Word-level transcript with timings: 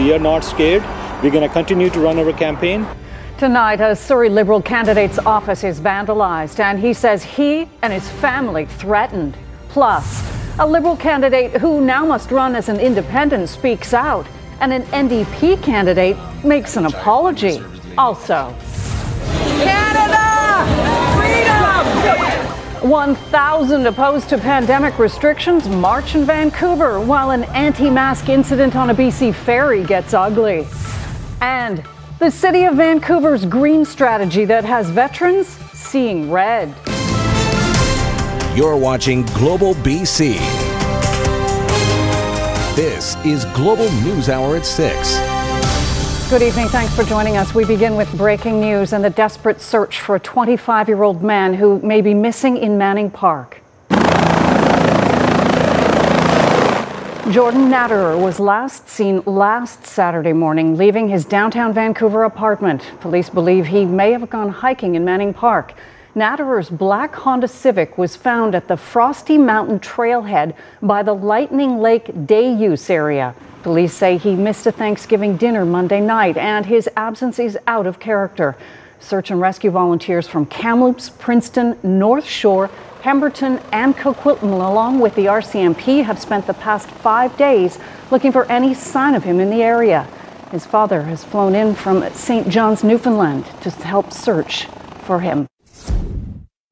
We 0.00 0.14
are 0.14 0.18
not 0.18 0.44
scared. 0.44 0.82
We're 1.22 1.30
going 1.30 1.46
to 1.46 1.52
continue 1.52 1.90
to 1.90 2.00
run 2.00 2.18
our 2.18 2.32
campaign. 2.32 2.86
Tonight, 3.36 3.82
a 3.82 3.94
Surrey 3.94 4.30
Liberal 4.30 4.62
candidate's 4.62 5.18
office 5.18 5.62
is 5.62 5.78
vandalized, 5.78 6.58
and 6.58 6.78
he 6.78 6.94
says 6.94 7.22
he 7.22 7.68
and 7.82 7.92
his 7.92 8.08
family 8.08 8.64
threatened. 8.64 9.36
Plus, 9.68 10.24
a 10.58 10.66
Liberal 10.66 10.96
candidate 10.96 11.52
who 11.60 11.82
now 11.82 12.06
must 12.06 12.30
run 12.30 12.56
as 12.56 12.70
an 12.70 12.80
independent 12.80 13.50
speaks 13.50 13.92
out, 13.92 14.26
and 14.60 14.72
an 14.72 14.84
NDP 14.84 15.62
candidate 15.62 16.16
makes 16.42 16.78
an 16.78 16.86
apology. 16.86 17.62
Also, 17.98 18.56
Canada! 19.58 20.19
Freedom! 22.80 22.90
1,000 22.90 23.86
opposed 23.86 24.28
to 24.30 24.38
pandemic 24.38 24.98
restrictions 24.98 25.68
march 25.68 26.14
in 26.14 26.24
Vancouver 26.24 27.00
while 27.00 27.30
an 27.30 27.44
anti 27.44 27.90
mask 27.90 28.28
incident 28.28 28.76
on 28.76 28.90
a 28.90 28.94
BC 28.94 29.34
ferry 29.34 29.84
gets 29.84 30.14
ugly. 30.14 30.66
And 31.40 31.82
the 32.18 32.30
city 32.30 32.64
of 32.64 32.76
Vancouver's 32.76 33.44
green 33.44 33.84
strategy 33.84 34.44
that 34.46 34.64
has 34.64 34.90
veterans 34.90 35.48
seeing 35.72 36.30
red. 36.30 36.74
You're 38.56 38.76
watching 38.76 39.22
Global 39.26 39.74
BC. 39.74 40.38
This 42.76 43.16
is 43.24 43.44
Global 43.56 43.90
News 44.02 44.28
Hour 44.28 44.56
at 44.56 44.66
6. 44.66 45.29
Good 46.30 46.42
evening. 46.42 46.68
Thanks 46.68 46.94
for 46.94 47.02
joining 47.02 47.36
us. 47.36 47.56
We 47.56 47.64
begin 47.64 47.96
with 47.96 48.16
breaking 48.16 48.60
news 48.60 48.92
and 48.92 49.02
the 49.02 49.10
desperate 49.10 49.60
search 49.60 49.98
for 49.98 50.14
a 50.14 50.20
25 50.20 50.86
year 50.86 51.02
old 51.02 51.24
man 51.24 51.54
who 51.54 51.80
may 51.80 52.00
be 52.00 52.14
missing 52.14 52.56
in 52.56 52.78
Manning 52.78 53.10
Park. 53.10 53.60
Jordan 57.32 57.68
Natterer 57.68 58.16
was 58.16 58.38
last 58.38 58.88
seen 58.88 59.22
last 59.26 59.84
Saturday 59.84 60.32
morning 60.32 60.76
leaving 60.76 61.08
his 61.08 61.24
downtown 61.24 61.72
Vancouver 61.72 62.22
apartment. 62.22 62.92
Police 63.00 63.28
believe 63.28 63.66
he 63.66 63.84
may 63.84 64.12
have 64.12 64.30
gone 64.30 64.50
hiking 64.50 64.94
in 64.94 65.04
Manning 65.04 65.34
Park. 65.34 65.74
Natterer's 66.14 66.70
black 66.70 67.12
Honda 67.12 67.48
Civic 67.48 67.98
was 67.98 68.14
found 68.14 68.54
at 68.54 68.68
the 68.68 68.76
Frosty 68.76 69.36
Mountain 69.36 69.80
trailhead 69.80 70.54
by 70.80 71.02
the 71.02 71.12
Lightning 71.12 71.80
Lake 71.80 72.24
day 72.24 72.54
use 72.54 72.88
area. 72.88 73.34
Police 73.62 73.92
say 73.92 74.16
he 74.16 74.34
missed 74.34 74.66
a 74.66 74.72
Thanksgiving 74.72 75.36
dinner 75.36 75.66
Monday 75.66 76.00
night 76.00 76.38
and 76.38 76.64
his 76.64 76.88
absence 76.96 77.38
is 77.38 77.58
out 77.66 77.86
of 77.86 78.00
character. 78.00 78.56
Search 79.00 79.30
and 79.30 79.40
rescue 79.40 79.70
volunteers 79.70 80.26
from 80.26 80.46
Kamloops, 80.46 81.10
Princeton, 81.10 81.78
North 81.82 82.24
Shore, 82.24 82.70
Pemberton 83.00 83.60
and 83.72 83.96
Coquitlam, 83.96 84.52
along 84.52 85.00
with 85.00 85.14
the 85.14 85.26
RCMP, 85.26 86.04
have 86.04 86.18
spent 86.18 86.46
the 86.46 86.54
past 86.54 86.90
five 86.90 87.36
days 87.36 87.78
looking 88.10 88.32
for 88.32 88.44
any 88.46 88.74
sign 88.74 89.14
of 89.14 89.24
him 89.24 89.40
in 89.40 89.50
the 89.50 89.62
area. 89.62 90.06
His 90.50 90.66
father 90.66 91.02
has 91.02 91.22
flown 91.22 91.54
in 91.54 91.74
from 91.74 92.08
St. 92.12 92.48
John's, 92.48 92.82
Newfoundland 92.82 93.46
to 93.62 93.70
help 93.70 94.12
search 94.12 94.66
for 95.02 95.20
him. 95.20 95.46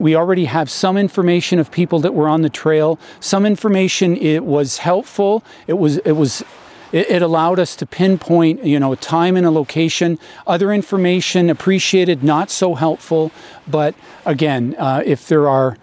We 0.00 0.14
already 0.14 0.46
have 0.46 0.70
some 0.70 0.96
information 0.96 1.58
of 1.58 1.70
people 1.70 1.98
that 2.00 2.14
were 2.14 2.28
on 2.28 2.42
the 2.42 2.50
trail. 2.50 2.98
Some 3.20 3.44
information 3.44 4.16
it 4.16 4.44
was 4.44 4.78
helpful. 4.78 5.42
It 5.66 5.74
was 5.74 5.98
it 5.98 6.12
was 6.12 6.44
it, 6.92 7.22
allowed 7.22 7.58
us 7.58 7.76
to 7.76 7.86
pinpoint 7.86 8.64
you 8.64 8.80
know 8.80 8.94
time 8.94 9.36
and 9.36 9.46
a 9.46 9.50
location. 9.50 10.18
Other 10.46 10.72
information 10.72 11.50
appreciated, 11.50 12.22
not 12.22 12.50
so 12.50 12.74
helpful. 12.74 13.32
But 13.66 13.94
again, 14.24 14.74
uh, 14.78 15.02
if 15.04 15.28
there 15.28 15.48
are 15.48 15.76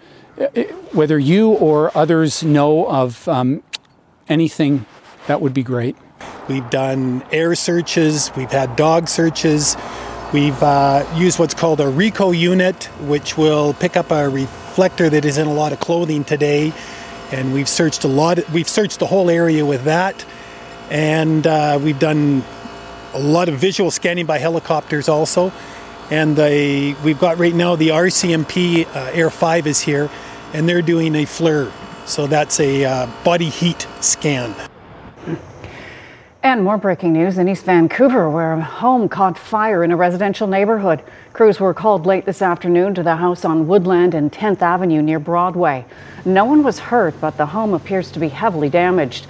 whether 0.92 1.18
you 1.18 1.50
or 1.50 1.96
others 1.96 2.42
know 2.42 2.86
of 2.88 3.26
um, 3.28 3.62
anything, 4.28 4.84
that 5.26 5.40
would 5.40 5.54
be 5.54 5.62
great. 5.62 5.96
We've 6.48 6.68
done 6.70 7.24
air 7.32 7.54
searches, 7.54 8.30
we've 8.36 8.50
had 8.50 8.76
dog 8.76 9.08
searches, 9.08 9.76
we've 10.32 10.60
uh, 10.62 11.04
used 11.16 11.38
what's 11.38 11.54
called 11.54 11.80
a 11.80 11.84
RECCO 11.84 12.38
unit, 12.38 12.84
which 13.08 13.36
will 13.36 13.74
pick 13.74 13.96
up 13.96 14.10
a 14.10 14.28
reflector 14.28 15.10
that 15.10 15.24
is 15.24 15.38
in 15.38 15.46
a 15.46 15.52
lot 15.52 15.72
of 15.72 15.80
clothing 15.80 16.22
today, 16.22 16.72
and 17.32 17.52
we've 17.52 17.68
searched 17.68 18.04
a 18.04 18.08
lot. 18.08 18.38
We've 18.50 18.68
searched 18.68 19.00
the 19.00 19.06
whole 19.06 19.30
area 19.30 19.66
with 19.66 19.84
that, 19.84 20.24
and 20.90 21.46
uh, 21.46 21.78
we've 21.82 21.98
done 21.98 22.44
a 23.14 23.18
lot 23.18 23.48
of 23.48 23.58
visual 23.58 23.90
scanning 23.90 24.26
by 24.26 24.38
helicopters 24.38 25.08
also. 25.08 25.52
And 26.10 26.36
the, 26.36 26.94
we've 27.02 27.18
got 27.18 27.38
right 27.38 27.54
now 27.54 27.74
the 27.74 27.88
RCMP 27.88 28.86
uh, 28.86 29.10
Air 29.12 29.30
5 29.30 29.66
is 29.66 29.80
here, 29.80 30.08
and 30.52 30.68
they're 30.68 30.82
doing 30.82 31.14
a 31.16 31.24
FLIR. 31.24 31.72
So 32.06 32.28
that's 32.28 32.60
a 32.60 32.84
uh, 32.84 33.10
body 33.24 33.48
heat 33.48 33.88
scan. 34.00 34.54
And 36.44 36.62
more 36.62 36.78
breaking 36.78 37.12
news 37.12 37.38
in 37.38 37.48
East 37.48 37.64
Vancouver, 37.64 38.30
where 38.30 38.52
a 38.52 38.62
home 38.62 39.08
caught 39.08 39.36
fire 39.36 39.82
in 39.82 39.90
a 39.90 39.96
residential 39.96 40.46
neighborhood. 40.46 41.02
Crews 41.32 41.58
were 41.58 41.74
called 41.74 42.06
late 42.06 42.24
this 42.24 42.40
afternoon 42.40 42.94
to 42.94 43.02
the 43.02 43.16
house 43.16 43.44
on 43.44 43.66
Woodland 43.66 44.14
and 44.14 44.30
10th 44.30 44.62
Avenue 44.62 45.02
near 45.02 45.18
Broadway. 45.18 45.84
No 46.24 46.44
one 46.44 46.62
was 46.62 46.78
hurt, 46.78 47.20
but 47.20 47.36
the 47.36 47.46
home 47.46 47.74
appears 47.74 48.12
to 48.12 48.20
be 48.20 48.28
heavily 48.28 48.68
damaged. 48.68 49.26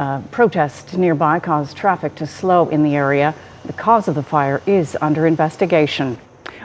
Uh, 0.00 0.22
protests 0.30 0.94
nearby 0.94 1.38
caused 1.38 1.76
traffic 1.76 2.14
to 2.14 2.26
slow 2.26 2.66
in 2.70 2.82
the 2.82 2.96
area. 2.96 3.34
The 3.66 3.74
cause 3.74 4.08
of 4.08 4.14
the 4.14 4.22
fire 4.22 4.62
is 4.64 4.96
under 5.02 5.26
investigation. 5.26 6.16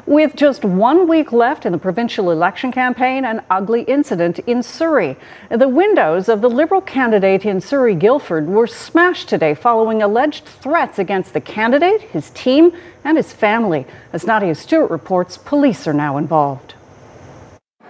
With 0.05 0.37
just 0.37 0.63
one 0.63 1.05
week 1.09 1.33
left 1.33 1.65
in 1.65 1.73
the 1.73 1.77
provincial 1.77 2.31
election 2.31 2.71
campaign, 2.71 3.25
an 3.25 3.43
ugly 3.49 3.81
incident 3.81 4.39
in 4.39 4.63
Surrey. 4.63 5.17
The 5.49 5.67
windows 5.67 6.29
of 6.29 6.39
the 6.39 6.49
Liberal 6.49 6.79
candidate 6.79 7.45
in 7.45 7.59
Surrey 7.59 7.93
Guildford 7.93 8.47
were 8.47 8.67
smashed 8.67 9.27
today 9.27 9.53
following 9.53 10.01
alleged 10.01 10.45
threats 10.45 10.97
against 10.97 11.33
the 11.33 11.41
candidate, 11.41 12.03
his 12.03 12.29
team, 12.29 12.71
and 13.03 13.17
his 13.17 13.33
family. 13.33 13.85
As 14.13 14.25
Nadia 14.25 14.55
Stewart 14.55 14.89
reports, 14.89 15.37
police 15.37 15.87
are 15.87 15.93
now 15.93 16.15
involved. 16.15 16.75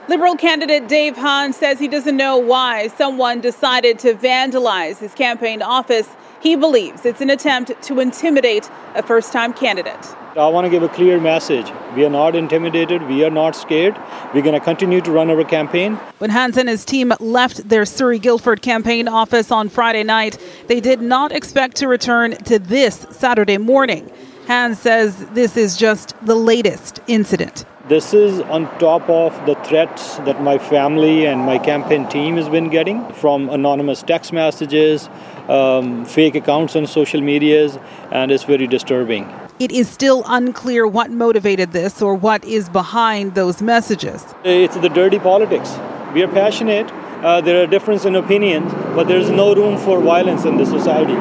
Liberal 0.08 0.36
candidate 0.36 0.88
Dave 0.88 1.18
Hans 1.18 1.58
says 1.58 1.80
he 1.80 1.88
doesn't 1.88 2.16
know 2.16 2.38
why 2.38 2.90
someone 2.90 3.42
decided 3.42 3.98
to 4.00 4.14
vandalize 4.14 5.00
his 5.00 5.16
campaign 5.16 5.64
office. 5.64 6.08
He 6.42 6.56
believes 6.56 7.08
it's 7.08 7.22
an 7.22 7.32
attempt 7.32 7.72
to 7.82 8.00
intimidate 8.00 8.70
a 8.94 9.02
first 9.02 9.34
time 9.34 9.52
candidate. 9.52 10.16
I 10.38 10.48
want 10.50 10.66
to 10.66 10.70
give 10.70 10.84
a 10.84 10.90
clear 10.90 11.20
message. 11.20 11.72
We 11.96 12.06
are 12.06 12.10
not 12.12 12.36
intimidated. 12.36 13.02
We 13.08 13.24
are 13.24 13.32
not 13.32 13.56
scared. 13.56 13.98
We're 14.32 14.44
going 14.44 14.54
to 14.54 14.60
continue 14.60 15.02
to 15.02 15.12
run 15.12 15.32
our 15.32 15.44
campaign. 15.44 15.96
When 16.20 16.30
Hans 16.30 16.58
and 16.58 16.70
his 16.70 16.86
team 16.86 17.12
left 17.20 17.68
their 17.68 17.86
Surrey 17.86 18.20
Guildford 18.20 18.62
campaign 18.62 19.08
office 19.08 19.50
on 19.50 19.70
Friday 19.70 20.04
night, 20.04 20.38
they 20.68 20.82
did 20.82 21.02
not 21.02 21.32
expect 21.32 21.78
to 21.78 21.88
return 21.88 22.34
to 22.44 22.60
this 22.60 23.08
Saturday 23.10 23.58
morning. 23.58 24.12
Hans 24.48 24.78
says 24.80 25.26
this 25.34 25.58
is 25.58 25.76
just 25.76 26.14
the 26.24 26.36
latest 26.36 27.00
incident. 27.08 27.66
This 27.88 28.14
is 28.14 28.42
on 28.42 28.66
top 28.78 29.10
of 29.10 29.34
the 29.48 29.56
threats 29.64 30.18
that 30.18 30.42
my 30.42 30.60
family 30.60 31.26
and 31.26 31.42
my 31.42 31.58
campaign 31.58 32.08
team 32.10 32.36
has 32.38 32.48
been 32.48 32.70
getting 32.70 33.12
from 33.14 33.50
anonymous 33.50 34.04
text 34.04 34.34
messages, 34.34 35.10
um, 35.48 36.06
fake 36.06 36.36
accounts 36.36 36.76
on 36.76 36.86
social 36.86 37.22
medias, 37.22 37.80
and 38.12 38.32
it's 38.32 38.44
very 38.44 38.68
disturbing. 38.68 39.28
It 39.60 39.72
is 39.72 39.90
still 39.90 40.24
unclear 40.28 40.86
what 40.86 41.10
motivated 41.10 41.72
this 41.72 42.00
or 42.00 42.14
what 42.14 42.46
is 42.46 42.70
behind 42.70 43.34
those 43.34 43.64
messages. 43.64 44.24
It's 44.44 44.78
the 44.78 44.90
dirty 44.90 45.18
politics. 45.18 45.76
We 46.14 46.22
are 46.22 46.28
passionate. 46.28 46.92
Uh, 47.24 47.42
there 47.42 47.64
are 47.64 47.68
differences 47.68 48.06
in 48.06 48.16
opinions, 48.16 48.72
but 48.94 49.08
there's 49.08 49.32
no 49.32 49.56
room 49.56 49.80
for 49.80 50.02
violence 50.02 50.46
in 50.46 50.58
the 50.58 50.66
society, 50.68 51.18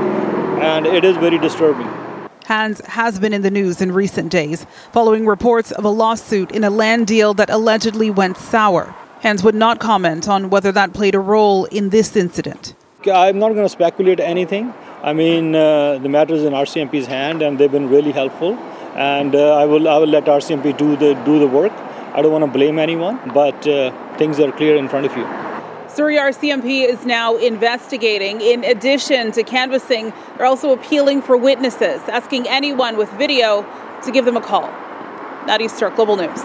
and 0.61 0.85
it 0.85 1.05
is 1.05 1.17
very 1.17 1.39
disturbing. 1.39 2.04
Hans 2.45 2.81
has 2.85 3.19
been 3.19 3.33
in 3.33 3.41
the 3.41 3.51
news 3.51 3.81
in 3.81 3.91
recent 3.93 4.31
days 4.31 4.67
following 4.93 5.27
reports 5.27 5.73
of 5.73 5.85
a 5.85 5.89
lawsuit 5.89 6.53
in 6.53 6.63
a 6.63 6.69
land 6.71 7.07
deal 7.07 7.33
that 7.35 7.49
allegedly 7.49 8.11
went 8.11 8.37
sour. 8.37 8.95
Hans 9.23 9.43
would 9.43 9.55
not 9.55 9.81
comment 9.81 10.29
on 10.29 10.51
whether 10.51 10.71
that 10.73 10.93
played 10.93 11.15
a 11.15 11.21
role 11.21 11.65
in 11.67 11.89
this 11.89 12.15
incident. 12.15 12.75
I'm 13.07 13.39
not 13.39 13.53
going 13.53 13.65
to 13.65 13.71
speculate 13.71 14.21
anything. 14.21 14.75
I 15.03 15.15
mean, 15.15 15.55
uh, 15.55 15.99
the 15.99 16.09
matter 16.11 16.35
is 16.35 16.45
in 16.45 16.53
RCMP's 16.53 17.07
hand, 17.07 17.41
and 17.41 17.59
they've 17.59 17.73
been 17.73 17.89
really 17.89 18.13
helpful. 18.13 18.55
And 18.95 19.35
uh, 19.35 19.57
I 19.57 19.65
will 19.65 19.89
I 19.89 19.97
will 19.97 20.09
let 20.09 20.25
RCMP 20.25 20.77
do 20.77 20.97
the 20.97 21.15
do 21.25 21.39
the 21.39 21.49
work. 21.49 21.73
I 22.15 22.23
don't 22.23 22.33
want 22.33 22.45
to 22.45 22.51
blame 22.51 22.79
anyone, 22.79 23.19
but 23.35 23.67
uh, 23.67 23.91
things 24.19 24.39
are 24.39 24.53
clear 24.53 24.77
in 24.77 24.89
front 24.89 25.07
of 25.07 25.17
you. 25.17 25.54
Surrey 25.95 26.17
RCMP 26.17 26.89
is 26.89 27.07
now 27.07 27.37
investigating. 27.37 28.41
In 28.41 28.65
addition 28.65 29.31
to 29.31 29.45
canvassing, 29.45 30.13
they're 30.37 30.47
also 30.47 30.73
appealing 30.73 31.23
for 31.23 31.37
witnesses, 31.37 32.03
asking 32.09 32.49
anyone 32.49 32.97
with 32.97 33.09
video 33.13 33.65
to 34.03 34.11
give 34.11 34.25
them 34.25 34.37
a 34.37 34.41
call. 34.41 34.69
Nadia 35.47 35.69
Stewart, 35.69 35.95
Global 35.95 36.17
News. 36.17 36.43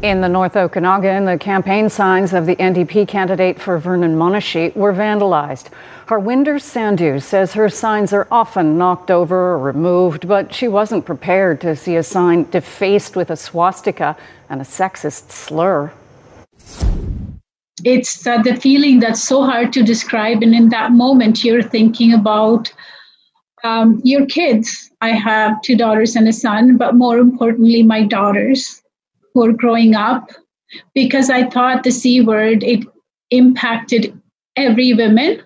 In 0.00 0.22
the 0.22 0.30
North 0.30 0.56
Okanagan, 0.56 1.26
the 1.26 1.36
campaign 1.36 1.90
signs 1.90 2.32
of 2.32 2.46
the 2.46 2.56
NDP 2.56 3.06
candidate 3.06 3.60
for 3.60 3.76
Vernon 3.76 4.16
Monashee 4.16 4.74
were 4.74 4.94
vandalized. 4.94 5.68
Harwinder 6.06 6.56
Sandhu 6.56 7.22
says 7.22 7.52
her 7.52 7.68
signs 7.68 8.14
are 8.14 8.26
often 8.30 8.78
knocked 8.78 9.10
over 9.10 9.36
or 9.52 9.58
removed, 9.58 10.26
but 10.26 10.54
she 10.54 10.68
wasn't 10.68 11.04
prepared 11.04 11.60
to 11.60 11.76
see 11.76 11.96
a 11.96 12.02
sign 12.02 12.48
defaced 12.50 13.14
with 13.14 13.28
a 13.28 13.36
swastika 13.36 14.16
and 14.48 14.62
a 14.62 14.64
sexist 14.64 15.30
slur. 15.30 15.92
It's 17.84 18.26
uh, 18.26 18.42
the 18.42 18.54
feeling 18.54 19.00
that's 19.00 19.22
so 19.22 19.44
hard 19.44 19.72
to 19.72 19.82
describe, 19.82 20.42
and 20.42 20.54
in 20.54 20.68
that 20.68 20.92
moment, 20.92 21.42
you're 21.42 21.62
thinking 21.62 22.12
about 22.12 22.72
um, 23.64 24.00
your 24.04 24.26
kids. 24.26 24.90
I 25.00 25.10
have 25.10 25.60
two 25.62 25.76
daughters 25.76 26.14
and 26.14 26.28
a 26.28 26.32
son, 26.32 26.76
but 26.76 26.94
more 26.94 27.18
importantly, 27.18 27.82
my 27.82 28.04
daughters 28.04 28.82
who 29.32 29.44
are 29.44 29.52
growing 29.52 29.94
up, 29.94 30.30
because 30.94 31.30
I 31.30 31.48
thought 31.48 31.82
the 31.82 31.90
C 31.90 32.20
word 32.20 32.62
it 32.62 32.84
impacted 33.30 34.20
every 34.56 34.92
woman, 34.92 35.42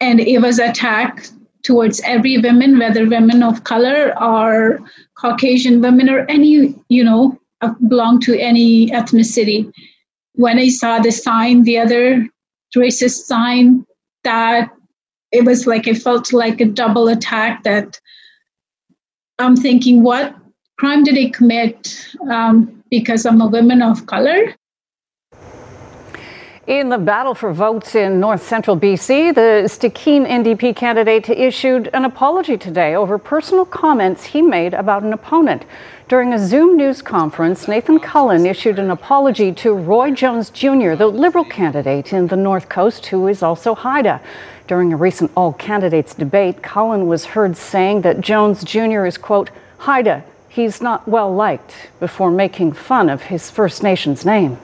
and 0.00 0.20
it 0.20 0.40
was 0.40 0.58
attack 0.58 1.26
towards 1.62 2.00
every 2.04 2.38
woman, 2.38 2.78
whether 2.78 3.06
women 3.06 3.42
of 3.42 3.64
color 3.64 4.14
or 4.20 4.80
Caucasian 5.18 5.80
women 5.80 6.08
or 6.08 6.24
any 6.30 6.74
you 6.88 7.04
know 7.04 7.38
belong 7.88 8.20
to 8.20 8.38
any 8.38 8.88
ethnicity. 8.88 9.70
When 10.34 10.58
I 10.58 10.68
saw 10.68 10.98
the 10.98 11.12
sign, 11.12 11.62
the 11.62 11.78
other 11.78 12.28
racist 12.76 13.24
sign, 13.26 13.86
that 14.24 14.68
it 15.30 15.44
was 15.44 15.66
like 15.66 15.86
I 15.86 15.94
felt 15.94 16.32
like 16.32 16.60
a 16.60 16.64
double 16.64 17.08
attack 17.08 17.62
that 17.64 18.00
i'm 19.38 19.56
thinking 19.56 20.02
what 20.02 20.34
crime 20.78 21.04
did 21.04 21.18
I 21.18 21.30
commit 21.30 22.06
um, 22.30 22.82
because 22.90 23.26
i'm 23.26 23.40
a 23.40 23.46
woman 23.46 23.82
of 23.82 24.06
color 24.06 24.54
in 26.66 26.88
the 26.88 26.98
battle 26.98 27.34
for 27.34 27.52
votes 27.52 27.94
in 27.94 28.20
north 28.20 28.42
central 28.42 28.74
BC, 28.74 29.34
the 29.34 29.68
Stikine 29.68 30.26
NDP 30.26 30.74
candidate 30.74 31.28
issued 31.28 31.90
an 31.92 32.06
apology 32.06 32.56
today 32.56 32.94
over 32.94 33.18
personal 33.18 33.66
comments 33.66 34.24
he 34.24 34.40
made 34.40 34.72
about 34.72 35.02
an 35.02 35.12
opponent. 35.12 35.66
During 36.06 36.34
a 36.34 36.38
Zoom 36.38 36.76
news 36.76 37.00
conference, 37.00 37.66
Nathan 37.66 37.98
Cullen 37.98 38.44
issued 38.44 38.78
an 38.78 38.90
apology 38.90 39.52
to 39.52 39.72
Roy 39.72 40.10
Jones 40.10 40.50
Jr., 40.50 40.96
the 40.96 41.06
Liberal 41.06 41.46
candidate 41.46 42.12
in 42.12 42.26
the 42.26 42.36
North 42.36 42.68
Coast, 42.68 43.06
who 43.06 43.26
is 43.26 43.42
also 43.42 43.74
Haida. 43.74 44.20
During 44.66 44.92
a 44.92 44.98
recent 44.98 45.30
all 45.34 45.54
candidates 45.54 46.12
debate, 46.12 46.62
Cullen 46.62 47.06
was 47.06 47.24
heard 47.24 47.56
saying 47.56 48.02
that 48.02 48.20
Jones 48.20 48.62
Jr. 48.64 49.06
is, 49.06 49.16
quote, 49.16 49.48
Haida, 49.78 50.22
he's 50.50 50.82
not 50.82 51.08
well 51.08 51.34
liked, 51.34 51.74
before 52.00 52.30
making 52.30 52.72
fun 52.72 53.08
of 53.08 53.22
his 53.22 53.50
First 53.50 53.82
Nations 53.82 54.26
name. 54.26 54.58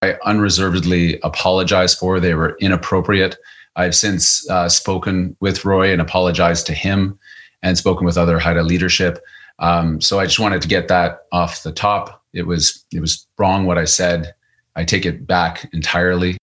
I 0.00 0.16
unreservedly 0.24 1.20
apologize 1.22 1.94
for. 1.94 2.18
They 2.18 2.32
were 2.32 2.56
inappropriate. 2.60 3.36
I've 3.76 3.94
since 3.94 4.48
uh, 4.48 4.70
spoken 4.70 5.36
with 5.40 5.66
Roy 5.66 5.92
and 5.92 6.00
apologized 6.00 6.66
to 6.68 6.72
him 6.72 7.18
and 7.62 7.76
spoken 7.76 8.06
with 8.06 8.16
other 8.16 8.38
Haida 8.38 8.62
leadership. 8.62 9.22
Um, 9.60 10.00
so 10.00 10.18
I 10.18 10.24
just 10.24 10.40
wanted 10.40 10.62
to 10.62 10.68
get 10.68 10.88
that 10.88 11.26
off 11.32 11.62
the 11.62 11.72
top. 11.72 12.24
It 12.32 12.46
was 12.46 12.84
it 12.92 13.00
was 13.00 13.26
wrong 13.38 13.66
what 13.66 13.78
I 13.78 13.84
said. 13.84 14.34
I 14.76 14.84
take 14.84 15.04
it 15.04 15.26
back 15.26 15.68
entirely. 15.72 16.36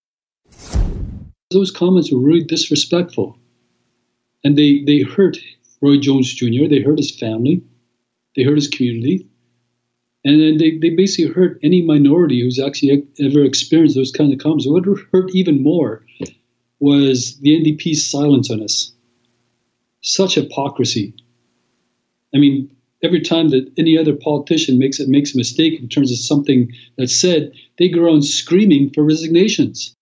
Those 1.52 1.72
comments 1.72 2.12
were 2.12 2.20
really 2.20 2.44
disrespectful. 2.44 3.38
And 4.44 4.58
they, 4.58 4.84
they 4.86 5.02
hurt 5.02 5.38
Roy 5.82 5.98
Jones 5.98 6.34
Jr., 6.34 6.68
they 6.70 6.82
hurt 6.82 6.98
his 6.98 7.18
family, 7.18 7.62
they 8.36 8.44
hurt 8.44 8.56
his 8.56 8.68
community, 8.68 9.28
and 10.24 10.42
then 10.42 10.58
they, 10.58 10.78
they 10.78 10.90
basically 10.90 11.34
hurt 11.34 11.60
any 11.64 11.82
minority 11.82 12.42
who's 12.42 12.60
actually 12.60 13.08
ever 13.20 13.44
experienced 13.44 13.96
those 13.96 14.12
kind 14.12 14.34
of 14.34 14.40
comments. 14.40 14.68
What 14.68 14.86
hurt 15.12 15.34
even 15.34 15.64
more 15.64 16.06
was 16.80 17.40
the 17.40 17.52
NDP's 17.60 18.10
silence 18.10 18.52
on 18.52 18.62
us. 18.62 18.92
Such 20.02 20.36
hypocrisy. 20.36 21.14
I 22.36 22.40
mean, 22.40 22.70
every 23.08 23.22
time 23.22 23.48
that 23.50 23.72
any 23.78 23.98
other 23.98 24.14
politician 24.14 24.78
makes 24.78 25.00
it 25.00 25.08
makes 25.08 25.34
a 25.34 25.38
mistake 25.38 25.80
in 25.80 25.88
terms 25.88 26.12
of 26.12 26.18
something 26.18 26.70
that's 26.98 27.16
said, 27.16 27.54
they 27.78 27.88
go 27.88 28.10
on 28.10 28.22
screaming 28.22 28.90
for 28.94 29.04
resignations. 29.04 29.94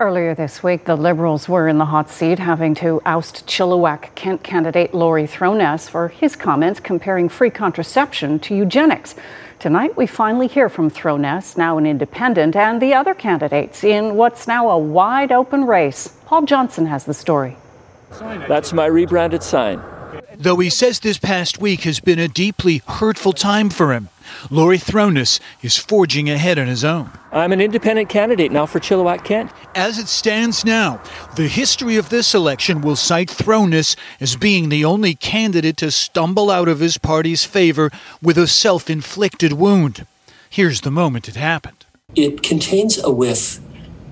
Earlier 0.00 0.34
this 0.34 0.62
week, 0.62 0.86
the 0.86 0.96
Liberals 0.96 1.48
were 1.48 1.68
in 1.68 1.78
the 1.78 1.84
hot 1.84 2.10
seat, 2.10 2.38
having 2.38 2.74
to 2.76 3.00
oust 3.04 3.46
Chilliwack 3.46 4.14
Kent 4.14 4.42
candidate 4.42 4.92
Laurie 4.92 5.26
Throness 5.26 5.88
for 5.88 6.08
his 6.08 6.34
comments 6.34 6.80
comparing 6.80 7.28
free 7.28 7.50
contraception 7.50 8.40
to 8.40 8.56
eugenics. 8.56 9.14
Tonight, 9.60 9.96
we 9.96 10.06
finally 10.06 10.48
hear 10.48 10.68
from 10.70 10.90
Throness, 10.90 11.56
now 11.56 11.76
an 11.78 11.86
independent, 11.86 12.56
and 12.56 12.80
the 12.80 12.94
other 12.94 13.14
candidates 13.14 13.84
in 13.84 14.16
what's 14.16 14.48
now 14.48 14.70
a 14.70 14.78
wide 14.78 15.30
open 15.30 15.66
race. 15.66 16.08
Paul 16.24 16.42
Johnson 16.42 16.86
has 16.86 17.04
the 17.04 17.14
story. 17.14 17.56
That's 18.48 18.72
my 18.72 18.86
rebranded 18.86 19.42
sign. 19.42 19.80
Though 20.40 20.56
he 20.56 20.70
says 20.70 21.00
this 21.00 21.18
past 21.18 21.60
week 21.60 21.82
has 21.82 22.00
been 22.00 22.18
a 22.18 22.26
deeply 22.26 22.80
hurtful 22.86 23.34
time 23.34 23.68
for 23.68 23.92
him, 23.92 24.08
Laurie 24.48 24.78
Throness 24.78 25.38
is 25.60 25.76
forging 25.76 26.30
ahead 26.30 26.58
on 26.58 26.66
his 26.66 26.82
own. 26.82 27.10
I'm 27.30 27.52
an 27.52 27.60
independent 27.60 28.08
candidate 28.08 28.50
now 28.50 28.64
for 28.64 28.80
Chilliwack 28.80 29.22
Kent. 29.22 29.50
As 29.74 29.98
it 29.98 30.08
stands 30.08 30.64
now, 30.64 31.02
the 31.36 31.46
history 31.46 31.96
of 31.96 32.08
this 32.08 32.34
election 32.34 32.80
will 32.80 32.96
cite 32.96 33.28
Throness 33.28 33.96
as 34.18 34.34
being 34.34 34.70
the 34.70 34.82
only 34.82 35.14
candidate 35.14 35.76
to 35.76 35.90
stumble 35.90 36.50
out 36.50 36.68
of 36.68 36.80
his 36.80 36.96
party's 36.96 37.44
favor 37.44 37.90
with 38.22 38.38
a 38.38 38.46
self 38.46 38.88
inflicted 38.88 39.52
wound. 39.52 40.06
Here's 40.48 40.80
the 40.80 40.90
moment 40.90 41.28
it 41.28 41.36
happened. 41.36 41.84
It 42.14 42.42
contains 42.42 42.96
a 42.96 43.10
whiff 43.10 43.60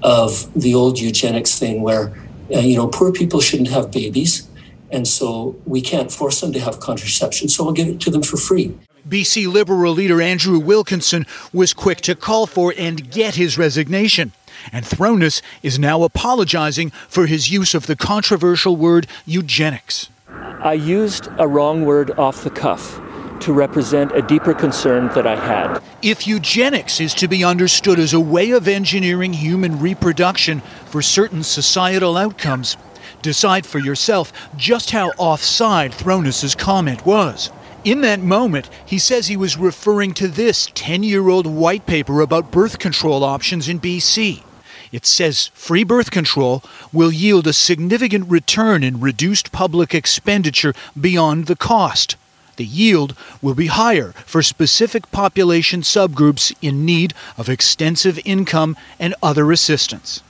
of 0.03 0.53
the 0.55 0.75
old 0.75 0.99
eugenics 1.01 1.59
thing 1.59 1.81
where, 1.81 2.15
uh, 2.55 2.59
you 2.59 2.77
know, 2.77 2.89
poor 2.89 3.13
people 3.13 3.41
shouldn't 3.41 3.71
have 3.71 3.91
babies 3.91 4.47
and 4.91 5.07
so 5.07 5.57
we 5.67 5.81
can't 5.81 6.11
force 6.11 6.41
them 6.41 6.53
to 6.53 6.61
have 6.61 6.81
contraception, 6.81 7.49
so 7.49 7.67
I'll 7.67 7.73
give 7.73 7.89
it 7.89 8.01
to 8.01 8.11
them 8.11 8.23
for 8.23 8.37
free. 8.37 8.77
BC 9.09 9.51
Liberal 9.51 9.93
leader 9.93 10.21
Andrew 10.21 10.59
Wilkinson 10.59 11.27
was 11.53 11.73
quick 11.73 12.01
to 12.03 12.15
call 12.15 12.47
for 12.47 12.75
and 12.77 13.11
get 13.11 13.37
his 13.37 13.57
resignation. 13.57 14.33
And 14.73 14.85
Throness 14.85 15.41
is 15.63 15.79
now 15.79 16.03
apologizing 16.03 16.91
for 17.09 17.27
his 17.27 17.51
use 17.51 17.75
of 17.75 17.87
the 17.87 17.97
controversial 17.97 18.77
word 18.77 19.07
eugenics. 19.25 20.09
I 20.29 20.75
used 20.75 21.29
a 21.39 21.47
wrong 21.47 21.85
word 21.85 22.11
off 22.19 22.45
the 22.45 22.51
cuff 22.51 23.01
to 23.41 23.53
represent 23.53 24.13
a 24.13 24.23
deeper 24.23 24.53
concern 24.53 25.09
that 25.15 25.27
I 25.27 25.37
had. 25.37 25.81
If 26.03 26.27
eugenics 26.27 27.01
is 27.01 27.15
to 27.15 27.29
be 27.29 27.45
understood 27.45 27.99
as 27.99 28.13
a 28.13 28.21
way 28.21 28.51
of 28.51 28.67
engineering 28.67 29.33
human 29.33 29.79
reproduction 29.79 30.61
for 30.87 31.03
certain 31.03 31.45
societal 31.45 32.17
outcomes, 32.17 32.77
Decide 33.23 33.67
for 33.67 33.79
yourself 33.79 34.33
just 34.57 34.91
how 34.91 35.11
offside 35.19 35.93
Throness's 35.93 36.55
comment 36.55 37.05
was. 37.05 37.51
In 37.85 38.01
that 38.03 38.21
moment, 38.21 38.69
he 38.85 38.99
says 38.99 39.27
he 39.27 39.37
was 39.37 39.57
referring 39.57 40.13
to 40.15 40.29
this 40.29 40.69
10 40.75 41.03
year 41.03 41.29
old 41.29 41.47
white 41.47 41.87
paper 41.87 42.21
about 42.21 42.51
birth 42.51 42.79
control 42.79 43.25
options 43.25 43.69
in 43.69 43.81
BC. 43.81 44.43
It 44.91 45.05
says 45.05 45.51
free 45.55 45.85
birth 45.85 46.11
control 46.11 46.63
will 46.93 47.13
yield 47.13 47.47
a 47.47 47.53
significant 47.53 48.31
return 48.31 48.83
in 48.83 49.01
reduced 49.01 49.53
public 49.53 49.95
expenditure 49.95 50.75
beyond 50.99 51.47
the 51.47 51.57
cost. 51.57 52.17
The 52.57 52.65
yield 52.65 53.15
will 53.41 53.55
be 53.55 53.67
higher 53.69 54.13
for 54.27 54.43
specific 54.43 55.11
population 55.13 55.83
subgroups 55.83 56.55
in 56.61 56.85
need 56.85 57.15
of 57.37 57.49
extensive 57.49 58.19
income 58.25 58.77
and 58.99 59.15
other 59.23 59.53
assistance. 59.53 60.23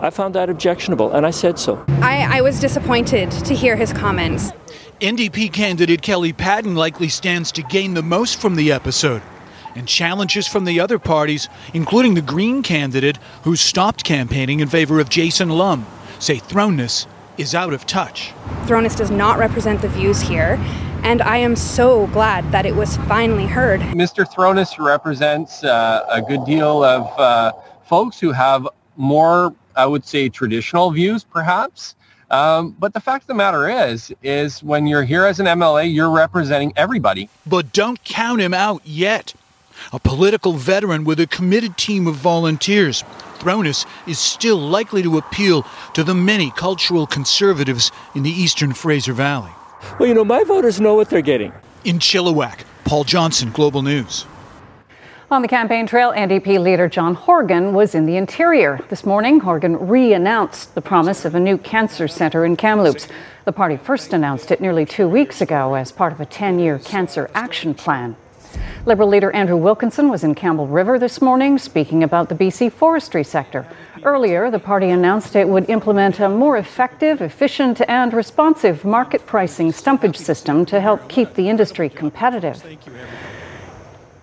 I 0.00 0.10
found 0.10 0.34
that 0.34 0.50
objectionable, 0.50 1.12
and 1.12 1.26
I 1.26 1.30
said 1.30 1.58
so. 1.58 1.82
I, 2.02 2.38
I 2.38 2.40
was 2.42 2.60
disappointed 2.60 3.30
to 3.30 3.54
hear 3.54 3.76
his 3.76 3.92
comments. 3.92 4.52
NDP 5.00 5.52
candidate 5.52 6.00
Kelli 6.02 6.36
Paddon 6.36 6.74
likely 6.74 7.08
stands 7.08 7.52
to 7.52 7.62
gain 7.62 7.94
the 7.94 8.02
most 8.02 8.40
from 8.40 8.56
the 8.56 8.72
episode. 8.72 9.22
And 9.74 9.86
challenges 9.86 10.48
from 10.48 10.64
the 10.64 10.80
other 10.80 10.98
parties, 10.98 11.50
including 11.74 12.14
the 12.14 12.22
Green 12.22 12.62
candidate 12.62 13.18
who 13.42 13.56
stopped 13.56 14.04
campaigning 14.04 14.60
in 14.60 14.68
favor 14.68 15.00
of 15.00 15.10
Jason 15.10 15.50
Lum, 15.50 15.86
say 16.18 16.36
Throness 16.36 17.06
is 17.36 17.54
out 17.54 17.74
of 17.74 17.84
touch. 17.84 18.32
Throness 18.64 18.96
does 18.96 19.10
not 19.10 19.38
represent 19.38 19.82
the 19.82 19.88
views 19.88 20.20
here, 20.20 20.58
and 21.02 21.20
I 21.20 21.36
am 21.36 21.56
so 21.56 22.06
glad 22.08 22.50
that 22.52 22.64
it 22.64 22.74
was 22.74 22.96
finally 23.08 23.46
heard. 23.46 23.80
Mr. 23.80 24.26
Throness 24.26 24.82
represents 24.82 25.62
uh, 25.62 26.06
a 26.10 26.22
good 26.22 26.44
deal 26.44 26.82
of 26.82 27.20
uh, 27.20 27.52
folks 27.84 28.18
who 28.18 28.32
have 28.32 28.66
more 28.96 29.54
I 29.76 29.86
would 29.86 30.04
say 30.04 30.28
traditional 30.28 30.90
views, 30.90 31.24
perhaps. 31.24 31.94
Um, 32.30 32.74
but 32.78 32.92
the 32.92 33.00
fact 33.00 33.24
of 33.24 33.26
the 33.28 33.34
matter 33.34 33.68
is, 33.68 34.12
is 34.22 34.62
when 34.62 34.86
you're 34.86 35.04
here 35.04 35.26
as 35.26 35.38
an 35.38 35.46
MLA, 35.46 35.92
you're 35.92 36.10
representing 36.10 36.72
everybody. 36.76 37.28
But 37.46 37.72
don't 37.72 38.02
count 38.04 38.40
him 38.40 38.52
out 38.52 38.82
yet. 38.84 39.34
A 39.92 40.00
political 40.00 40.54
veteran 40.54 41.04
with 41.04 41.20
a 41.20 41.26
committed 41.26 41.76
team 41.76 42.06
of 42.06 42.16
volunteers, 42.16 43.04
Throness 43.38 43.86
is 44.08 44.18
still 44.18 44.56
likely 44.56 45.02
to 45.02 45.18
appeal 45.18 45.66
to 45.92 46.02
the 46.02 46.14
many 46.14 46.50
cultural 46.50 47.06
conservatives 47.06 47.92
in 48.14 48.22
the 48.22 48.30
eastern 48.30 48.72
Fraser 48.72 49.12
Valley. 49.12 49.52
Well, 49.98 50.08
you 50.08 50.14
know, 50.14 50.24
my 50.24 50.42
voters 50.44 50.80
know 50.80 50.94
what 50.94 51.10
they're 51.10 51.20
getting. 51.20 51.52
In 51.84 51.98
Chilliwack, 51.98 52.60
Paul 52.84 53.04
Johnson, 53.04 53.50
Global 53.52 53.82
News. 53.82 54.26
On 55.28 55.42
the 55.42 55.48
campaign 55.48 55.88
trail, 55.88 56.12
NDP 56.12 56.60
leader 56.60 56.88
John 56.88 57.16
Horgan 57.16 57.72
was 57.72 57.96
in 57.96 58.06
the 58.06 58.14
interior. 58.14 58.78
This 58.90 59.04
morning, 59.04 59.40
Horgan 59.40 59.88
re 59.88 60.12
announced 60.12 60.76
the 60.76 60.80
promise 60.80 61.24
of 61.24 61.34
a 61.34 61.40
new 61.40 61.58
cancer 61.58 62.06
centre 62.06 62.44
in 62.44 62.54
Kamloops. 62.54 63.08
The 63.44 63.50
party 63.50 63.76
first 63.76 64.12
announced 64.12 64.52
it 64.52 64.60
nearly 64.60 64.86
two 64.86 65.08
weeks 65.08 65.40
ago 65.40 65.74
as 65.74 65.90
part 65.90 66.12
of 66.12 66.20
a 66.20 66.26
10 66.26 66.60
year 66.60 66.78
cancer 66.78 67.28
action 67.34 67.74
plan. 67.74 68.14
Liberal 68.84 69.08
leader 69.08 69.32
Andrew 69.32 69.56
Wilkinson 69.56 70.10
was 70.10 70.22
in 70.22 70.36
Campbell 70.36 70.68
River 70.68 70.96
this 70.96 71.20
morning 71.20 71.58
speaking 71.58 72.04
about 72.04 72.28
the 72.28 72.36
BC 72.36 72.70
forestry 72.70 73.24
sector. 73.24 73.66
Earlier, 74.04 74.48
the 74.48 74.60
party 74.60 74.90
announced 74.90 75.34
it 75.34 75.48
would 75.48 75.68
implement 75.68 76.20
a 76.20 76.28
more 76.28 76.56
effective, 76.56 77.20
efficient, 77.20 77.80
and 77.88 78.12
responsive 78.12 78.84
market 78.84 79.26
pricing 79.26 79.72
stumpage 79.72 80.18
system 80.18 80.64
to 80.66 80.80
help 80.80 81.08
keep 81.08 81.34
the 81.34 81.48
industry 81.48 81.88
competitive. 81.88 82.64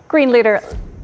Green 0.07 0.31
leader 0.31 0.62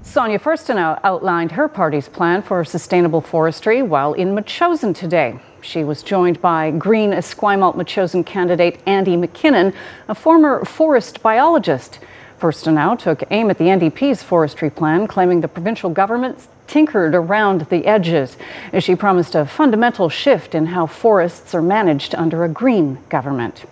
Sonia 0.09 0.39
Furstenau 0.39 0.99
outlined 1.03 1.51
her 1.51 1.67
party's 1.67 2.09
plan 2.09 2.41
for 2.41 2.65
sustainable 2.65 3.21
forestry 3.21 3.83
while 3.83 4.13
in 4.13 4.33
Metchosin 4.33 4.95
today. 4.95 5.39
She 5.61 5.83
was 5.83 6.01
joined 6.01 6.41
by 6.41 6.71
Green 6.71 7.11
Esquimalt 7.11 7.75
Metchosin 7.75 8.25
candidate 8.25 8.79
Andy 8.87 9.15
MacKinnon, 9.15 9.71
a 10.07 10.15
former 10.15 10.65
forest 10.65 11.21
biologist. 11.21 11.99
Furstenau 12.39 12.97
took 12.97 13.21
aim 13.29 13.51
at 13.51 13.59
the 13.59 13.65
NDP's 13.65 14.23
forestry 14.23 14.71
plan, 14.71 15.05
claiming 15.05 15.41
the 15.41 15.47
provincial 15.47 15.91
government 15.91 16.47
tinkered 16.65 17.13
around 17.13 17.61
the 17.69 17.85
edges. 17.85 18.35
She 18.79 18.95
promised 18.95 19.35
a 19.35 19.45
fundamental 19.45 20.09
shift 20.09 20.55
in 20.55 20.65
how 20.65 20.87
forests 20.87 21.53
are 21.53 21.61
managed 21.61 22.15
under 22.15 22.43
a 22.43 22.49
green 22.49 22.97
government. 23.09 23.63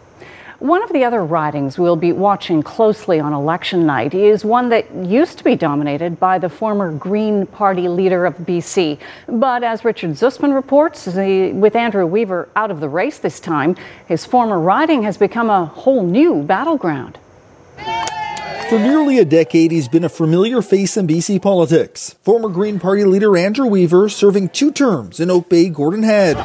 One 0.60 0.82
of 0.82 0.92
the 0.92 1.04
other 1.04 1.24
ridings 1.24 1.78
we'll 1.78 1.96
be 1.96 2.12
watching 2.12 2.64
closely 2.64 3.20
on 3.20 3.32
election 3.32 3.86
night 3.86 4.16
is 4.16 4.44
one 4.44 4.70
that 4.70 4.92
used 4.92 5.38
to 5.38 5.44
be 5.44 5.56
dominated 5.56 6.20
by 6.20 6.40
the 6.40 6.50
former 6.50 6.92
Green 6.92 7.46
Party 7.46 7.88
leader 7.88 8.26
of 8.26 8.36
BC. 8.38 8.98
But 9.28 9.64
as 9.64 9.86
Richard 9.86 10.12
Zussman 10.12 10.56
reports, 10.56 11.06
the, 11.06 11.52
with 11.54 11.76
Andrew 11.76 12.08
Weaver 12.08 12.50
out 12.56 12.72
of 12.72 12.80
the 12.80 12.90
race 12.90 13.20
this 13.20 13.40
time, 13.40 13.76
his 14.08 14.26
former 14.26 14.60
riding 14.60 15.04
has 15.04 15.16
become 15.16 15.52
a 15.52 15.66
whole 15.66 16.04
new 16.04 16.42
battleground. 16.42 17.20
For 18.70 18.80
nearly 18.80 19.20
a 19.20 19.26
decade, 19.26 19.70
he's 19.70 19.88
been 19.88 20.04
a 20.04 20.10
familiar 20.10 20.64
face 20.64 20.98
in 20.98 21.08
BC 21.08 21.40
politics. 21.40 22.16
Former 22.24 22.50
Green 22.50 22.80
Party 22.80 23.04
leader 23.04 23.38
Andrew 23.38 23.68
Weaver 23.68 24.10
serving 24.10 24.50
two 24.50 24.72
terms 24.72 25.20
in 25.20 25.30
Oak 25.30 25.50
Bay, 25.50 25.70
Gordon 25.70 26.02
Head. 26.02 26.36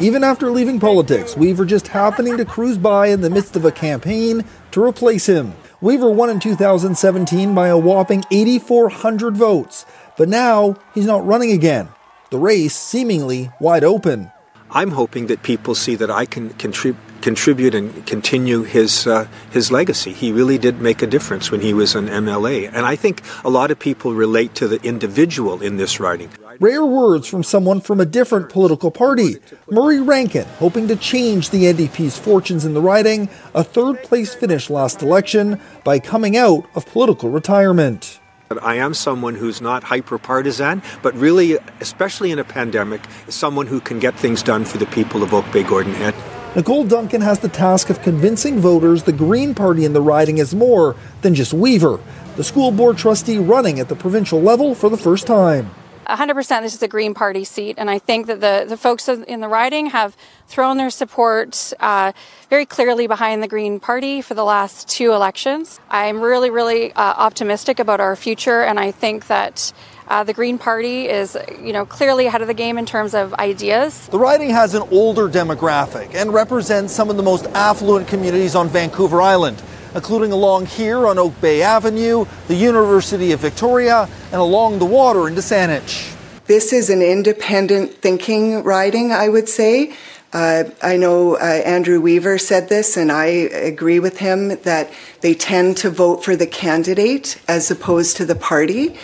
Even 0.00 0.22
after 0.22 0.50
leaving 0.50 0.78
politics, 0.78 1.36
Weaver 1.36 1.64
just 1.64 1.88
happening 1.88 2.36
to 2.36 2.44
cruise 2.44 2.78
by 2.78 3.08
in 3.08 3.22
the 3.22 3.30
midst 3.30 3.56
of 3.56 3.64
a 3.64 3.72
campaign 3.72 4.44
to 4.70 4.82
replace 4.82 5.26
him. 5.26 5.54
Weaver 5.80 6.10
won 6.10 6.30
in 6.30 6.38
2017 6.38 7.52
by 7.52 7.66
a 7.66 7.76
whopping 7.76 8.24
8,400 8.30 9.36
votes, 9.36 9.84
but 10.16 10.28
now 10.28 10.76
he's 10.94 11.06
not 11.06 11.26
running 11.26 11.50
again. 11.50 11.88
The 12.30 12.38
race 12.38 12.76
seemingly 12.76 13.50
wide 13.60 13.82
open. 13.82 14.30
I'm 14.70 14.92
hoping 14.92 15.26
that 15.26 15.42
people 15.42 15.74
see 15.74 15.96
that 15.96 16.10
I 16.10 16.24
can 16.24 16.50
contribute 16.50 17.05
contribute 17.26 17.74
and 17.74 18.06
continue 18.06 18.62
his 18.62 19.04
uh, 19.04 19.26
his 19.50 19.72
legacy. 19.72 20.12
He 20.12 20.30
really 20.30 20.58
did 20.58 20.80
make 20.80 21.02
a 21.02 21.08
difference 21.08 21.50
when 21.50 21.60
he 21.60 21.74
was 21.74 21.96
an 21.96 22.06
MLA, 22.06 22.70
and 22.72 22.86
I 22.86 22.94
think 22.94 23.20
a 23.42 23.50
lot 23.50 23.72
of 23.72 23.80
people 23.80 24.14
relate 24.14 24.54
to 24.60 24.68
the 24.68 24.80
individual 24.86 25.60
in 25.60 25.76
this 25.76 25.98
riding. 25.98 26.30
Rare 26.60 26.86
words 26.86 27.26
from 27.26 27.42
someone 27.42 27.80
from 27.80 27.98
a 28.00 28.06
different 28.06 28.48
political 28.48 28.92
party. 28.92 29.38
Murray 29.68 30.00
Rankin, 30.00 30.46
hoping 30.62 30.86
to 30.86 30.94
change 30.94 31.50
the 31.50 31.64
NDP's 31.64 32.16
fortunes 32.16 32.64
in 32.64 32.74
the 32.74 32.80
riding, 32.80 33.28
a 33.54 33.64
third 33.64 34.04
place 34.04 34.32
finish 34.32 34.70
last 34.70 35.02
election 35.02 35.60
by 35.82 35.98
coming 35.98 36.36
out 36.36 36.62
of 36.76 36.86
political 36.86 37.28
retirement. 37.28 38.20
I 38.62 38.76
am 38.76 38.94
someone 38.94 39.34
who's 39.34 39.60
not 39.60 39.82
hyper 39.82 40.18
partisan, 40.18 40.80
but 41.02 41.12
really, 41.16 41.58
especially 41.80 42.30
in 42.30 42.38
a 42.38 42.44
pandemic, 42.44 43.02
someone 43.28 43.66
who 43.66 43.80
can 43.80 43.98
get 43.98 44.14
things 44.14 44.44
done 44.44 44.64
for 44.64 44.78
the 44.78 44.86
people 44.86 45.24
of 45.24 45.34
Oak 45.34 45.50
Bay 45.50 45.64
Gordon 45.64 45.94
Head. 45.94 46.14
Nicole 46.56 46.84
Duncan 46.84 47.20
has 47.20 47.40
the 47.40 47.50
task 47.50 47.90
of 47.90 48.00
convincing 48.00 48.58
voters 48.58 49.02
the 49.02 49.12
Green 49.12 49.54
Party 49.54 49.84
in 49.84 49.92
the 49.92 50.00
riding 50.00 50.38
is 50.38 50.54
more 50.54 50.96
than 51.20 51.34
just 51.34 51.52
Weaver, 51.52 52.00
the 52.36 52.42
school 52.42 52.70
board 52.70 52.96
trustee 52.96 53.36
running 53.36 53.78
at 53.78 53.90
the 53.90 53.94
provincial 53.94 54.40
level 54.40 54.74
for 54.74 54.88
the 54.88 54.96
first 54.96 55.26
time. 55.26 55.70
100% 56.06 56.62
this 56.62 56.72
is 56.72 56.82
a 56.82 56.88
Green 56.88 57.12
Party 57.12 57.44
seat, 57.44 57.74
and 57.76 57.90
I 57.90 57.98
think 57.98 58.26
that 58.28 58.40
the, 58.40 58.64
the 58.66 58.78
folks 58.78 59.06
in 59.06 59.40
the 59.40 59.48
riding 59.48 59.88
have 59.90 60.16
thrown 60.46 60.78
their 60.78 60.88
support 60.88 61.74
uh, 61.78 62.12
very 62.48 62.64
clearly 62.64 63.06
behind 63.06 63.42
the 63.42 63.48
Green 63.48 63.78
Party 63.78 64.22
for 64.22 64.32
the 64.32 64.44
last 64.44 64.88
two 64.88 65.12
elections. 65.12 65.78
I'm 65.90 66.22
really, 66.22 66.48
really 66.48 66.90
uh, 66.94 67.00
optimistic 67.18 67.78
about 67.80 68.00
our 68.00 68.16
future, 68.16 68.62
and 68.62 68.80
I 68.80 68.92
think 68.92 69.26
that 69.26 69.74
uh, 70.08 70.24
the 70.24 70.32
Green 70.32 70.58
Party 70.58 71.08
is, 71.08 71.36
you 71.60 71.72
know, 71.72 71.84
clearly 71.84 72.26
ahead 72.26 72.40
of 72.40 72.48
the 72.48 72.54
game 72.54 72.78
in 72.78 72.86
terms 72.86 73.14
of 73.14 73.34
ideas. 73.34 74.08
The 74.08 74.18
riding 74.18 74.50
has 74.50 74.74
an 74.74 74.82
older 74.90 75.28
demographic 75.28 76.14
and 76.14 76.32
represents 76.32 76.92
some 76.92 77.10
of 77.10 77.16
the 77.16 77.22
most 77.22 77.46
affluent 77.48 78.08
communities 78.08 78.54
on 78.54 78.68
Vancouver 78.68 79.20
Island, 79.20 79.62
including 79.94 80.32
along 80.32 80.66
here 80.66 81.06
on 81.06 81.18
Oak 81.18 81.40
Bay 81.40 81.62
Avenue, 81.62 82.24
the 82.48 82.54
University 82.54 83.32
of 83.32 83.40
Victoria, 83.40 84.08
and 84.32 84.40
along 84.40 84.78
the 84.78 84.84
water 84.84 85.28
into 85.28 85.40
Saanich. 85.40 86.14
This 86.46 86.72
is 86.72 86.90
an 86.90 87.02
independent 87.02 87.94
thinking 87.94 88.62
riding, 88.62 89.10
I 89.10 89.28
would 89.28 89.48
say. 89.48 89.94
Uh, 90.32 90.64
I 90.82 90.96
know 90.96 91.36
uh, 91.36 91.38
Andrew 91.38 92.00
Weaver 92.00 92.38
said 92.38 92.68
this, 92.68 92.96
and 92.96 93.10
I 93.10 93.24
agree 93.24 94.00
with 94.00 94.18
him 94.18 94.48
that 94.62 94.92
they 95.22 95.34
tend 95.34 95.78
to 95.78 95.90
vote 95.90 96.24
for 96.24 96.36
the 96.36 96.46
candidate 96.46 97.40
as 97.48 97.70
opposed 97.70 98.16
to 98.18 98.24
the 98.24 98.34
party. 98.34 98.96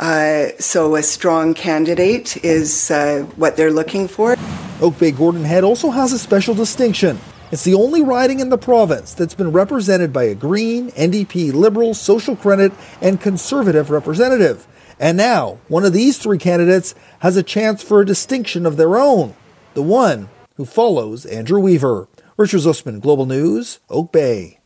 Uh, 0.00 0.48
so 0.58 0.96
a 0.96 1.02
strong 1.02 1.52
candidate 1.52 2.42
is 2.42 2.90
uh, 2.90 3.20
what 3.36 3.56
they're 3.56 3.70
looking 3.70 4.08
for. 4.08 4.34
Oak 4.80 4.98
Bay 4.98 5.10
Gordon 5.10 5.44
Head 5.44 5.62
also 5.62 5.90
has 5.90 6.14
a 6.14 6.18
special 6.18 6.54
distinction. 6.54 7.20
It's 7.52 7.64
the 7.64 7.74
only 7.74 8.02
riding 8.02 8.40
in 8.40 8.48
the 8.48 8.56
province 8.56 9.12
that's 9.12 9.34
been 9.34 9.52
represented 9.52 10.10
by 10.10 10.24
a 10.24 10.34
Green, 10.34 10.90
NDP, 10.92 11.52
Liberal, 11.52 11.92
Social 11.92 12.34
Credit, 12.34 12.72
and 13.02 13.20
Conservative 13.20 13.90
representative. 13.90 14.66
And 14.98 15.18
now, 15.18 15.58
one 15.68 15.84
of 15.84 15.92
these 15.92 16.18
three 16.18 16.38
candidates 16.38 16.94
has 17.18 17.36
a 17.36 17.42
chance 17.42 17.82
for 17.82 18.00
a 18.00 18.06
distinction 18.06 18.64
of 18.64 18.76
their 18.78 18.96
own 18.96 19.34
the 19.74 19.82
one 19.82 20.28
who 20.56 20.64
follows 20.64 21.26
Andrew 21.26 21.60
Weaver. 21.60 22.08
Richard 22.36 22.60
Zussman, 22.60 23.00
Global 23.00 23.26
News, 23.26 23.80
Oak 23.90 24.12
Bay. 24.12 24.59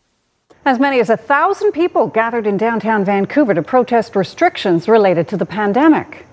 As 0.67 0.79
many 0.79 0.99
as 0.99 1.11
a 1.11 1.17
thousand 1.19 1.73
people 1.73 2.07
gathered 2.07 2.47
in 2.47 2.57
downtown 2.57 3.05
Vancouver 3.05 3.53
to 3.53 3.63
protest 3.63 4.17
restrictions 4.17 4.89
related 4.89 5.29
to 5.29 5.37
the 5.37 5.45
pandemic. 5.45 6.25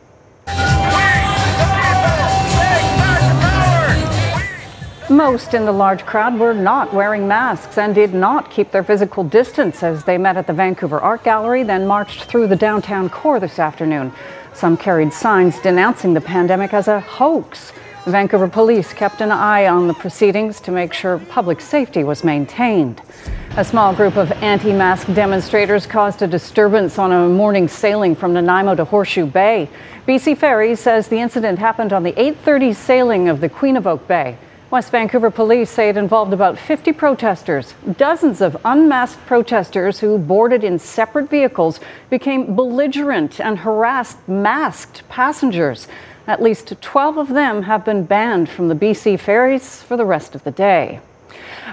Most 5.09 5.53
in 5.53 5.65
the 5.65 5.73
large 5.73 6.05
crowd 6.05 6.39
were 6.39 6.53
not 6.53 6.93
wearing 6.93 7.27
masks 7.27 7.77
and 7.77 7.93
did 7.93 8.13
not 8.13 8.49
keep 8.49 8.71
their 8.71 8.85
physical 8.85 9.25
distance 9.25 9.83
as 9.83 10.05
they 10.05 10.17
met 10.17 10.37
at 10.37 10.47
the 10.47 10.53
Vancouver 10.53 11.01
Art 11.01 11.25
Gallery, 11.25 11.63
then 11.63 11.85
marched 11.85 12.23
through 12.23 12.47
the 12.47 12.55
downtown 12.55 13.09
core 13.09 13.41
this 13.41 13.59
afternoon. 13.59 14.13
Some 14.53 14.77
carried 14.77 15.11
signs 15.11 15.59
denouncing 15.59 16.13
the 16.13 16.21
pandemic 16.21 16.73
as 16.73 16.87
a 16.87 17.01
hoax. 17.01 17.73
Vancouver 18.05 18.47
police 18.47 18.93
kept 18.93 19.19
an 19.19 19.33
eye 19.33 19.67
on 19.67 19.87
the 19.87 19.93
proceedings 19.93 20.61
to 20.61 20.71
make 20.71 20.93
sure 20.93 21.19
public 21.19 21.59
safety 21.59 22.05
was 22.05 22.23
maintained. 22.23 23.01
A 23.57 23.65
small 23.65 23.93
group 23.93 24.15
of 24.15 24.31
anti 24.31 24.71
mask 24.71 25.13
demonstrators 25.13 25.85
caused 25.85 26.21
a 26.21 26.27
disturbance 26.27 26.97
on 26.97 27.11
a 27.11 27.27
morning 27.27 27.67
sailing 27.67 28.15
from 28.15 28.31
Nanaimo 28.31 28.75
to 28.75 28.85
Horseshoe 28.85 29.25
Bay. 29.25 29.67
BC 30.07 30.37
Ferries 30.37 30.79
says 30.79 31.09
the 31.09 31.19
incident 31.19 31.59
happened 31.59 31.91
on 31.91 32.03
the 32.03 32.13
8:30 32.13 32.73
sailing 32.73 33.27
of 33.27 33.41
the 33.41 33.49
Queen 33.49 33.75
of 33.75 33.85
Oak 33.85 34.07
Bay. 34.07 34.37
West 34.69 34.89
Vancouver 34.89 35.29
police 35.29 35.69
say 35.69 35.89
it 35.89 35.97
involved 35.97 36.31
about 36.31 36.57
50 36.57 36.93
protesters. 36.93 37.73
Dozens 37.97 38.39
of 38.39 38.55
unmasked 38.63 39.25
protesters 39.25 39.99
who 39.99 40.17
boarded 40.17 40.63
in 40.63 40.79
separate 40.79 41.29
vehicles 41.29 41.81
became 42.09 42.55
belligerent 42.55 43.41
and 43.41 43.59
harassed 43.59 44.25
masked 44.29 45.03
passengers. 45.09 45.89
At 46.25 46.41
least 46.41 46.73
12 46.79 47.17
of 47.17 47.27
them 47.27 47.63
have 47.63 47.83
been 47.83 48.05
banned 48.05 48.47
from 48.47 48.69
the 48.69 48.75
BC 48.75 49.19
ferries 49.19 49.83
for 49.83 49.97
the 49.97 50.05
rest 50.05 50.35
of 50.35 50.45
the 50.45 50.51
day. 50.51 51.01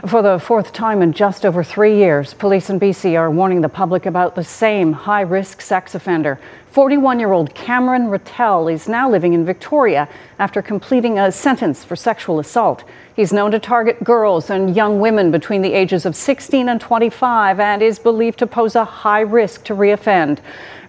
For 0.06 0.22
the 0.22 0.38
fourth 0.38 0.72
time 0.72 1.02
in 1.02 1.12
just 1.12 1.44
over 1.44 1.64
three 1.64 1.96
years, 1.96 2.32
police 2.32 2.70
in 2.70 2.78
BC 2.78 3.18
are 3.18 3.30
warning 3.32 3.62
the 3.62 3.68
public 3.68 4.06
about 4.06 4.36
the 4.36 4.44
same 4.44 4.92
high 4.92 5.22
risk 5.22 5.60
sex 5.60 5.92
offender. 5.92 6.38
41 6.70 7.18
year 7.18 7.32
old 7.32 7.54
Cameron 7.54 8.08
Rattel 8.08 8.70
is 8.72 8.88
now 8.88 9.08
living 9.08 9.32
in 9.32 9.44
Victoria 9.44 10.06
after 10.38 10.60
completing 10.60 11.18
a 11.18 11.32
sentence 11.32 11.82
for 11.82 11.96
sexual 11.96 12.38
assault. 12.38 12.84
He's 13.16 13.32
known 13.32 13.50
to 13.52 13.58
target 13.58 14.04
girls 14.04 14.50
and 14.50 14.76
young 14.76 15.00
women 15.00 15.30
between 15.30 15.62
the 15.62 15.72
ages 15.72 16.04
of 16.04 16.14
16 16.14 16.68
and 16.68 16.80
25 16.80 17.58
and 17.58 17.80
is 17.80 17.98
believed 17.98 18.38
to 18.40 18.46
pose 18.46 18.76
a 18.76 18.84
high 18.84 19.22
risk 19.22 19.64
to 19.64 19.74
reoffend. 19.74 20.40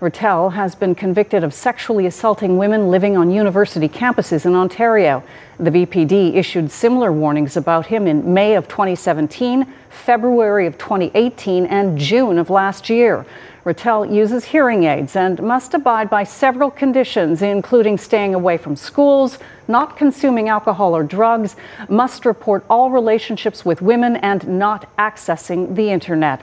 Rattel 0.01 0.51
has 0.53 0.75
been 0.75 0.95
convicted 0.95 1.43
of 1.43 1.53
sexually 1.53 2.05
assaulting 2.05 2.57
women 2.57 2.91
living 2.91 3.15
on 3.17 3.31
university 3.31 3.87
campuses 3.87 4.45
in 4.45 4.55
Ontario. 4.55 5.23
The 5.59 5.71
VPD 5.71 6.35
issued 6.35 6.71
similar 6.71 7.11
warnings 7.11 7.57
about 7.57 7.85
him 7.85 8.05
in 8.05 8.33
May 8.33 8.55
of 8.55 8.67
2017, 8.67 9.65
February 9.89 10.67
of 10.67 10.77
2018, 10.77 11.65
and 11.65 11.97
June 11.97 12.37
of 12.37 12.49
last 12.49 12.89
year. 12.89 13.25
Rattell 13.65 14.05
uses 14.05 14.45
hearing 14.45 14.83
aids 14.85 15.15
and 15.15 15.41
must 15.41 15.73
abide 15.73 16.09
by 16.09 16.23
several 16.23 16.71
conditions, 16.71 17.41
including 17.41 17.97
staying 17.97 18.33
away 18.33 18.57
from 18.57 18.75
schools, 18.75 19.37
not 19.67 19.97
consuming 19.97 20.47
alcohol 20.47 20.95
or 20.95 21.03
drugs, 21.03 21.55
must 21.89 22.25
report 22.25 22.63
all 22.69 22.89
relationships 22.89 23.65
with 23.65 23.81
women, 23.81 24.15
and 24.17 24.47
not 24.47 24.87
accessing 24.97 25.75
the 25.75 25.91
internet. 25.91 26.41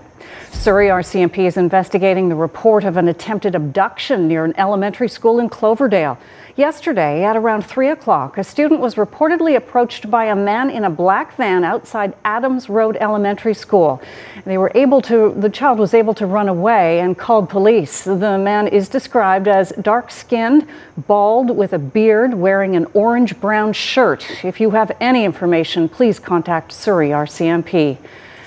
Surrey 0.53 0.89
RCMP 0.89 1.47
is 1.47 1.57
investigating 1.57 2.29
the 2.29 2.35
report 2.35 2.85
of 2.85 2.97
an 2.97 3.09
attempted 3.09 3.55
abduction 3.55 4.27
near 4.27 4.45
an 4.45 4.55
elementary 4.59 5.09
school 5.09 5.39
in 5.39 5.49
Cloverdale. 5.49 6.19
Yesterday, 6.57 7.23
at 7.23 7.37
around 7.37 7.67
3 7.67 7.91
o'clock, 7.91 8.39
a 8.39 8.43
student 8.43 8.81
was 8.81 8.95
reportedly 8.95 9.57
approached 9.57 10.11
by 10.11 10.25
a 10.25 10.35
man 10.35 10.71
in 10.71 10.85
a 10.85 10.91
black 10.91 11.37
van 11.37 11.65
outside 11.65 12.15
Adams 12.25 12.71
Road 12.71 12.97
Elementary 12.99 13.53
School. 13.53 14.01
They 14.47 14.57
were 14.57 14.73
able 14.75 15.03
to, 15.03 15.35
the 15.37 15.51
child 15.51 15.79
was 15.79 15.93
able 15.93 16.15
to 16.15 16.25
run 16.25 16.49
away 16.49 17.01
and 17.01 17.17
called 17.17 17.51
police. 17.51 18.05
The 18.05 18.39
man 18.39 18.69
is 18.69 18.89
described 18.89 19.49
as 19.49 19.71
dark 19.83 20.11
skinned, 20.11 20.67
bald, 21.07 21.55
with 21.55 21.75
a 21.75 21.79
beard, 21.79 22.33
wearing 22.33 22.75
an 22.75 22.87
orange 22.95 23.39
brown 23.39 23.75
shirt. 23.75 24.27
If 24.43 24.59
you 24.59 24.71
have 24.71 24.97
any 24.99 25.27
information, 25.27 25.91
please 25.91 26.19
contact 26.19 26.73
Surrey 26.73 27.11
RCMP. 27.11 27.99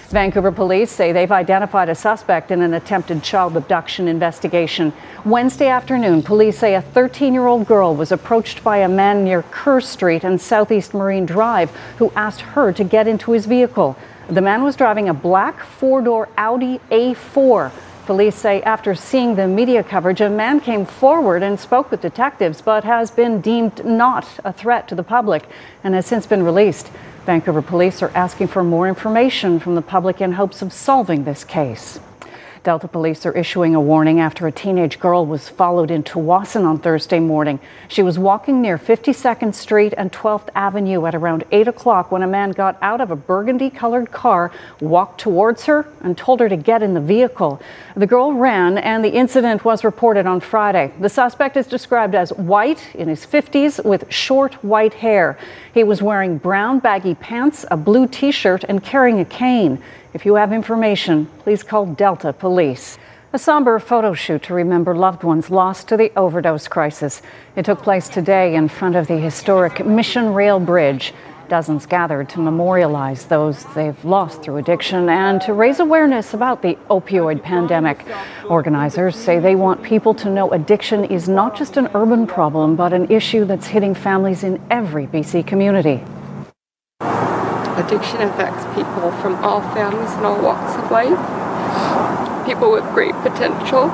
Vancouver 0.10 0.52
police 0.52 0.90
say 0.90 1.12
they've 1.12 1.32
identified 1.32 1.88
a 1.88 1.94
suspect 1.94 2.50
in 2.50 2.64
an 2.64 2.74
attempted 2.74 3.22
child 3.22 3.56
abduction 3.56 4.08
investigation. 4.08 4.92
Wednesday 5.24 5.68
afternoon, 5.68 6.24
police 6.24 6.58
say 6.58 6.74
a 6.74 6.82
13 6.82 7.32
year 7.32 7.46
old 7.46 7.68
girl 7.68 7.96
was 7.96 8.12
approached 8.12 8.64
by 8.64 8.78
a 8.78 8.90
man 8.90 9.24
near 9.24 9.44
Kerr 9.52 9.80
Street 9.80 10.24
and 10.24 10.42
Southeast 10.42 10.96
Marine 10.96 11.28
Drive 11.28 11.70
who 11.98 12.12
asked 12.16 12.42
her 12.42 12.74
to 12.74 12.84
get 12.84 13.08
into 13.08 13.34
his 13.34 13.46
vehicle. 13.46 13.96
The 14.30 14.42
man 14.42 14.64
was 14.64 14.76
driving 14.76 15.10
a 15.10 15.14
black 15.14 15.64
four 15.64 16.02
door 16.02 16.28
Audi 16.38 16.80
A4. 16.90 17.72
Police 18.08 18.36
say 18.36 18.64
after 18.64 18.96
seeing 18.96 19.36
the 19.36 19.48
media 19.48 19.84
coverage, 19.84 20.22
a 20.22 20.30
man 20.32 20.60
came 20.60 20.88
forward 20.88 21.44
and 21.44 21.60
spoke 21.60 21.92
with 21.92 22.02
detectives, 22.02 22.60
but 22.60 22.84
has 22.84 23.12
been 23.12 23.42
deemed 23.42 23.86
not 23.86 24.28
a 24.44 24.52
threat 24.52 24.88
to 24.88 24.96
the 24.96 25.04
public 25.04 25.44
and 25.84 25.94
has 25.94 26.08
since 26.08 26.26
been 26.26 26.42
released. 26.42 26.90
Vancouver 27.30 27.62
police 27.62 28.02
are 28.02 28.12
asking 28.16 28.48
for 28.48 28.64
more 28.64 28.88
information 28.88 29.60
from 29.60 29.76
the 29.76 29.84
public 29.84 30.20
in 30.20 30.32
hopes 30.32 30.64
of 30.64 30.74
solving 30.74 31.26
this 31.26 31.44
case. 31.44 32.00
Delta 32.64 32.90
police 32.90 33.26
are 33.26 33.32
issuing 33.32 33.74
a 33.74 33.80
warning 33.80 34.20
after 34.20 34.46
a 34.46 34.52
teenage 34.52 35.00
girl 35.00 35.26
was 35.26 35.48
followed 35.48 35.90
in 35.90 36.04
Tsawwassen 36.04 36.66
on 36.66 36.78
Thursday 36.78 37.20
morning. 37.20 37.58
She 37.88 38.04
was 38.04 38.20
walking 38.20 38.62
near 38.62 38.78
52nd 38.78 39.54
Street 39.56 39.94
and 39.96 40.12
12th 40.12 40.50
Avenue 40.56 41.06
at 41.06 41.16
around 41.16 41.46
8 41.52 41.70
o'clock 41.70 42.12
when 42.12 42.22
a 42.22 42.28
man 42.28 42.52
got 42.52 42.78
out 42.82 43.00
of 43.00 43.12
a 43.12 43.16
burgundy 43.16 43.70
colored 43.70 44.12
car, 44.12 44.52
walked 44.82 45.22
towards 45.22 45.66
her, 45.66 45.88
and 46.02 46.18
told 46.18 46.42
her 46.42 46.50
to 46.50 46.58
get 46.58 46.84
in 46.84 46.94
the 46.94 47.00
vehicle. 47.00 47.62
The 47.96 48.08
girl 48.08 48.34
ran, 48.34 48.78
and 48.78 49.06
the 49.06 49.14
incident 49.14 49.64
was 49.64 49.86
reported 49.86 50.26
on 50.26 50.42
Friday. 50.42 50.92
The 51.00 51.10
suspect 51.10 51.56
is 51.56 51.66
described 51.66 52.14
as 52.14 52.34
white, 52.34 52.94
in 52.94 53.08
his 53.08 53.26
50s, 53.26 53.84
with 53.86 54.12
short 54.12 54.56
white 54.64 54.96
hair. 54.96 55.38
He 55.74 55.86
was 55.86 56.02
wearing 56.02 56.38
brown 56.38 56.80
baggy 56.80 57.16
pants, 57.16 57.66
a 57.72 57.78
blue 57.78 58.06
t 58.06 58.32
shirt, 58.32 58.66
and 58.66 58.84
carrying 58.84 59.22
a 59.22 59.26
cane. 59.26 59.82
If 60.12 60.26
you 60.26 60.36
have 60.36 60.52
information, 60.52 61.28
please 61.40 61.62
call 61.62 61.86
Delta 61.86 62.34
Police. 62.34 62.98
A 63.32 63.38
somber 63.38 63.78
photo 63.78 64.16
shoot 64.16 64.42
to 64.44 64.56
remember 64.56 64.96
loved 64.96 65.22
ones 65.22 65.52
lost 65.52 65.88
to 65.90 65.98
the 65.98 66.12
overdose 66.18 66.68
crisis. 66.68 67.22
It 67.56 67.66
took 67.66 67.84
place 67.84 68.10
today 68.10 68.56
in 68.56 68.70
front 68.70 68.96
of 68.96 69.06
the 69.06 69.18
historic 69.18 69.86
Mission 69.86 70.34
Rail 70.34 70.60
Bridge. 70.60 71.14
Dozens 71.48 71.86
gathered 71.86 72.28
to 72.30 72.40
memorialize 72.40 73.26
those 73.26 73.64
they've 73.76 74.04
lost 74.04 74.42
through 74.42 74.58
addiction 74.58 75.10
and 75.10 75.40
to 75.42 75.54
raise 75.54 75.80
awareness 75.80 76.34
about 76.34 76.64
the 76.64 76.76
opioid 76.90 77.44
pandemic. 77.44 78.04
Organizers 78.50 79.16
say 79.16 79.38
they 79.38 79.54
want 79.54 79.84
people 79.84 80.16
to 80.16 80.30
know 80.32 80.50
addiction 80.52 81.06
is 81.06 81.30
not 81.30 81.56
just 81.56 81.78
an 81.78 81.88
urban 81.94 82.26
problem, 82.26 82.76
but 82.76 82.94
an 82.94 83.12
issue 83.12 83.46
that's 83.46 83.68
hitting 83.68 83.94
families 83.94 84.44
in 84.44 84.60
every 84.72 85.06
BC 85.06 85.46
community. 85.46 86.04
Addiction 87.90 88.22
affects 88.22 88.66
people 88.76 89.12
from 89.14 89.34
all 89.44 89.62
families 89.74 90.12
and 90.12 90.24
all 90.24 90.40
walks 90.44 90.76
of 90.76 90.92
life. 90.92 92.46
People 92.46 92.72
with 92.72 92.84
great 92.94 93.16
potential. 93.24 93.90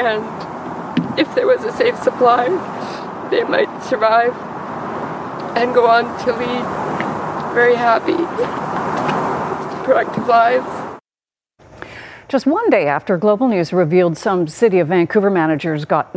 And 0.00 1.18
if 1.18 1.34
there 1.34 1.46
was 1.46 1.62
a 1.64 1.72
safe 1.76 1.96
supply, 2.02 2.46
they 3.28 3.44
might 3.44 3.68
survive 3.82 4.32
and 5.58 5.74
go 5.74 5.86
on 5.86 6.04
to 6.24 6.32
lead 6.32 6.64
very 7.54 7.74
happy, 7.74 8.16
productive 9.84 10.26
lives. 10.26 10.98
Just 12.28 12.46
one 12.46 12.70
day 12.70 12.86
after 12.86 13.18
Global 13.18 13.48
News 13.48 13.74
revealed 13.74 14.16
some 14.16 14.48
City 14.48 14.78
of 14.78 14.88
Vancouver 14.88 15.28
managers 15.28 15.84
got 15.84 16.14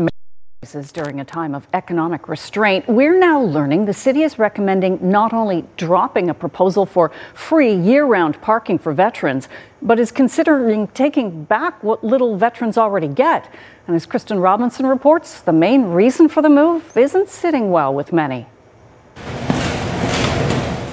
during 0.91 1.22
a 1.22 1.26
time 1.26 1.56
of 1.56 1.65
economic 1.74 2.28
restraint, 2.28 2.86
we're 2.89 3.17
now 3.17 3.41
learning 3.41 3.86
the 3.86 3.93
city 3.93 4.24
is 4.24 4.38
recommending 4.38 5.00
not 5.02 5.32
only 5.32 5.63
dropping 5.78 6.30
a 6.30 6.34
proposal 6.34 6.86
for 6.86 7.13
free 7.34 7.74
year 7.74 8.04
round 8.06 8.39
parking 8.41 8.78
for 8.78 8.91
veterans, 8.91 9.48
but 9.82 10.00
is 10.00 10.12
considering 10.12 10.89
taking 10.89 11.45
back 11.45 11.82
what 11.82 12.04
little 12.04 12.36
veterans 12.36 12.78
already 12.78 13.08
get. 13.08 13.50
And 13.88 13.95
as 13.95 14.06
Kristen 14.06 14.39
Robinson 14.39 14.86
reports, 14.86 15.39
the 15.39 15.54
main 15.54 15.86
reason 15.86 16.28
for 16.28 16.41
the 16.41 16.50
move 16.50 16.98
isn't 16.98 17.30
sitting 17.30 17.72
well 17.72 17.93
with 17.93 18.12
many. 18.12 18.45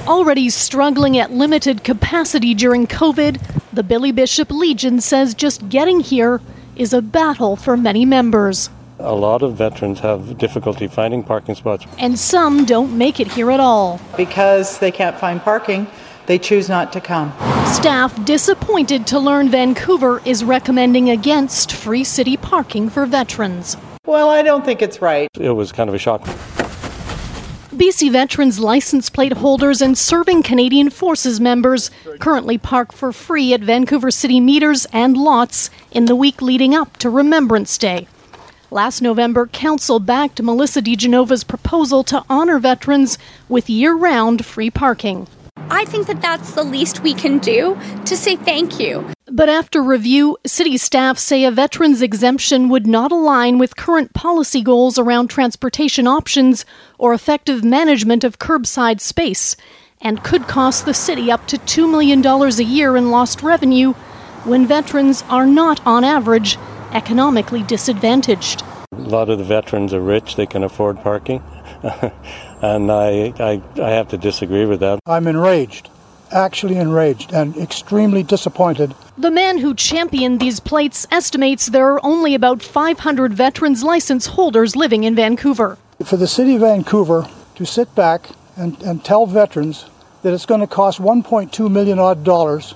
Already 0.06 0.48
struggling 0.48 1.18
at 1.18 1.32
limited 1.32 1.82
capacity 1.82 2.54
during 2.54 2.86
COVID, 2.86 3.42
the 3.72 3.82
Billy 3.82 4.12
Bishop 4.12 4.52
Legion 4.52 5.00
says 5.00 5.34
just 5.34 5.68
getting 5.68 5.98
here 5.98 6.40
is 6.76 6.92
a 6.92 7.02
battle 7.02 7.56
for 7.56 7.76
many 7.76 8.04
members. 8.04 8.70
A 9.06 9.14
lot 9.14 9.42
of 9.42 9.54
veterans 9.54 10.00
have 10.00 10.36
difficulty 10.36 10.88
finding 10.88 11.22
parking 11.22 11.54
spots. 11.54 11.86
And 11.96 12.18
some 12.18 12.64
don't 12.64 12.98
make 12.98 13.20
it 13.20 13.28
here 13.28 13.52
at 13.52 13.60
all. 13.60 14.00
Because 14.16 14.80
they 14.80 14.90
can't 14.90 15.16
find 15.16 15.40
parking, 15.40 15.86
they 16.26 16.40
choose 16.40 16.68
not 16.68 16.92
to 16.92 17.00
come. 17.00 17.32
Staff 17.66 18.24
disappointed 18.24 19.06
to 19.06 19.20
learn 19.20 19.48
Vancouver 19.48 20.20
is 20.24 20.42
recommending 20.42 21.08
against 21.08 21.70
free 21.70 22.02
city 22.02 22.36
parking 22.36 22.90
for 22.90 23.06
veterans. 23.06 23.76
Well, 24.06 24.28
I 24.28 24.42
don't 24.42 24.64
think 24.64 24.82
it's 24.82 25.00
right. 25.00 25.28
It 25.38 25.50
was 25.50 25.70
kind 25.70 25.88
of 25.88 25.94
a 25.94 25.98
shock. 25.98 26.22
BC 27.76 28.10
Veterans 28.10 28.58
license 28.58 29.08
plate 29.08 29.34
holders 29.34 29.80
and 29.80 29.96
serving 29.96 30.42
Canadian 30.42 30.90
Forces 30.90 31.40
members 31.40 31.92
currently 32.18 32.58
park 32.58 32.92
for 32.92 33.12
free 33.12 33.54
at 33.54 33.60
Vancouver 33.60 34.10
City 34.10 34.40
meters 34.40 34.84
and 34.92 35.16
lots 35.16 35.70
in 35.92 36.06
the 36.06 36.16
week 36.16 36.42
leading 36.42 36.74
up 36.74 36.96
to 36.96 37.08
Remembrance 37.08 37.78
Day. 37.78 38.08
Last 38.70 39.00
November, 39.00 39.46
Council 39.46 40.00
backed 40.00 40.42
Melissa 40.42 40.82
DeGenova's 40.82 41.44
proposal 41.44 42.02
to 42.04 42.24
honor 42.28 42.58
veterans 42.58 43.16
with 43.48 43.70
year 43.70 43.94
round 43.94 44.44
free 44.44 44.70
parking. 44.70 45.28
I 45.70 45.84
think 45.84 46.08
that 46.08 46.20
that's 46.20 46.52
the 46.54 46.64
least 46.64 47.00
we 47.00 47.14
can 47.14 47.38
do 47.38 47.78
to 48.04 48.16
say 48.16 48.34
thank 48.34 48.80
you. 48.80 49.08
But 49.30 49.48
after 49.48 49.82
review, 49.82 50.36
city 50.44 50.76
staff 50.78 51.16
say 51.18 51.44
a 51.44 51.50
veteran's 51.50 52.02
exemption 52.02 52.68
would 52.68 52.86
not 52.88 53.12
align 53.12 53.58
with 53.58 53.76
current 53.76 54.12
policy 54.14 54.62
goals 54.62 54.98
around 54.98 55.28
transportation 55.28 56.06
options 56.08 56.64
or 56.98 57.14
effective 57.14 57.64
management 57.64 58.24
of 58.24 58.40
curbside 58.40 59.00
space 59.00 59.56
and 60.00 60.24
could 60.24 60.48
cost 60.48 60.84
the 60.84 60.94
city 60.94 61.30
up 61.30 61.46
to 61.46 61.56
$2 61.56 61.90
million 61.90 62.24
a 62.24 62.62
year 62.62 62.96
in 62.96 63.10
lost 63.10 63.42
revenue 63.42 63.92
when 64.44 64.66
veterans 64.66 65.22
are 65.28 65.46
not, 65.46 65.84
on 65.86 66.04
average, 66.04 66.58
economically 66.92 67.62
disadvantaged. 67.62 68.62
A 68.92 68.96
lot 68.96 69.28
of 69.28 69.38
the 69.38 69.44
veterans 69.44 69.92
are 69.92 70.00
rich, 70.00 70.36
they 70.36 70.46
can 70.46 70.62
afford 70.62 70.98
parking. 70.98 71.42
and 72.62 72.90
I, 72.90 73.32
I, 73.38 73.62
I 73.80 73.90
have 73.90 74.08
to 74.08 74.18
disagree 74.18 74.64
with 74.64 74.80
that. 74.80 75.00
I'm 75.06 75.26
enraged, 75.26 75.90
actually 76.30 76.76
enraged, 76.76 77.32
and 77.32 77.56
extremely 77.56 78.22
disappointed. 78.22 78.94
The 79.18 79.30
man 79.30 79.58
who 79.58 79.74
championed 79.74 80.40
these 80.40 80.60
plates 80.60 81.06
estimates 81.10 81.66
there 81.66 81.92
are 81.92 82.00
only 82.04 82.34
about 82.34 82.62
500 82.62 83.32
veterans 83.34 83.82
license 83.82 84.26
holders 84.26 84.76
living 84.76 85.04
in 85.04 85.14
Vancouver. 85.14 85.78
For 86.04 86.16
the 86.16 86.26
city 86.26 86.54
of 86.54 86.60
Vancouver 86.60 87.28
to 87.56 87.64
sit 87.64 87.94
back 87.94 88.30
and, 88.56 88.80
and 88.82 89.04
tell 89.04 89.26
veterans 89.26 89.86
that 90.22 90.32
it's 90.32 90.46
going 90.46 90.60
to 90.60 90.66
cost 90.66 91.00
1.2 91.00 91.70
million 91.70 91.98
odd 91.98 92.24
dollars 92.24 92.74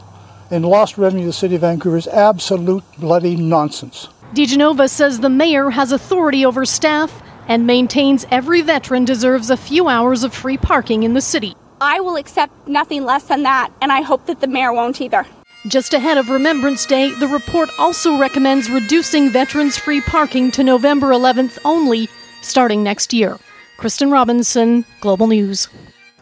in 0.50 0.62
lost 0.62 0.98
revenue 0.98 1.22
to 1.22 1.28
the 1.28 1.32
city 1.32 1.54
of 1.54 1.60
Vancouver 1.62 1.96
is 1.96 2.06
absolute 2.08 2.84
bloody 2.98 3.36
nonsense. 3.36 4.08
DeGenova 4.34 4.88
says 4.88 5.20
the 5.20 5.28
mayor 5.28 5.70
has 5.70 5.92
authority 5.92 6.44
over 6.44 6.64
staff 6.64 7.22
and 7.48 7.66
maintains 7.66 8.26
every 8.30 8.62
veteran 8.62 9.04
deserves 9.04 9.50
a 9.50 9.56
few 9.56 9.88
hours 9.88 10.22
of 10.22 10.32
free 10.32 10.56
parking 10.56 11.02
in 11.02 11.14
the 11.14 11.20
city. 11.20 11.56
I 11.80 12.00
will 12.00 12.16
accept 12.16 12.68
nothing 12.68 13.04
less 13.04 13.24
than 13.24 13.42
that, 13.42 13.72
and 13.80 13.90
I 13.90 14.02
hope 14.02 14.26
that 14.26 14.40
the 14.40 14.46
mayor 14.46 14.72
won't 14.72 15.00
either. 15.00 15.26
Just 15.66 15.92
ahead 15.94 16.16
of 16.16 16.30
Remembrance 16.30 16.86
Day, 16.86 17.10
the 17.14 17.28
report 17.28 17.70
also 17.78 18.18
recommends 18.18 18.70
reducing 18.70 19.30
veterans 19.30 19.76
free 19.76 20.00
parking 20.00 20.50
to 20.52 20.62
November 20.62 21.08
11th 21.08 21.58
only, 21.64 22.08
starting 22.40 22.82
next 22.82 23.12
year. 23.12 23.38
Kristen 23.76 24.10
Robinson, 24.10 24.84
Global 25.00 25.26
News. 25.26 25.68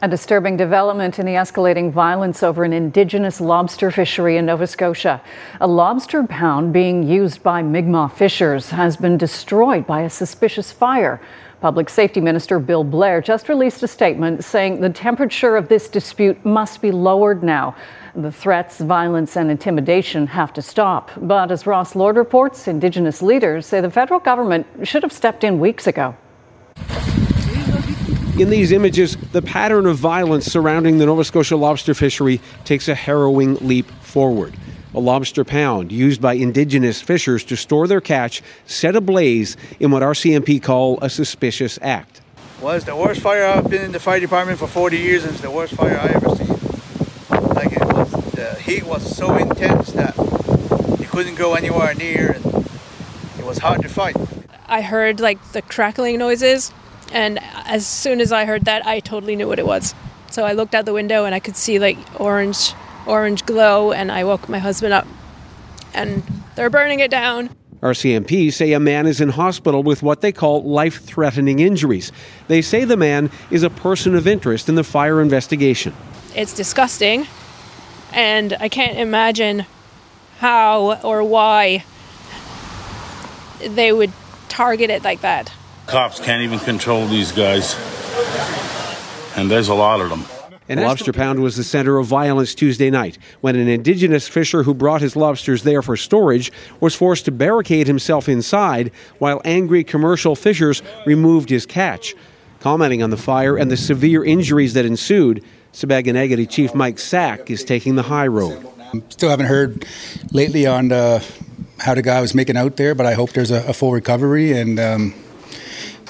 A 0.01 0.07
disturbing 0.07 0.57
development 0.57 1.19
in 1.19 1.27
the 1.27 1.33
escalating 1.33 1.91
violence 1.91 2.45
over 2.45 2.63
an 2.63 2.73
indigenous 2.73 3.41
lobster 3.41 3.91
fishery 3.91 4.37
in 4.37 4.47
Nova 4.47 4.65
Scotia. 4.65 5.21
A 5.61 5.67
lobster 5.67 6.23
pound 6.23 6.73
being 6.73 7.03
used 7.03 7.43
by 7.43 7.63
Mi'kmaq 7.63 8.13
fishers 8.13 8.71
has 8.71 8.97
been 8.97 9.19
destroyed 9.19 9.89
by 9.89 10.03
a 10.03 10.11
suspicious 10.11 10.71
fire. 10.71 11.21
Public 11.61 11.91
Safety 11.91 12.21
Minister 12.21 12.61
Bill 12.61 12.85
Blair 12.85 13.21
just 13.21 13.49
released 13.49 13.83
a 13.83 13.89
statement 13.89 14.45
saying 14.45 14.81
the 14.81 14.91
temperature 14.91 15.57
of 15.57 15.67
this 15.67 15.89
dispute 15.89 16.45
must 16.45 16.81
be 16.81 16.93
lowered 16.93 17.43
now. 17.43 17.75
The 18.15 18.31
threats, 18.31 18.79
violence, 18.79 19.37
and 19.37 19.51
intimidation 19.51 20.29
have 20.29 20.53
to 20.53 20.63
stop. 20.63 21.11
But 21.17 21.51
as 21.51 21.67
Ross 21.67 21.97
Lord 21.97 22.15
reports, 22.15 22.69
Indigenous 22.69 23.21
leaders 23.21 23.67
say 23.67 23.81
the 23.81 23.91
federal 23.91 24.21
government 24.21 24.65
should 24.85 25.03
have 25.03 25.13
stepped 25.13 25.43
in 25.43 25.59
weeks 25.59 25.89
ago. 25.89 26.15
In 28.39 28.51
these 28.51 28.71
images, 28.71 29.17
the 29.33 29.43
pattern 29.43 29.85
of 29.87 29.97
violence 29.97 30.47
surrounding 30.47 30.99
the 30.99 31.07
Nova 31.07 31.25
Scotia 31.25 31.57
lobster 31.57 31.93
fishery 31.93 32.41
takes 32.65 32.87
a 32.87 32.95
harrowing 32.95 33.57
leap 33.57 33.91
forward. 34.01 34.55
A 34.95 35.01
lobster 35.01 35.43
pound 35.45 35.91
used 35.91 36.23
by 36.23 36.35
Indigenous 36.35 37.03
fishers 37.03 37.43
to 37.47 37.57
store 37.57 37.89
their 37.89 38.01
catch 38.01 38.41
set 38.65 38.95
ablaze 38.95 39.57
in 39.81 39.91
what 39.91 40.05
RCMP 40.05 40.63
call 40.63 41.01
a 41.03 41.11
suspicious 41.11 41.81
act. 41.83 42.21
Was 42.63 42.85
the 42.85 42.95
worst 42.95 43.23
fire 43.23 43.45
I've 43.45 43.69
been 43.69 43.83
in 43.83 43.91
the 43.91 43.99
fire 43.99 44.21
department 44.21 44.61
for 44.61 44.69
40 44.69 44.97
years, 44.97 45.25
and 45.25 45.33
it's 45.33 45.43
the 45.43 45.51
worst 45.51 45.75
fire 45.75 45.99
I 45.99 46.07
ever 46.11 46.29
seen. 46.37 46.47
Like 47.57 47.73
it 47.73 47.93
was, 47.93 48.13
the 48.35 48.55
heat 48.63 48.85
was 48.85 49.17
so 49.17 49.35
intense 49.35 49.91
that 49.95 50.17
you 51.01 51.09
couldn't 51.09 51.35
go 51.35 51.55
anywhere 51.55 51.93
near, 51.93 52.37
and 52.37 52.47
it 53.37 53.45
was 53.45 53.59
hard 53.59 53.83
to 53.83 53.89
fight. 53.89 54.15
I 54.69 54.83
heard 54.83 55.19
like 55.19 55.43
the 55.51 55.63
crackling 55.63 56.19
noises, 56.19 56.73
and 57.13 57.39
as 57.67 57.87
soon 57.87 58.21
as 58.21 58.33
I 58.33 58.45
heard 58.45 58.65
that, 58.65 58.87
I 58.87 59.01
totally 59.01 59.37
knew 59.37 59.49
what 59.49 59.59
it 59.59 59.67
was. 59.67 59.95
So 60.31 60.45
I 60.45 60.53
looked 60.53 60.75
out 60.75 60.85
the 60.85 60.93
window 60.93 61.25
and 61.25 61.35
I 61.35 61.41
could 61.41 61.57
see 61.57 61.79
like 61.79 61.99
orange, 62.21 62.75
orange 63.07 63.45
glow, 63.47 63.93
and 63.93 64.13
I 64.13 64.25
woke 64.25 64.49
my 64.49 64.59
husband 64.59 64.93
up, 64.93 65.07
and 65.95 66.23
they're 66.55 66.71
burning 66.71 67.01
it 67.01 67.11
down. 67.11 67.51
RCMP 67.81 68.53
say 68.53 68.73
a 68.73 68.81
man 68.81 69.07
is 69.07 69.21
in 69.21 69.31
hospital 69.31 69.85
with 69.85 70.03
what 70.03 70.21
they 70.21 70.33
call 70.33 70.65
life 70.65 71.01
threatening 71.01 71.61
injuries. 71.61 72.11
They 72.49 72.61
say 72.61 72.85
the 72.85 72.97
man 72.97 73.31
is 73.51 73.63
a 73.63 73.71
person 73.71 74.17
of 74.17 74.27
interest 74.27 74.69
in 74.69 74.75
the 74.75 74.83
fire 74.83 75.23
investigation. 75.23 75.95
It's 76.35 76.53
disgusting, 76.53 77.27
and 78.13 78.57
I 78.59 78.69
can't 78.69 78.99
imagine 78.99 79.65
how 80.39 81.01
or 81.03 81.23
why 81.23 81.85
they 83.61 83.93
would 83.93 84.13
target 84.49 84.91
it 84.91 85.05
like 85.05 85.21
that. 85.21 85.53
Cops 85.89 86.21
can't 86.21 86.43
even 86.43 86.59
control 86.59 87.07
these 87.07 87.33
guys, 87.33 87.75
and 89.37 89.51
there's 89.51 89.69
a 89.69 89.75
lot 89.75 90.03
of 90.03 90.11
them. 90.11 90.23
The 90.67 90.77
lobster 90.77 91.15
pound 91.15 91.41
was 91.41 91.57
the 91.57 91.65
center 91.65 91.97
of 91.97 92.07
violence 92.07 92.55
Tuesday 92.55 92.91
night 92.91 93.17
when 93.41 93.57
an 93.57 93.69
indigenous 93.69 94.29
fisher 94.29 94.65
who 94.65 94.75
brought 94.75 95.01
his 95.01 95.17
lobsters 95.17 95.63
there 95.63 95.81
for 95.81 95.97
storage 95.97 96.53
was 96.79 96.95
forced 96.95 97.25
to 97.25 97.33
barricade 97.33 97.87
himself 97.87 98.29
inside 98.29 98.93
while 99.19 99.41
angry 99.47 99.83
commercial 99.83 100.37
fishers 100.37 100.83
removed 101.07 101.49
his 101.49 101.65
catch. 101.65 102.15
Commenting 102.61 103.03
on 103.03 103.09
the 103.09 103.17
fire 103.17 103.57
and 103.57 103.71
the 103.71 103.77
severe 103.79 104.23
injuries 104.23 104.75
that 104.75 104.85
ensued, 104.85 105.43
Sipekne'katik 105.73 106.51
Chief 106.51 106.75
Mike 106.75 106.99
Sack 106.99 107.51
is 107.51 107.65
taking 107.65 107.95
the 107.95 108.03
high 108.03 108.27
road. 108.27 108.69
Still 109.09 109.31
haven't 109.31 109.47
heard 109.47 109.87
lately 110.33 110.67
on 110.67 110.93
uh, 110.93 111.23
how 111.79 111.95
the 111.95 112.03
guy 112.03 112.21
was 112.21 112.35
making 112.35 112.59
out 112.59 112.77
there, 112.77 112.95
but 112.95 113.07
I 113.07 113.15
hope 113.15 113.31
there's 113.31 113.51
a, 113.51 113.67
a 113.69 113.73
full 113.73 113.93
recovery 113.93 114.53
and. 114.53 114.79
Um, 114.79 115.15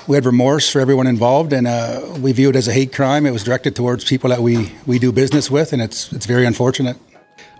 we 0.08 0.16
had 0.16 0.24
remorse 0.24 0.70
for 0.70 0.80
everyone 0.80 1.06
involved, 1.06 1.52
and 1.52 1.66
uh, 1.66 2.00
we 2.20 2.32
view 2.32 2.48
it 2.48 2.56
as 2.56 2.66
a 2.66 2.72
hate 2.72 2.94
crime. 2.94 3.26
It 3.26 3.30
was 3.30 3.44
directed 3.44 3.76
towards 3.76 4.04
people 4.04 4.30
that 4.30 4.40
we, 4.40 4.72
we 4.86 4.98
do 4.98 5.12
business 5.12 5.50
with, 5.50 5.74
and 5.74 5.82
it's 5.82 6.10
it's 6.12 6.24
very 6.24 6.46
unfortunate. 6.46 6.96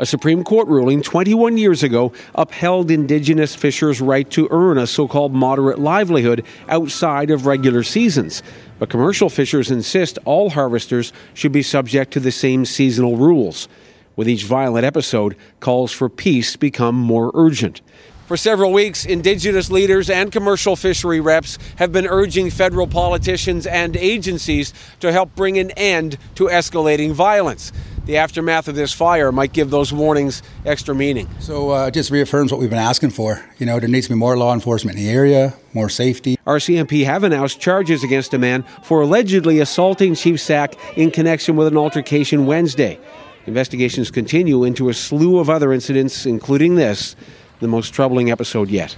A 0.00 0.06
Supreme 0.06 0.44
Court 0.44 0.66
ruling 0.68 1.02
21 1.02 1.58
years 1.58 1.82
ago 1.82 2.12
upheld 2.34 2.90
Indigenous 2.90 3.54
fishers' 3.54 4.00
right 4.00 4.28
to 4.30 4.48
earn 4.50 4.78
a 4.78 4.86
so 4.86 5.06
called 5.06 5.34
moderate 5.34 5.78
livelihood 5.78 6.44
outside 6.68 7.30
of 7.30 7.46
regular 7.46 7.82
seasons. 7.82 8.42
But 8.78 8.90
commercial 8.90 9.28
fishers 9.28 9.70
insist 9.70 10.18
all 10.24 10.50
harvesters 10.50 11.12
should 11.34 11.52
be 11.52 11.62
subject 11.62 12.12
to 12.12 12.20
the 12.20 12.32
same 12.32 12.64
seasonal 12.64 13.16
rules. 13.16 13.68
With 14.16 14.28
each 14.28 14.44
violent 14.44 14.86
episode, 14.86 15.36
calls 15.60 15.92
for 15.92 16.08
peace 16.08 16.56
become 16.56 16.94
more 16.94 17.30
urgent. 17.34 17.82
For 18.28 18.36
several 18.36 18.74
weeks, 18.74 19.06
Indigenous 19.06 19.70
leaders 19.70 20.10
and 20.10 20.30
commercial 20.30 20.76
fishery 20.76 21.18
reps 21.18 21.56
have 21.76 21.92
been 21.92 22.06
urging 22.06 22.50
federal 22.50 22.86
politicians 22.86 23.66
and 23.66 23.96
agencies 23.96 24.74
to 25.00 25.10
help 25.12 25.34
bring 25.34 25.56
an 25.56 25.70
end 25.78 26.18
to 26.34 26.44
escalating 26.44 27.12
violence. 27.12 27.72
The 28.04 28.18
aftermath 28.18 28.68
of 28.68 28.74
this 28.74 28.92
fire 28.92 29.32
might 29.32 29.54
give 29.54 29.70
those 29.70 29.94
warnings 29.94 30.42
extra 30.66 30.94
meaning. 30.94 31.26
So 31.40 31.72
uh, 31.72 31.86
it 31.86 31.94
just 31.94 32.10
reaffirms 32.10 32.52
what 32.52 32.60
we've 32.60 32.68
been 32.68 32.78
asking 32.78 33.10
for. 33.10 33.42
You 33.56 33.64
know, 33.64 33.80
there 33.80 33.88
needs 33.88 34.08
to 34.08 34.12
be 34.12 34.18
more 34.18 34.36
law 34.36 34.52
enforcement 34.52 34.98
in 34.98 35.04
the 35.04 35.10
area, 35.10 35.54
more 35.72 35.88
safety. 35.88 36.36
RCMP 36.46 37.06
have 37.06 37.24
announced 37.24 37.62
charges 37.62 38.04
against 38.04 38.34
a 38.34 38.38
man 38.38 38.62
for 38.82 39.00
allegedly 39.00 39.58
assaulting 39.58 40.14
Chief 40.14 40.38
Sack 40.38 40.74
in 40.98 41.10
connection 41.10 41.56
with 41.56 41.66
an 41.66 41.78
altercation 41.78 42.44
Wednesday. 42.44 43.00
Investigations 43.46 44.10
continue 44.10 44.64
into 44.64 44.90
a 44.90 44.92
slew 44.92 45.38
of 45.38 45.48
other 45.48 45.72
incidents, 45.72 46.26
including 46.26 46.74
this 46.74 47.16
the 47.60 47.68
most 47.68 47.92
troubling 47.92 48.30
episode 48.30 48.68
yet. 48.68 48.96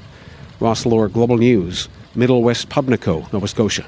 Ross 0.58 0.84
Lord, 0.84 1.12
Global 1.12 1.38
News, 1.38 1.88
Middle 2.14 2.42
West 2.42 2.68
Pubnico, 2.68 3.32
Nova 3.32 3.48
Scotia. 3.48 3.86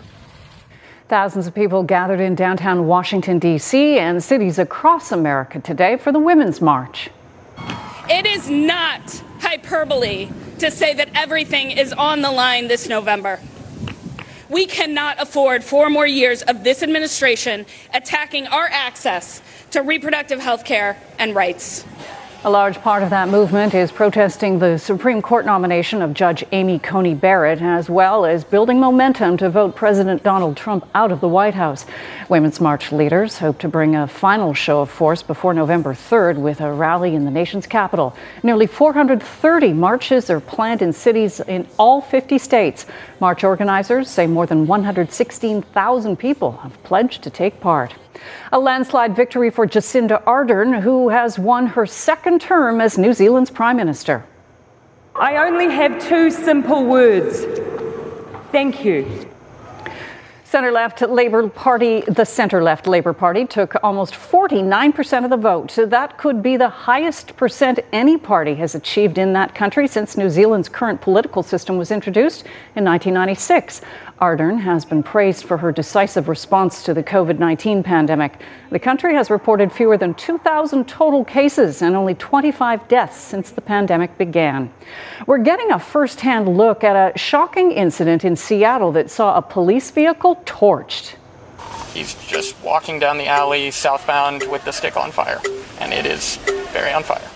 Thousands 1.09 1.47
of 1.47 1.55
people 1.55 1.83
gathered 1.83 2.21
in 2.21 2.35
downtown 2.35 2.87
Washington, 2.87 3.39
D.C., 3.39 3.99
and 3.99 4.23
cities 4.23 4.59
across 4.59 5.13
America 5.13 5.61
today 5.61 5.97
for 5.97 6.11
the 6.11 6.19
Women's 6.19 6.61
March. 6.61 7.11
It 8.09 8.25
is 8.27 8.49
not 8.49 9.23
hyperbole 9.41 10.31
to 10.59 10.71
say 10.71 10.95
that 10.95 11.11
everything 11.15 11.71
is 11.71 11.93
on 11.93 12.23
the 12.23 12.31
line 12.31 12.69
this 12.69 12.89
November. 12.89 13.41
We 14.49 14.67
cannot 14.67 15.21
afford 15.21 15.65
four 15.65 15.91
more 15.91 16.07
years 16.07 16.43
of 16.43 16.63
this 16.63 16.83
administration 16.83 17.67
attacking 17.93 18.47
our 18.47 18.69
access 18.71 19.43
to 19.71 19.83
reproductive 19.83 20.41
health 20.41 20.65
care 20.65 20.97
and 21.19 21.35
rights. 21.35 21.85
A 22.44 22.50
large 22.50 22.81
part 22.81 23.05
of 23.05 23.11
that 23.11 23.28
movement 23.28 23.72
is 23.72 23.92
protesting 23.92 24.59
the 24.59 24.76
Supreme 24.76 25.22
Court 25.22 25.46
nomination 25.46 26.02
of 26.02 26.12
Judge 26.12 26.42
Amy 26.50 26.81
Coney 26.81 27.14
Barrett, 27.14 27.62
as 27.62 27.88
well 27.88 28.24
as 28.24 28.42
building 28.42 28.81
momentum 28.81 29.37
to 29.37 29.48
vote 29.48 29.76
President 29.76 30.24
Donald 30.24 30.57
Trump 30.57 30.88
out 30.92 31.12
of 31.12 31.20
the 31.20 31.28
White 31.28 31.55
House. 31.55 31.87
Women's 32.28 32.61
March 32.61 32.90
leaders 32.90 33.38
hope 33.38 33.61
to 33.61 33.68
bring 33.68 33.94
a 33.94 34.09
final 34.09 34.55
show 34.55 34.81
of 34.81 34.90
force 34.90 35.22
before 35.22 35.55
November 35.55 35.94
3rd 35.94 36.38
with 36.38 36.61
a 36.61 36.72
rally 36.72 37.14
in 37.14 37.24
the 37.24 37.31
nation's 37.31 37.68
capital. 37.68 38.16
Nearly 38.42 38.66
430 38.66 39.72
marches 39.72 40.28
are 40.28 40.40
planned 40.40 40.83
in 40.83 40.92
cities 40.92 41.38
in 41.38 41.68
all 41.78 42.00
50 42.00 42.38
states. 42.38 42.87
March 43.20 43.44
organizers 43.44 44.11
say 44.11 44.26
more 44.26 44.46
than 44.46 44.66
116,000 44.66 46.16
people 46.16 46.57
have 46.57 46.83
pledged 46.83 47.22
to 47.22 47.31
take 47.31 47.61
part. 47.61 47.94
A 48.53 48.59
landslide 48.59 49.16
victory 49.16 49.51
for 49.51 49.66
Jacinda 49.66 50.22
Ardern, 50.25 50.83
who 50.83 51.09
has 51.09 51.38
won 51.38 51.68
her 51.68 51.87
second 51.87 52.40
term 52.40 52.81
as 52.81 52.98
New 52.98 53.12
Zealand's 53.12 53.51
Prime 53.51 53.77
Minister. 53.77 54.25
I 55.14 55.37
only 55.37 55.70
have 55.70 56.03
two 56.03 56.31
simple 56.31 56.85
words 56.85 57.44
thank 58.53 58.85
you. 58.85 59.29
Center 60.44 60.70
left 60.70 61.01
Labour 61.01 61.48
Party, 61.48 62.03
the 62.03 62.27
center 62.27 62.62
left 62.62 62.87
Labour 62.87 63.14
Party 63.14 63.46
took 63.46 63.75
almost 63.83 64.12
49% 64.12 65.25
of 65.25 65.31
the 65.31 65.37
vote. 65.38 65.70
So 65.70 65.87
That 65.87 66.18
could 66.18 66.42
be 66.42 66.59
the 66.59 66.68
highest 66.68 67.35
percent 67.38 67.81
any 67.90 68.18
party 68.18 68.55
has 68.57 68.75
achieved 68.75 69.16
in 69.16 69.33
that 69.33 69.55
country 69.55 69.88
since 69.88 70.18
New 70.18 70.29
Zealand's 70.29 70.68
current 70.68 71.01
political 71.01 71.42
system 71.42 71.79
was 71.79 71.90
introduced 71.90 72.42
in 72.77 72.85
1996. 72.85 73.81
Ardern 74.23 74.61
has 74.61 74.85
been 74.85 75.03
praised 75.03 75.45
for 75.45 75.57
her 75.57 75.73
decisive 75.73 76.29
response 76.29 76.85
to 76.85 76.95
the 76.95 77.03
COVID 77.03 77.41
19 77.41 77.83
pandemic. 77.83 78.41
The 78.71 78.79
country 78.79 79.15
has 79.15 79.31
reported 79.31 79.73
fewer 79.73 79.99
than 79.99 80.15
2,000 80.15 80.87
total 80.87 81.25
cases 81.25 81.83
and 81.83 81.97
only 81.97 82.15
25 82.15 82.87
deaths 82.87 83.17
since 83.17 83.51
the 83.51 83.61
pandemic 83.61 84.17
began. 84.19 84.73
We're 85.27 85.39
getting 85.39 85.73
a 85.73 85.79
first 85.81 86.21
hand 86.21 86.57
look 86.57 86.85
at 86.85 86.95
a 86.95 87.19
shocking 87.19 87.73
incident 87.73 88.25
in 88.25 88.37
Seattle 88.37 88.93
that 88.93 89.11
saw 89.11 89.37
a 89.37 89.43
police 89.43 89.91
vehicle 89.91 90.37
torched. 90.47 91.17
He's 91.93 92.15
just 92.15 92.55
walking 92.63 93.01
down 93.01 93.19
the 93.19 93.27
alley 93.27 93.73
southbound 93.73 94.49
with 94.49 94.65
the 94.65 94.71
stick 94.71 94.97
on 94.97 95.11
fire, 95.11 95.41
and 95.81 95.93
it 95.93 96.07
is 96.07 96.37
very 96.71 96.93
on 96.93 97.03
fire. 97.03 97.29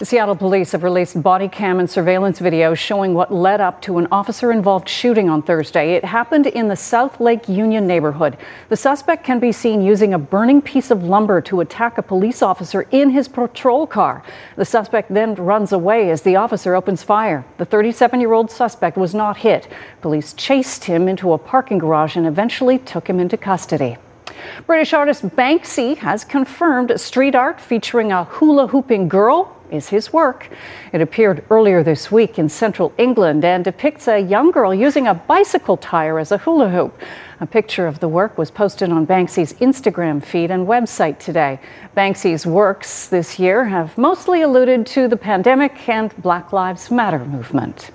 The 0.00 0.06
Seattle 0.06 0.34
police 0.34 0.72
have 0.72 0.82
released 0.82 1.22
body 1.22 1.46
cam 1.46 1.78
and 1.78 1.90
surveillance 1.90 2.38
video 2.38 2.72
showing 2.72 3.12
what 3.12 3.30
led 3.30 3.60
up 3.60 3.82
to 3.82 3.98
an 3.98 4.08
officer 4.10 4.50
involved 4.50 4.88
shooting 4.88 5.28
on 5.28 5.42
Thursday. 5.42 5.92
It 5.92 6.06
happened 6.06 6.46
in 6.46 6.68
the 6.68 6.74
South 6.74 7.20
Lake 7.20 7.50
Union 7.50 7.86
neighborhood. 7.86 8.38
The 8.70 8.78
suspect 8.78 9.24
can 9.24 9.40
be 9.40 9.52
seen 9.52 9.82
using 9.82 10.14
a 10.14 10.18
burning 10.18 10.62
piece 10.62 10.90
of 10.90 11.04
lumber 11.04 11.42
to 11.42 11.60
attack 11.60 11.98
a 11.98 12.02
police 12.02 12.40
officer 12.40 12.86
in 12.90 13.10
his 13.10 13.28
patrol 13.28 13.86
car. 13.86 14.22
The 14.56 14.64
suspect 14.64 15.12
then 15.12 15.34
runs 15.34 15.70
away 15.70 16.10
as 16.10 16.22
the 16.22 16.36
officer 16.36 16.74
opens 16.74 17.02
fire. 17.02 17.44
The 17.58 17.66
37 17.66 18.20
year 18.20 18.32
old 18.32 18.50
suspect 18.50 18.96
was 18.96 19.14
not 19.14 19.36
hit. 19.36 19.68
Police 20.00 20.32
chased 20.32 20.84
him 20.84 21.08
into 21.08 21.34
a 21.34 21.38
parking 21.38 21.76
garage 21.76 22.16
and 22.16 22.26
eventually 22.26 22.78
took 22.78 23.06
him 23.06 23.20
into 23.20 23.36
custody. 23.36 23.98
British 24.66 24.94
artist 24.94 25.28
Banksy 25.36 25.98
has 25.98 26.24
confirmed 26.24 26.98
street 26.98 27.34
art 27.34 27.60
featuring 27.60 28.12
a 28.12 28.24
hula 28.24 28.66
hooping 28.68 29.06
girl 29.06 29.54
is 29.72 29.88
his 29.88 30.12
work. 30.12 30.48
It 30.92 31.00
appeared 31.00 31.44
earlier 31.50 31.82
this 31.82 32.10
week 32.10 32.38
in 32.38 32.48
central 32.48 32.92
England 32.98 33.44
and 33.44 33.64
depicts 33.64 34.08
a 34.08 34.18
young 34.18 34.50
girl 34.50 34.74
using 34.74 35.06
a 35.06 35.14
bicycle 35.14 35.76
tire 35.76 36.18
as 36.18 36.32
a 36.32 36.38
hula 36.38 36.68
hoop. 36.68 37.00
A 37.40 37.46
picture 37.46 37.86
of 37.86 38.00
the 38.00 38.08
work 38.08 38.36
was 38.36 38.50
posted 38.50 38.90
on 38.90 39.06
Banksy's 39.06 39.54
Instagram 39.54 40.22
feed 40.22 40.50
and 40.50 40.66
website 40.66 41.18
today. 41.18 41.58
Banksy's 41.96 42.46
works 42.46 43.08
this 43.08 43.38
year 43.38 43.64
have 43.64 43.96
mostly 43.96 44.42
alluded 44.42 44.86
to 44.88 45.08
the 45.08 45.16
pandemic 45.16 45.88
and 45.88 46.14
Black 46.22 46.52
Lives 46.52 46.90
Matter 46.90 47.24
movement. 47.24 47.90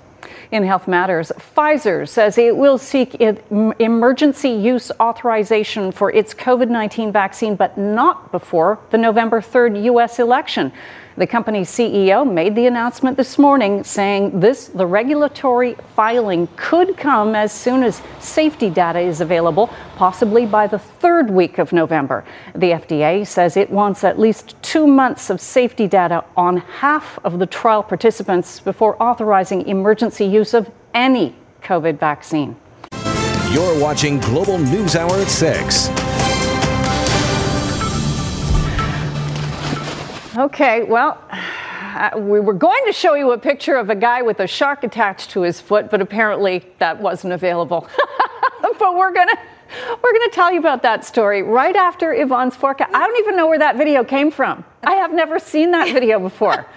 In 0.52 0.62
Health 0.62 0.86
Matters, 0.86 1.32
Pfizer 1.36 2.08
says 2.08 2.38
it 2.38 2.56
will 2.56 2.78
seek 2.78 3.20
emergency 3.20 4.50
use 4.50 4.92
authorization 5.00 5.90
for 5.90 6.12
its 6.12 6.34
COVID 6.34 6.68
19 6.68 7.10
vaccine, 7.10 7.56
but 7.56 7.76
not 7.76 8.30
before 8.30 8.78
the 8.90 8.98
November 8.98 9.40
3rd 9.40 9.84
U.S. 9.84 10.18
election. 10.18 10.72
The 11.18 11.26
company's 11.26 11.70
CEO 11.70 12.30
made 12.30 12.54
the 12.54 12.66
announcement 12.66 13.16
this 13.16 13.38
morning 13.38 13.82
saying 13.84 14.38
this 14.38 14.66
the 14.66 14.86
regulatory 14.86 15.74
filing 15.94 16.46
could 16.56 16.98
come 16.98 17.34
as 17.34 17.52
soon 17.52 17.82
as 17.82 18.02
safety 18.18 18.68
data 18.68 18.98
is 18.98 19.22
available, 19.22 19.70
possibly 19.96 20.44
by 20.44 20.66
the 20.66 20.78
third 20.78 21.30
week 21.30 21.56
of 21.56 21.72
November. 21.72 22.22
The 22.54 22.72
FDA 22.72 23.26
says 23.26 23.56
it 23.56 23.70
wants 23.70 24.04
at 24.04 24.18
least 24.18 24.62
2 24.62 24.86
months 24.86 25.30
of 25.30 25.40
safety 25.40 25.88
data 25.88 26.22
on 26.36 26.58
half 26.58 27.18
of 27.24 27.38
the 27.38 27.46
trial 27.46 27.82
participants 27.82 28.60
before 28.60 29.02
authorizing 29.02 29.66
emergency 29.66 30.26
use 30.26 30.52
of 30.52 30.70
any 30.92 31.34
COVID 31.62 31.98
vaccine. 31.98 32.56
You're 33.52 33.80
watching 33.80 34.18
Global 34.20 34.58
News 34.58 34.94
Hour 34.96 35.14
at 35.14 35.28
6. 35.28 36.05
Okay, 40.36 40.82
well, 40.82 41.18
uh, 41.30 42.10
we 42.14 42.40
were 42.40 42.52
going 42.52 42.84
to 42.84 42.92
show 42.92 43.14
you 43.14 43.32
a 43.32 43.38
picture 43.38 43.76
of 43.76 43.88
a 43.88 43.94
guy 43.94 44.20
with 44.20 44.40
a 44.40 44.46
shark 44.46 44.84
attached 44.84 45.30
to 45.30 45.40
his 45.40 45.62
foot, 45.62 45.90
but 45.90 46.02
apparently 46.02 46.62
that 46.78 47.00
wasn't 47.00 47.32
available. 47.32 47.88
but 48.60 48.96
we're 48.96 49.12
going 49.12 49.28
to. 49.28 49.38
We're 49.90 50.12
going 50.12 50.30
to 50.30 50.32
tell 50.32 50.52
you 50.52 50.60
about 50.60 50.82
that 50.82 51.04
story 51.04 51.42
right 51.42 51.74
after 51.74 52.14
Yvonne's 52.14 52.54
forecast. 52.54 52.94
I 52.94 53.04
don't 53.04 53.18
even 53.18 53.36
know 53.36 53.48
where 53.48 53.58
that 53.58 53.76
video 53.76 54.04
came 54.04 54.30
from. 54.30 54.64
I 54.84 54.94
have 54.94 55.12
never 55.12 55.40
seen 55.40 55.72
that 55.72 55.92
video 55.92 56.20
before. 56.20 56.66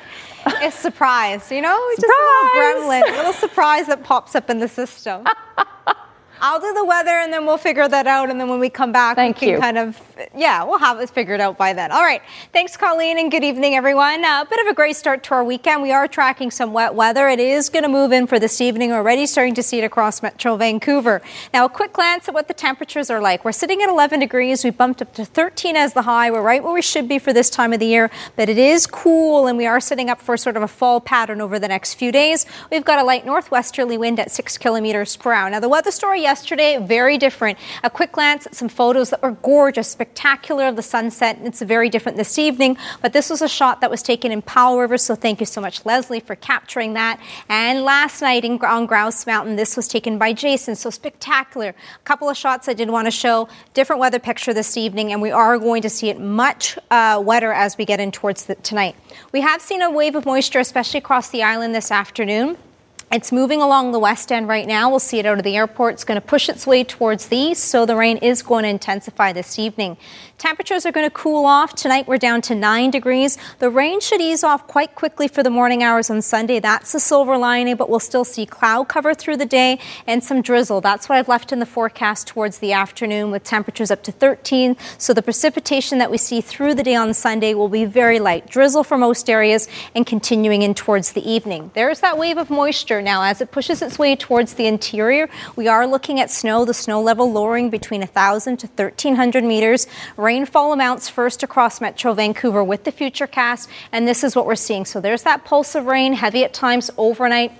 It's 0.61 0.77
a 0.77 0.81
surprise, 0.81 1.51
you 1.51 1.61
know, 1.61 1.77
surprise. 1.95 2.01
just 2.01 2.07
a 2.07 2.23
little 2.25 2.89
gremlin, 2.89 3.13
a 3.13 3.17
little 3.17 3.33
surprise 3.33 3.87
that 3.87 4.03
pops 4.03 4.35
up 4.35 4.49
in 4.49 4.57
the 4.57 4.69
system. 4.69 5.25
I'll 6.41 6.59
do 6.59 6.73
the 6.73 6.85
weather 6.85 7.11
and 7.11 7.31
then 7.31 7.45
we'll 7.45 7.57
figure 7.57 7.87
that 7.87 8.07
out. 8.07 8.29
And 8.29 8.39
then 8.39 8.49
when 8.49 8.59
we 8.59 8.69
come 8.69 8.91
back, 8.91 9.15
Thank 9.15 9.37
we 9.37 9.39
can 9.47 9.49
you. 9.49 9.59
kind 9.59 9.77
of, 9.77 10.01
yeah, 10.35 10.63
we'll 10.63 10.79
have 10.79 10.99
it 10.99 11.09
figured 11.09 11.41
out 11.41 11.57
by 11.57 11.73
then. 11.73 11.91
All 11.91 12.01
right. 12.01 12.21
Thanks, 12.53 12.77
Colleen, 12.77 13.19
and 13.19 13.31
good 13.31 13.43
evening, 13.43 13.75
everyone. 13.75 14.23
A 14.23 14.45
bit 14.49 14.59
of 14.59 14.67
a 14.67 14.73
great 14.73 14.95
start 14.95 15.23
to 15.25 15.33
our 15.35 15.43
weekend. 15.43 15.81
We 15.81 15.91
are 15.91 16.07
tracking 16.07 16.51
some 16.51 16.73
wet 16.73 16.95
weather. 16.95 17.27
It 17.27 17.39
is 17.39 17.69
going 17.69 17.83
to 17.83 17.89
move 17.89 18.11
in 18.11 18.27
for 18.27 18.39
this 18.39 18.61
evening. 18.61 18.89
We're 18.91 18.97
already 18.97 19.25
starting 19.25 19.53
to 19.55 19.63
see 19.63 19.79
it 19.79 19.83
across 19.83 20.21
Metro 20.21 20.55
Vancouver. 20.55 21.21
Now, 21.53 21.65
a 21.65 21.69
quick 21.69 21.93
glance 21.93 22.27
at 22.27 22.33
what 22.33 22.47
the 22.47 22.53
temperatures 22.53 23.09
are 23.09 23.21
like. 23.21 23.43
We're 23.43 23.51
sitting 23.51 23.81
at 23.81 23.89
11 23.89 24.19
degrees. 24.19 24.63
We 24.63 24.69
bumped 24.69 25.01
up 25.01 25.13
to 25.15 25.25
13 25.25 25.75
as 25.75 25.93
the 25.93 26.03
high. 26.03 26.31
We're 26.31 26.41
right 26.41 26.63
where 26.63 26.73
we 26.73 26.81
should 26.81 27.07
be 27.07 27.19
for 27.19 27.33
this 27.33 27.49
time 27.49 27.73
of 27.73 27.79
the 27.79 27.85
year, 27.85 28.09
but 28.35 28.49
it 28.49 28.57
is 28.57 28.87
cool 28.87 29.47
and 29.47 29.57
we 29.57 29.65
are 29.65 29.79
setting 29.79 30.09
up 30.09 30.21
for 30.21 30.37
sort 30.37 30.55
of 30.57 30.63
a 30.63 30.67
fall 30.67 31.01
pattern 31.01 31.41
over 31.41 31.59
the 31.59 31.67
next 31.67 31.95
few 31.95 32.11
days. 32.11 32.45
We've 32.71 32.85
got 32.85 32.99
a 32.99 33.03
light 33.03 33.25
northwesterly 33.25 33.97
wind 33.97 34.19
at 34.19 34.31
6 34.31 34.57
kilometers 34.57 35.15
per 35.17 35.33
hour. 35.33 35.49
Now, 35.49 35.59
the 35.59 35.69
weather 35.69 35.91
story 35.91 36.21
yesterday, 36.29 36.77
very 36.77 37.17
different. 37.17 37.57
A 37.83 37.89
quick 37.89 38.11
glance 38.11 38.47
some 38.51 38.69
photos 38.69 39.09
that 39.09 39.21
were 39.23 39.31
gorgeous, 39.31 39.87
spectacular 39.87 40.67
of 40.67 40.75
the 40.75 40.83
sunset. 40.83 41.39
It's 41.41 41.59
very 41.63 41.89
different 41.89 42.19
this 42.19 42.37
evening, 42.37 42.77
but 43.01 43.13
this 43.13 43.31
was 43.31 43.41
a 43.41 43.47
shot 43.47 43.81
that 43.81 43.89
was 43.89 44.03
taken 44.03 44.31
in 44.31 44.43
Powell 44.43 44.77
River, 44.79 44.99
so 44.99 45.15
thank 45.15 45.39
you 45.39 45.47
so 45.47 45.59
much, 45.59 45.83
Leslie, 45.87 46.19
for 46.19 46.35
capturing 46.35 46.93
that. 46.93 47.19
And 47.49 47.83
last 47.83 48.21
night 48.21 48.45
in, 48.45 48.63
on 48.63 48.85
Grouse 48.85 49.25
Mountain, 49.25 49.55
this 49.55 49.75
was 49.75 49.87
taken 49.87 50.19
by 50.19 50.33
Jason, 50.33 50.75
so 50.75 50.91
spectacular. 50.91 51.69
A 51.69 52.03
couple 52.03 52.29
of 52.29 52.37
shots 52.37 52.69
I 52.69 52.73
did 52.73 52.91
want 52.91 53.07
to 53.07 53.11
show. 53.11 53.49
Different 53.73 53.99
weather 53.99 54.19
picture 54.19 54.53
this 54.53 54.77
evening, 54.77 55.11
and 55.11 55.23
we 55.23 55.31
are 55.31 55.57
going 55.57 55.81
to 55.81 55.89
see 55.89 56.09
it 56.09 56.19
much 56.19 56.77
uh, 56.91 57.19
wetter 57.25 57.51
as 57.51 57.75
we 57.75 57.85
get 57.85 57.99
in 57.99 58.11
towards 58.11 58.45
the, 58.45 58.53
tonight. 58.55 58.95
We 59.31 59.41
have 59.41 59.63
seen 59.63 59.81
a 59.81 59.89
wave 59.89 60.13
of 60.13 60.27
moisture, 60.27 60.59
especially 60.59 60.99
across 60.99 61.31
the 61.31 61.41
island 61.41 61.73
this 61.73 61.89
afternoon. 61.89 62.57
It's 63.11 63.31
moving 63.31 63.59
along 63.59 63.91
the 63.91 63.97
west 63.97 64.31
end 64.31 64.47
right 64.47 64.67
now. 64.67 64.87
We'll 64.87 64.99
see 64.99 65.17
it 65.17 65.25
out 65.25 65.39
of 65.39 65.43
the 65.43 65.57
airport. 65.57 65.95
It's 65.95 66.03
going 66.03 66.21
to 66.21 66.25
push 66.25 66.47
its 66.47 66.67
way 66.67 66.83
towards 66.83 67.29
the 67.29 67.37
east, 67.37 67.65
so 67.65 67.87
the 67.87 67.95
rain 67.95 68.17
is 68.17 68.43
going 68.43 68.63
to 68.63 68.69
intensify 68.69 69.33
this 69.33 69.57
evening. 69.57 69.97
Temperatures 70.37 70.85
are 70.85 70.91
going 70.91 71.07
to 71.07 71.13
cool 71.13 71.45
off. 71.45 71.73
Tonight 71.73 72.07
we're 72.07 72.19
down 72.19 72.41
to 72.43 72.53
9 72.53 72.91
degrees. 72.91 73.39
The 73.57 73.71
rain 73.71 73.99
should 73.99 74.21
ease 74.21 74.43
off 74.43 74.67
quite 74.67 74.93
quickly 74.93 75.27
for 75.27 75.41
the 75.41 75.49
morning 75.49 75.81
hours 75.81 76.11
on 76.11 76.21
Sunday. 76.21 76.59
That's 76.59 76.91
the 76.91 76.99
silver 76.99 77.35
lining, 77.35 77.77
but 77.77 77.89
we'll 77.89 77.99
still 77.99 78.23
see 78.23 78.45
cloud 78.45 78.87
cover 78.87 79.15
through 79.15 79.37
the 79.37 79.45
day 79.45 79.79
and 80.05 80.23
some 80.23 80.43
drizzle. 80.43 80.79
That's 80.79 81.09
what 81.09 81.17
I've 81.17 81.27
left 81.27 81.51
in 81.51 81.57
the 81.57 81.65
forecast 81.65 82.27
towards 82.27 82.59
the 82.59 82.73
afternoon 82.73 83.31
with 83.31 83.43
temperatures 83.43 83.89
up 83.89 84.03
to 84.03 84.11
13. 84.11 84.77
So 84.99 85.15
the 85.15 85.23
precipitation 85.23 85.97
that 85.97 86.11
we 86.11 86.19
see 86.19 86.41
through 86.41 86.75
the 86.75 86.83
day 86.83 86.95
on 86.95 87.15
Sunday 87.15 87.55
will 87.55 87.69
be 87.69 87.85
very 87.85 88.19
light. 88.19 88.47
Drizzle 88.47 88.83
for 88.83 88.99
most 88.99 89.31
areas 89.31 89.67
and 89.95 90.05
continuing 90.05 90.61
in 90.61 90.75
towards 90.75 91.13
the 91.13 91.27
evening. 91.27 91.71
There's 91.73 92.01
that 92.01 92.17
wave 92.19 92.37
of 92.37 92.51
moisture 92.51 92.98
now 93.01 93.23
as 93.23 93.41
it 93.41 93.51
pushes 93.51 93.81
its 93.81 93.99
way 93.99 94.15
towards 94.15 94.53
the 94.53 94.67
interior. 94.67 95.29
We 95.55 95.67
are 95.67 95.85
looking 95.87 96.19
at 96.19 96.29
snow, 96.29 96.65
the 96.65 96.73
snow 96.73 97.01
level 97.01 97.31
lowering 97.31 97.69
between 97.69 98.01
1,000 98.01 98.57
to 98.57 98.67
1,300 98.67 99.43
meters 99.43 99.87
rainfall 100.17 100.73
amounts 100.73 101.09
first 101.09 101.43
across 101.43 101.81
Metro 101.81 102.13
Vancouver 102.13 102.63
with 102.63 102.83
the 102.83 102.91
Futurecast, 102.91 103.67
and 103.91 104.07
this 104.07 104.23
is 104.23 104.35
what 104.35 104.45
we're 104.45 104.55
seeing. 104.55 104.85
So 104.85 104.99
there's 104.99 105.23
that 105.23 105.45
pulse 105.45 105.75
of 105.75 105.85
rain, 105.85 106.13
heavy 106.13 106.43
at 106.43 106.53
times 106.53 106.91
overnight 106.97 107.51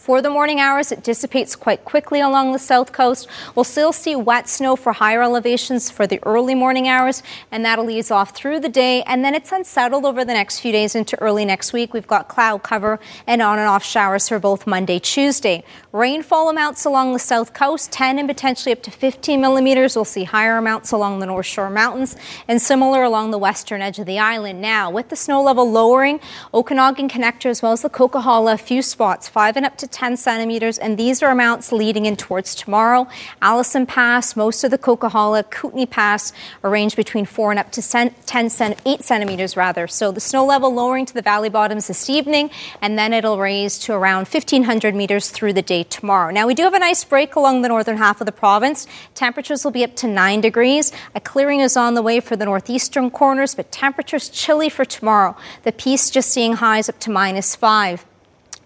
for 0.00 0.22
the 0.22 0.30
morning 0.30 0.60
hours, 0.60 0.90
it 0.90 1.04
dissipates 1.04 1.54
quite 1.54 1.84
quickly 1.84 2.22
along 2.22 2.52
the 2.52 2.58
south 2.58 2.90
coast. 2.90 3.28
We'll 3.54 3.64
still 3.64 3.92
see 3.92 4.16
wet 4.16 4.48
snow 4.48 4.74
for 4.74 4.94
higher 4.94 5.22
elevations 5.22 5.90
for 5.90 6.06
the 6.06 6.18
early 6.22 6.54
morning 6.54 6.88
hours, 6.88 7.22
and 7.52 7.66
that'll 7.66 7.90
ease 7.90 8.10
off 8.10 8.34
through 8.34 8.60
the 8.60 8.70
day. 8.70 9.02
And 9.02 9.22
then 9.22 9.34
it's 9.34 9.52
unsettled 9.52 10.06
over 10.06 10.24
the 10.24 10.32
next 10.32 10.60
few 10.60 10.72
days 10.72 10.94
into 10.94 11.20
early 11.20 11.44
next 11.44 11.74
week. 11.74 11.92
We've 11.92 12.06
got 12.06 12.28
cloud 12.28 12.62
cover 12.62 12.98
and 13.26 13.42
on 13.42 13.58
and 13.58 13.68
off 13.68 13.84
showers 13.84 14.26
for 14.26 14.38
both 14.38 14.66
Monday, 14.66 15.00
Tuesday. 15.00 15.64
Rainfall 15.92 16.48
amounts 16.48 16.86
along 16.86 17.12
the 17.12 17.18
south 17.18 17.52
coast, 17.52 17.92
10 17.92 18.18
and 18.18 18.26
potentially 18.26 18.72
up 18.72 18.82
to 18.84 18.90
15 18.90 19.38
millimeters. 19.38 19.96
We'll 19.96 20.06
see 20.06 20.24
higher 20.24 20.56
amounts 20.56 20.92
along 20.92 21.18
the 21.18 21.26
North 21.26 21.44
Shore 21.44 21.68
Mountains 21.68 22.16
and 22.48 22.62
similar 22.62 23.02
along 23.02 23.32
the 23.32 23.38
western 23.38 23.82
edge 23.82 23.98
of 23.98 24.06
the 24.06 24.18
island. 24.18 24.62
Now, 24.62 24.90
with 24.90 25.10
the 25.10 25.16
snow 25.16 25.42
level 25.42 25.70
lowering, 25.70 26.20
Okanagan 26.54 27.10
Connector 27.10 27.50
as 27.50 27.60
well 27.60 27.72
as 27.72 27.82
the 27.82 27.90
Coquihalla, 27.90 28.54
a 28.54 28.58
few 28.58 28.80
spots, 28.80 29.28
5 29.28 29.58
and 29.58 29.66
up 29.66 29.76
to 29.76 29.90
10 29.90 29.99
centimeters, 30.16 30.78
and 30.78 30.98
these 30.98 31.22
are 31.22 31.30
amounts 31.30 31.72
leading 31.72 32.06
in 32.06 32.16
towards 32.16 32.54
tomorrow. 32.54 33.06
Allison 33.42 33.86
Pass, 33.86 34.34
most 34.34 34.64
of 34.64 34.70
the 34.70 34.78
Coquihalla, 34.78 35.50
Kootenay 35.50 35.86
Pass 35.86 36.32
are 36.62 36.70
ranged 36.70 36.96
between 36.96 37.24
4 37.26 37.52
and 37.52 37.58
up 37.58 37.70
to 37.72 37.82
10 37.82 38.50
cent, 38.50 38.78
8 38.84 39.04
centimeters 39.04 39.56
rather. 39.56 39.86
So 39.86 40.10
the 40.10 40.20
snow 40.20 40.44
level 40.44 40.72
lowering 40.72 41.06
to 41.06 41.14
the 41.14 41.22
valley 41.22 41.48
bottoms 41.48 41.86
this 41.86 42.10
evening, 42.10 42.50
and 42.80 42.98
then 42.98 43.12
it'll 43.12 43.38
raise 43.38 43.78
to 43.80 43.92
around 43.92 44.26
1,500 44.26 44.94
meters 44.94 45.30
through 45.30 45.52
the 45.52 45.62
day 45.62 45.84
tomorrow. 45.84 46.32
Now 46.32 46.46
we 46.46 46.54
do 46.54 46.64
have 46.64 46.74
a 46.74 46.78
nice 46.78 47.04
break 47.04 47.36
along 47.36 47.62
the 47.62 47.68
northern 47.68 47.98
half 47.98 48.20
of 48.20 48.26
the 48.26 48.32
province. 48.32 48.86
Temperatures 49.14 49.64
will 49.64 49.70
be 49.70 49.84
up 49.84 49.94
to 49.96 50.08
9 50.08 50.40
degrees. 50.40 50.92
A 51.14 51.20
clearing 51.20 51.60
is 51.60 51.76
on 51.76 51.94
the 51.94 52.02
way 52.02 52.20
for 52.20 52.36
the 52.36 52.44
northeastern 52.46 53.10
corners, 53.10 53.54
but 53.54 53.70
temperatures 53.70 54.28
chilly 54.28 54.68
for 54.68 54.84
tomorrow. 54.84 55.36
The 55.62 55.72
Peace 55.72 56.10
just 56.10 56.30
seeing 56.30 56.54
highs 56.54 56.88
up 56.88 56.98
to 57.00 57.10
minus 57.10 57.54
5. 57.54 58.06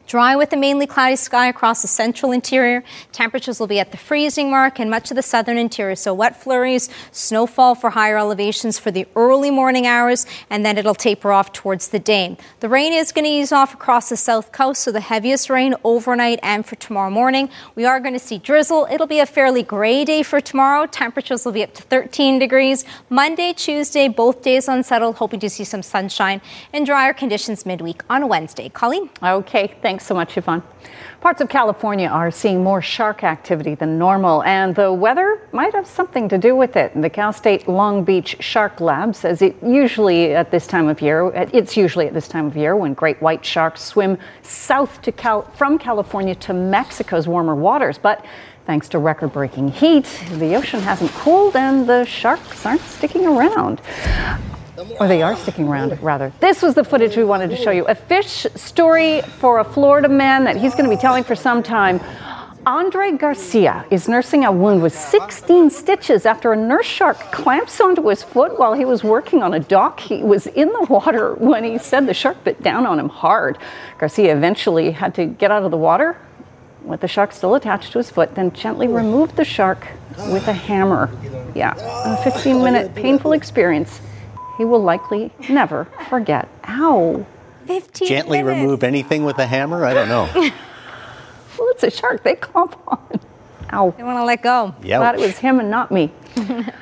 Dry 0.06 0.36
with 0.36 0.52
a 0.52 0.56
mainly 0.56 0.86
cloudy 0.86 1.16
sky 1.16 1.48
across 1.48 1.80
the 1.80 1.88
central 1.88 2.30
interior. 2.30 2.84
Temperatures 3.10 3.58
will 3.58 3.66
be 3.66 3.80
at 3.80 3.90
the 3.90 3.96
freezing 3.96 4.50
mark 4.50 4.78
in 4.78 4.90
much 4.90 5.10
of 5.10 5.14
the 5.14 5.22
southern 5.22 5.56
interior. 5.56 5.96
So 5.96 6.12
wet 6.12 6.42
flurries, 6.42 6.90
snowfall 7.10 7.74
for 7.74 7.90
higher 7.90 8.18
elevations 8.18 8.78
for 8.78 8.90
the 8.90 9.06
early 9.16 9.50
morning 9.50 9.86
hours, 9.86 10.26
and 10.50 10.64
then 10.64 10.76
it'll 10.76 10.94
taper 10.94 11.32
off 11.32 11.54
towards 11.54 11.88
the 11.88 11.98
day. 11.98 12.36
The 12.60 12.68
rain 12.68 12.92
is 12.92 13.12
going 13.12 13.24
to 13.24 13.30
ease 13.30 13.50
off 13.50 13.72
across 13.72 14.10
the 14.10 14.16
south 14.18 14.52
coast, 14.52 14.82
so 14.82 14.92
the 14.92 15.00
heaviest 15.00 15.48
rain 15.48 15.74
overnight 15.84 16.38
and 16.42 16.66
for 16.66 16.76
tomorrow 16.76 17.10
morning. 17.10 17.48
We 17.74 17.86
are 17.86 17.98
going 17.98 18.12
to 18.12 18.18
see 18.18 18.36
drizzle. 18.36 18.86
It'll 18.90 19.06
be 19.06 19.20
a 19.20 19.26
fairly 19.26 19.62
gray 19.62 20.04
day 20.04 20.22
for 20.22 20.38
tomorrow. 20.38 20.84
Temperatures 20.86 21.46
will 21.46 21.52
be 21.52 21.62
up 21.62 21.72
to 21.74 21.82
13 21.82 22.38
degrees. 22.38 22.84
Monday, 23.08 23.54
Tuesday, 23.54 24.08
both 24.08 24.42
days 24.42 24.68
unsettled, 24.68 25.16
hoping 25.16 25.40
to 25.40 25.48
see 25.48 25.64
some 25.64 25.82
sunshine 25.82 26.42
and 26.74 26.84
drier 26.84 27.14
conditions 27.14 27.64
midweek 27.64 28.02
on 28.10 28.28
Wednesday. 28.28 28.68
Colleen? 28.68 29.08
Okay, 29.22 29.74
thanks. 29.80 29.93
Thanks 29.94 30.06
so 30.06 30.14
much, 30.16 30.36
Yvonne. 30.36 30.64
Parts 31.20 31.40
of 31.40 31.48
California 31.48 32.08
are 32.08 32.28
seeing 32.32 32.64
more 32.64 32.82
shark 32.82 33.22
activity 33.22 33.76
than 33.76 33.96
normal, 33.96 34.42
and 34.42 34.74
the 34.74 34.92
weather 34.92 35.40
might 35.52 35.72
have 35.72 35.86
something 35.86 36.28
to 36.30 36.36
do 36.36 36.56
with 36.56 36.74
it. 36.74 37.00
The 37.00 37.08
Cal 37.08 37.32
State 37.32 37.68
Long 37.68 38.02
Beach 38.02 38.34
Shark 38.40 38.80
Lab 38.80 39.14
says 39.14 39.40
it 39.40 39.54
usually 39.62 40.34
at 40.34 40.50
this 40.50 40.66
time 40.66 40.88
of 40.88 41.00
year, 41.00 41.30
it's 41.52 41.76
usually 41.76 42.08
at 42.08 42.12
this 42.12 42.26
time 42.26 42.46
of 42.46 42.56
year 42.56 42.74
when 42.74 42.92
great 42.92 43.22
white 43.22 43.44
sharks 43.44 43.84
swim 43.84 44.18
south 44.42 45.00
to 45.02 45.12
Cal, 45.12 45.42
from 45.52 45.78
California 45.78 46.34
to 46.34 46.52
Mexico's 46.52 47.28
warmer 47.28 47.54
waters. 47.54 47.96
But 47.96 48.26
thanks 48.66 48.88
to 48.88 48.98
record 48.98 49.32
breaking 49.32 49.68
heat, 49.68 50.08
the 50.38 50.56
ocean 50.56 50.80
hasn't 50.80 51.12
cooled 51.12 51.54
and 51.54 51.88
the 51.88 52.04
sharks 52.04 52.66
aren't 52.66 52.80
sticking 52.80 53.26
around. 53.26 53.80
Or 54.98 55.08
they 55.08 55.22
are 55.22 55.36
sticking 55.36 55.68
around, 55.68 56.00
rather. 56.02 56.32
This 56.40 56.62
was 56.62 56.74
the 56.74 56.84
footage 56.84 57.16
we 57.16 57.24
wanted 57.24 57.50
to 57.50 57.56
show 57.56 57.70
you. 57.70 57.84
A 57.86 57.94
fish 57.94 58.46
story 58.54 59.22
for 59.22 59.58
a 59.58 59.64
Florida 59.64 60.08
man 60.08 60.44
that 60.44 60.56
he's 60.56 60.72
going 60.72 60.88
to 60.88 60.94
be 60.94 61.00
telling 61.00 61.24
for 61.24 61.34
some 61.34 61.62
time. 61.62 62.00
Andre 62.66 63.12
Garcia 63.12 63.84
is 63.90 64.08
nursing 64.08 64.46
a 64.46 64.50
wound 64.50 64.82
with 64.82 64.98
16 64.98 65.68
stitches 65.68 66.24
after 66.24 66.52
a 66.54 66.56
nurse 66.56 66.86
shark 66.86 67.18
clamps 67.30 67.78
onto 67.78 68.08
his 68.08 68.22
foot 68.22 68.58
while 68.58 68.72
he 68.72 68.86
was 68.86 69.04
working 69.04 69.42
on 69.42 69.52
a 69.52 69.60
dock. 69.60 70.00
He 70.00 70.22
was 70.22 70.46
in 70.46 70.68
the 70.68 70.86
water 70.88 71.34
when 71.34 71.62
he 71.62 71.76
said 71.76 72.06
the 72.06 72.14
shark 72.14 72.42
bit 72.42 72.62
down 72.62 72.86
on 72.86 72.98
him 72.98 73.10
hard. 73.10 73.58
Garcia 73.98 74.34
eventually 74.34 74.92
had 74.92 75.14
to 75.16 75.26
get 75.26 75.50
out 75.50 75.62
of 75.62 75.72
the 75.72 75.76
water 75.76 76.16
with 76.84 77.00
the 77.00 77.08
shark 77.08 77.32
still 77.32 77.54
attached 77.54 77.92
to 77.92 77.98
his 77.98 78.10
foot, 78.10 78.34
then 78.34 78.50
gently 78.52 78.88
removed 78.88 79.36
the 79.36 79.44
shark 79.44 79.86
with 80.32 80.48
a 80.48 80.52
hammer. 80.52 81.10
Yeah, 81.54 81.74
a 81.76 82.22
15 82.24 82.62
minute 82.62 82.94
painful 82.94 83.32
experience 83.32 84.00
he 84.56 84.64
will 84.64 84.82
likely 84.82 85.32
never 85.48 85.86
forget. 86.08 86.48
Ow. 86.68 87.26
15 87.66 88.08
Gently 88.08 88.42
minutes. 88.42 88.60
remove 88.60 88.84
anything 88.84 89.24
with 89.24 89.38
a 89.38 89.46
hammer? 89.46 89.84
I 89.84 89.94
don't 89.94 90.08
know. 90.08 90.50
Well, 91.56 91.68
it's 91.70 91.84
a 91.84 91.90
shark. 91.90 92.24
They 92.24 92.34
clomp 92.34 92.76
on. 92.88 93.20
Ow. 93.72 93.94
They 93.96 94.02
want 94.02 94.18
to 94.18 94.24
let 94.24 94.42
go. 94.42 94.74
Yowch. 94.80 94.98
Glad 94.98 95.14
it 95.14 95.20
was 95.20 95.38
him 95.38 95.60
and 95.60 95.70
not 95.70 95.92
me. 95.92 96.10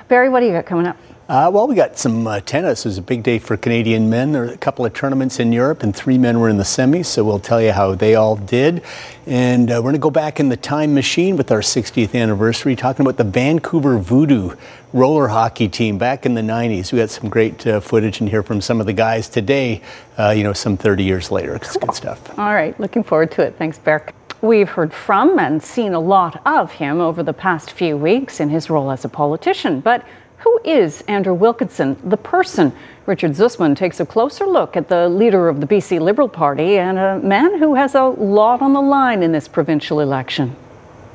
Barry, 0.08 0.30
what 0.30 0.40
do 0.40 0.46
you 0.46 0.52
got 0.52 0.64
coming 0.64 0.86
up? 0.86 0.96
Uh, 1.32 1.48
well, 1.50 1.66
we 1.66 1.74
got 1.74 1.96
some 1.96 2.26
uh, 2.26 2.40
tennis. 2.40 2.84
It 2.84 2.88
was 2.88 2.98
a 2.98 3.02
big 3.02 3.22
day 3.22 3.38
for 3.38 3.56
Canadian 3.56 4.10
men. 4.10 4.32
There 4.32 4.42
were 4.42 4.52
a 4.52 4.56
couple 4.58 4.84
of 4.84 4.92
tournaments 4.92 5.40
in 5.40 5.50
Europe, 5.50 5.82
and 5.82 5.96
three 5.96 6.18
men 6.18 6.40
were 6.40 6.50
in 6.50 6.58
the 6.58 6.62
semis, 6.62 7.06
so 7.06 7.24
we'll 7.24 7.38
tell 7.38 7.58
you 7.58 7.72
how 7.72 7.94
they 7.94 8.16
all 8.16 8.36
did. 8.36 8.82
And 9.26 9.70
uh, 9.70 9.76
we're 9.76 9.92
going 9.92 9.94
to 9.94 9.98
go 9.98 10.10
back 10.10 10.40
in 10.40 10.50
the 10.50 10.58
time 10.58 10.92
machine 10.92 11.38
with 11.38 11.50
our 11.50 11.60
60th 11.60 12.14
anniversary, 12.14 12.76
talking 12.76 13.06
about 13.06 13.16
the 13.16 13.24
Vancouver 13.24 13.96
Voodoo 13.96 14.54
roller 14.92 15.28
hockey 15.28 15.68
team 15.68 15.96
back 15.96 16.26
in 16.26 16.34
the 16.34 16.42
90s. 16.42 16.92
We 16.92 16.98
got 16.98 17.08
some 17.08 17.30
great 17.30 17.66
uh, 17.66 17.80
footage 17.80 18.20
and 18.20 18.28
hear 18.28 18.42
from 18.42 18.60
some 18.60 18.78
of 18.78 18.84
the 18.84 18.92
guys 18.92 19.30
today, 19.30 19.80
uh, 20.18 20.34
you 20.36 20.42
know, 20.42 20.52
some 20.52 20.76
30 20.76 21.02
years 21.02 21.30
later. 21.30 21.54
It's 21.54 21.78
good 21.78 21.94
stuff. 21.94 22.38
All 22.38 22.52
right, 22.52 22.78
looking 22.78 23.02
forward 23.02 23.30
to 23.30 23.42
it. 23.42 23.56
Thanks, 23.56 23.78
Bear. 23.78 24.06
We've 24.42 24.68
heard 24.68 24.92
from 24.92 25.38
and 25.38 25.62
seen 25.62 25.94
a 25.94 26.00
lot 26.00 26.42
of 26.44 26.72
him 26.72 27.00
over 27.00 27.22
the 27.22 27.32
past 27.32 27.70
few 27.70 27.96
weeks 27.96 28.38
in 28.38 28.50
his 28.50 28.68
role 28.68 28.90
as 28.90 29.06
a 29.06 29.08
politician. 29.08 29.80
But 29.80 30.04
who 30.42 30.60
is 30.64 31.02
Andrew 31.02 31.34
Wilkinson, 31.34 31.96
the 32.02 32.16
person? 32.16 32.72
Richard 33.06 33.32
Zussman 33.32 33.76
takes 33.76 34.00
a 34.00 34.06
closer 34.06 34.46
look 34.46 34.76
at 34.76 34.88
the 34.88 35.08
leader 35.08 35.48
of 35.48 35.60
the 35.60 35.66
BC 35.66 36.00
Liberal 36.00 36.28
Party 36.28 36.78
and 36.78 36.98
a 36.98 37.18
man 37.20 37.58
who 37.58 37.74
has 37.74 37.94
a 37.94 38.02
lot 38.02 38.62
on 38.62 38.72
the 38.72 38.80
line 38.80 39.22
in 39.22 39.32
this 39.32 39.48
provincial 39.48 40.00
election. 40.00 40.56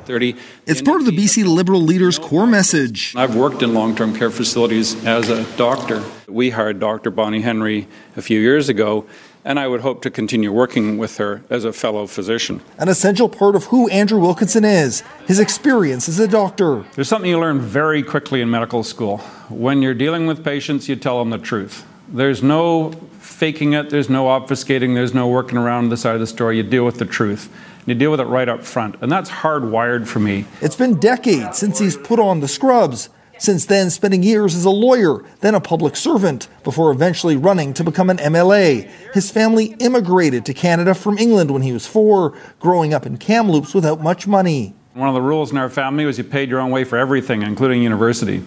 30. 0.06 0.36
It's 0.66 0.82
part 0.82 1.02
of 1.02 1.06
the 1.06 1.12
BC 1.12 1.46
Liberal 1.46 1.82
leader's 1.82 2.18
core 2.18 2.48
message. 2.48 3.13
I've 3.18 3.36
worked 3.36 3.62
in 3.62 3.74
long 3.74 3.94
term 3.94 4.16
care 4.16 4.32
facilities 4.32 5.06
as 5.06 5.30
a 5.30 5.44
doctor. 5.58 6.02
We 6.30 6.52
hired 6.52 6.80
Dr. 6.80 7.12
Bonnie 7.12 7.42
Henry 7.42 7.88
a 8.16 8.22
few 8.22 8.40
years 8.40 8.70
ago, 8.70 9.06
and 9.48 9.58
I 9.58 9.68
would 9.68 9.80
hope 9.80 10.02
to 10.02 10.12
continue 10.12 10.52
working 10.52 10.98
with 10.98 11.18
her 11.18 11.42
as 11.50 11.64
a 11.64 11.72
fellow 11.72 12.06
physician. 12.06 12.62
An 12.78 12.90
essential 12.90 13.30
part 13.30 13.56
of 13.56 13.64
who 13.66 13.88
Andrew 13.88 14.20
Wilkinson 14.20 14.66
is, 14.66 15.04
his 15.26 15.40
experience 15.40 16.10
as 16.10 16.20
a 16.20 16.28
doctor. 16.28 16.84
There's 16.96 17.08
something 17.08 17.32
you 17.32 17.40
learn 17.40 17.62
very 17.62 18.04
quickly 18.04 18.42
in 18.42 18.50
medical 18.50 18.84
school. 18.84 19.20
When 19.48 19.82
you're 19.82 19.94
dealing 19.94 20.28
with 20.28 20.44
patients, 20.44 20.90
you 20.90 20.98
tell 20.98 21.20
them 21.20 21.30
the 21.30 21.38
truth. 21.38 21.86
There's 22.10 22.44
no 22.44 22.92
faking 23.20 23.72
it, 23.72 23.90
there's 23.90 24.10
no 24.10 24.26
obfuscating, 24.26 24.96
there's 24.96 25.14
no 25.14 25.30
working 25.30 25.58
around 25.58 25.90
the 25.90 25.98
side 25.98 26.16
of 26.16 26.20
the 26.20 26.28
story. 26.28 26.58
You 26.58 26.64
deal 26.64 26.86
with 26.86 27.00
the 27.00 27.06
truth. 27.06 27.50
You 27.86 27.96
deal 27.96 28.12
with 28.12 28.20
it 28.20 28.26
right 28.26 28.50
up 28.50 28.66
front. 28.66 28.98
And 29.02 29.10
that's 29.10 29.30
hardwired 29.30 30.08
for 30.08 30.20
me. 30.20 30.44
It's 30.60 30.76
been 30.76 31.00
decades 31.00 31.58
since 31.58 31.80
he's 31.80 31.96
put 31.96 32.20
on 32.20 32.42
the 32.42 32.50
scrubs. 32.50 33.08
Since 33.39 33.65
then, 33.65 33.89
spending 33.89 34.23
years 34.23 34.56
as 34.56 34.65
a 34.65 34.69
lawyer, 34.69 35.23
then 35.41 35.56
a 35.56 35.62
public 35.62 35.95
servant, 35.95 36.47
before 36.63 36.91
eventually 36.91 37.38
running 37.38 37.73
to 37.76 37.84
become 37.84 38.10
an 38.10 38.17
MLA. 38.17 38.89
His 39.13 39.30
family 39.32 39.76
immigrated 39.80 40.45
to 40.45 40.54
Canada 40.54 40.93
from 40.93 41.17
England 41.17 41.52
when 41.52 41.62
he 41.62 41.71
was 41.71 41.86
four, 41.86 42.38
growing 42.60 42.93
up 42.93 43.06
in 43.06 43.17
Kamloops 43.17 43.73
without 43.73 44.02
much 44.02 44.28
money. 44.28 44.73
One 44.93 45.08
of 45.08 45.13
the 45.13 45.21
rules 45.21 45.52
in 45.52 45.58
our 45.58 45.69
family 45.69 46.06
was 46.06 46.17
you 46.17 46.23
paid 46.23 46.50
your 46.50 46.60
own 46.60 46.71
way 46.71 46.84
for 46.84 46.97
everything, 46.97 47.43
including 47.43 47.84
university. 47.84 48.43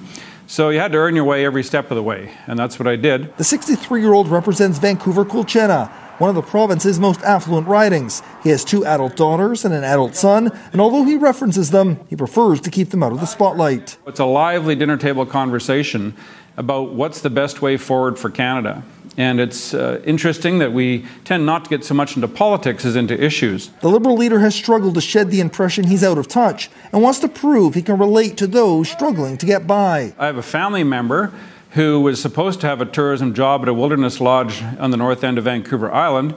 So 0.49 0.71
you 0.71 0.81
had 0.81 0.91
to 0.93 0.99
earn 0.99 1.15
your 1.15 1.25
way 1.25 1.45
every 1.45 1.63
step 1.63 1.93
of 1.93 1.95
the 1.95 2.03
way, 2.03 2.33
and 2.49 2.59
that's 2.59 2.77
what 2.77 2.89
I 2.89 2.97
did. 2.97 3.37
The 3.37 3.45
63 3.45 4.01
year 4.01 4.13
old 4.13 4.27
represents 4.27 4.81
Vancouver 4.81 5.25
Quilchena, 5.25 5.93
one 6.21 6.29
of 6.29 6.37
the 6.37 6.43
province's 6.43 7.01
most 7.01 7.23
affluent 7.23 7.67
ridings. 7.67 8.23
He 8.43 8.51
has 8.51 8.63
two 8.63 8.85
adult 8.85 9.17
daughters 9.17 9.65
and 9.65 9.73
an 9.73 9.85
adult 9.85 10.15
son, 10.15 10.51
and 10.71 10.81
although 10.81 11.05
he 11.05 11.17
references 11.17 11.71
them, 11.71 11.99
he 12.09 12.17
prefers 12.17 12.61
to 12.61 12.71
keep 12.71 12.91
them 12.91 13.03
out 13.03 13.13
of 13.13 13.21
the 13.21 13.27
spotlight. 13.27 13.97
It's 14.07 14.21
a 14.21 14.27
lively 14.27 14.75
dinner 14.75 14.99
table 14.99 15.25
conversation 15.25 16.15
about 16.59 16.93
what's 16.93 17.23
the 17.23 17.31
best 17.31 17.63
way 17.63 17.79
forward 17.79 18.19
for 18.19 18.29
Canada. 18.29 18.83
And 19.17 19.41
it's 19.41 19.73
uh, 19.73 20.03
interesting 20.05 20.59
that 20.59 20.73
we 20.73 21.07
tend 21.25 21.47
not 21.47 21.65
to 21.65 21.71
get 21.71 21.85
so 21.85 21.95
much 21.95 22.17
into 22.17 22.29
politics 22.29 22.85
as 22.85 22.97
into 22.97 23.19
issues. 23.19 23.69
The 23.81 23.89
Liberal 23.89 24.17
leader 24.17 24.41
has 24.41 24.55
struggled 24.55 24.95
to 24.95 25.01
shed 25.01 25.31
the 25.31 25.41
impression 25.41 25.85
he's 25.85 26.05
out 26.05 26.19
of 26.19 26.29
touch 26.29 26.71
and 26.93 27.03
wants 27.03 27.19
to 27.21 27.29
prove 27.29 27.75
he 27.75 27.83
can 27.83 27.99
relate 27.99 28.37
to 28.37 28.47
those 28.47 28.91
struggling 28.91 29.39
to 29.39 29.47
get 29.47 29.67
by. 29.67 30.15
I 30.19 30.27
have 30.27 30.37
a 30.37 30.43
family 30.43 30.85
member 30.85 31.33
who 31.71 32.01
was 32.01 32.21
supposed 32.21 32.61
to 32.61 32.67
have 32.67 32.81
a 32.81 32.87
tourism 32.87 33.35
job 33.35 33.63
at 33.63 33.69
a 33.69 33.75
wilderness 33.75 34.21
lodge 34.21 34.63
on 34.79 34.91
the 34.91 34.97
north 34.97 35.23
end 35.23 35.39
of 35.39 35.45
Vancouver 35.45 35.93
Island. 35.93 36.35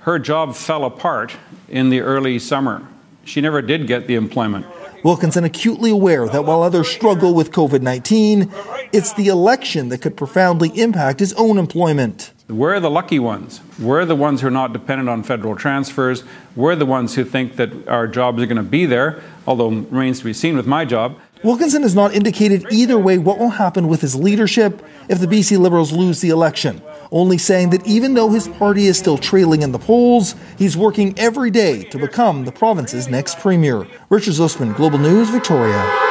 Her 0.00 0.18
job 0.18 0.54
fell 0.54 0.84
apart 0.84 1.36
in 1.68 1.90
the 1.90 2.00
early 2.00 2.38
summer. 2.38 2.86
She 3.24 3.40
never 3.40 3.60
did 3.60 3.88
get 3.88 4.06
the 4.06 4.14
employment. 4.14 4.66
Wilkinson 5.02 5.44
acutely 5.44 5.90
aware 5.90 6.28
that 6.28 6.44
while 6.44 6.62
others 6.62 6.88
struggle 6.88 7.34
with 7.34 7.50
COVID 7.50 7.82
19, 7.82 8.50
it's 8.92 9.12
the 9.12 9.28
election 9.28 9.88
that 9.88 9.98
could 9.98 10.16
profoundly 10.16 10.68
impact 10.80 11.20
his 11.20 11.32
own 11.34 11.58
employment. 11.58 12.32
We're 12.48 12.78
the 12.78 12.90
lucky 12.90 13.18
ones. 13.18 13.60
We're 13.78 14.04
the 14.04 14.14
ones 14.14 14.40
who 14.40 14.46
are 14.46 14.52
not 14.52 14.72
dependent 14.72 15.08
on 15.08 15.24
federal 15.24 15.56
transfers. 15.56 16.22
We're 16.54 16.76
the 16.76 16.86
ones 16.86 17.16
who 17.16 17.24
think 17.24 17.56
that 17.56 17.88
our 17.88 18.06
jobs 18.06 18.40
are 18.40 18.46
going 18.46 18.56
to 18.56 18.62
be 18.62 18.86
there, 18.86 19.20
although 19.46 19.68
remains 19.68 20.20
to 20.20 20.24
be 20.24 20.32
seen 20.32 20.56
with 20.56 20.66
my 20.66 20.84
job. 20.84 21.18
Wilkinson 21.42 21.82
has 21.82 21.94
not 21.94 22.14
indicated 22.14 22.66
either 22.70 22.98
way 22.98 23.18
what 23.18 23.38
will 23.38 23.50
happen 23.50 23.88
with 23.88 24.00
his 24.00 24.14
leadership 24.14 24.82
if 25.08 25.20
the 25.20 25.26
BC 25.26 25.58
Liberals 25.58 25.92
lose 25.92 26.20
the 26.20 26.30
election, 26.30 26.80
only 27.12 27.36
saying 27.36 27.70
that 27.70 27.86
even 27.86 28.14
though 28.14 28.30
his 28.30 28.48
party 28.48 28.86
is 28.86 28.98
still 28.98 29.18
trailing 29.18 29.62
in 29.62 29.70
the 29.70 29.78
polls, 29.78 30.34
he's 30.58 30.76
working 30.76 31.16
every 31.18 31.50
day 31.50 31.84
to 31.84 31.98
become 31.98 32.46
the 32.46 32.52
province's 32.52 33.08
next 33.08 33.38
premier. 33.38 33.86
Richard 34.08 34.34
Zussman, 34.34 34.74
Global 34.74 34.98
News, 34.98 35.28
Victoria. 35.28 36.05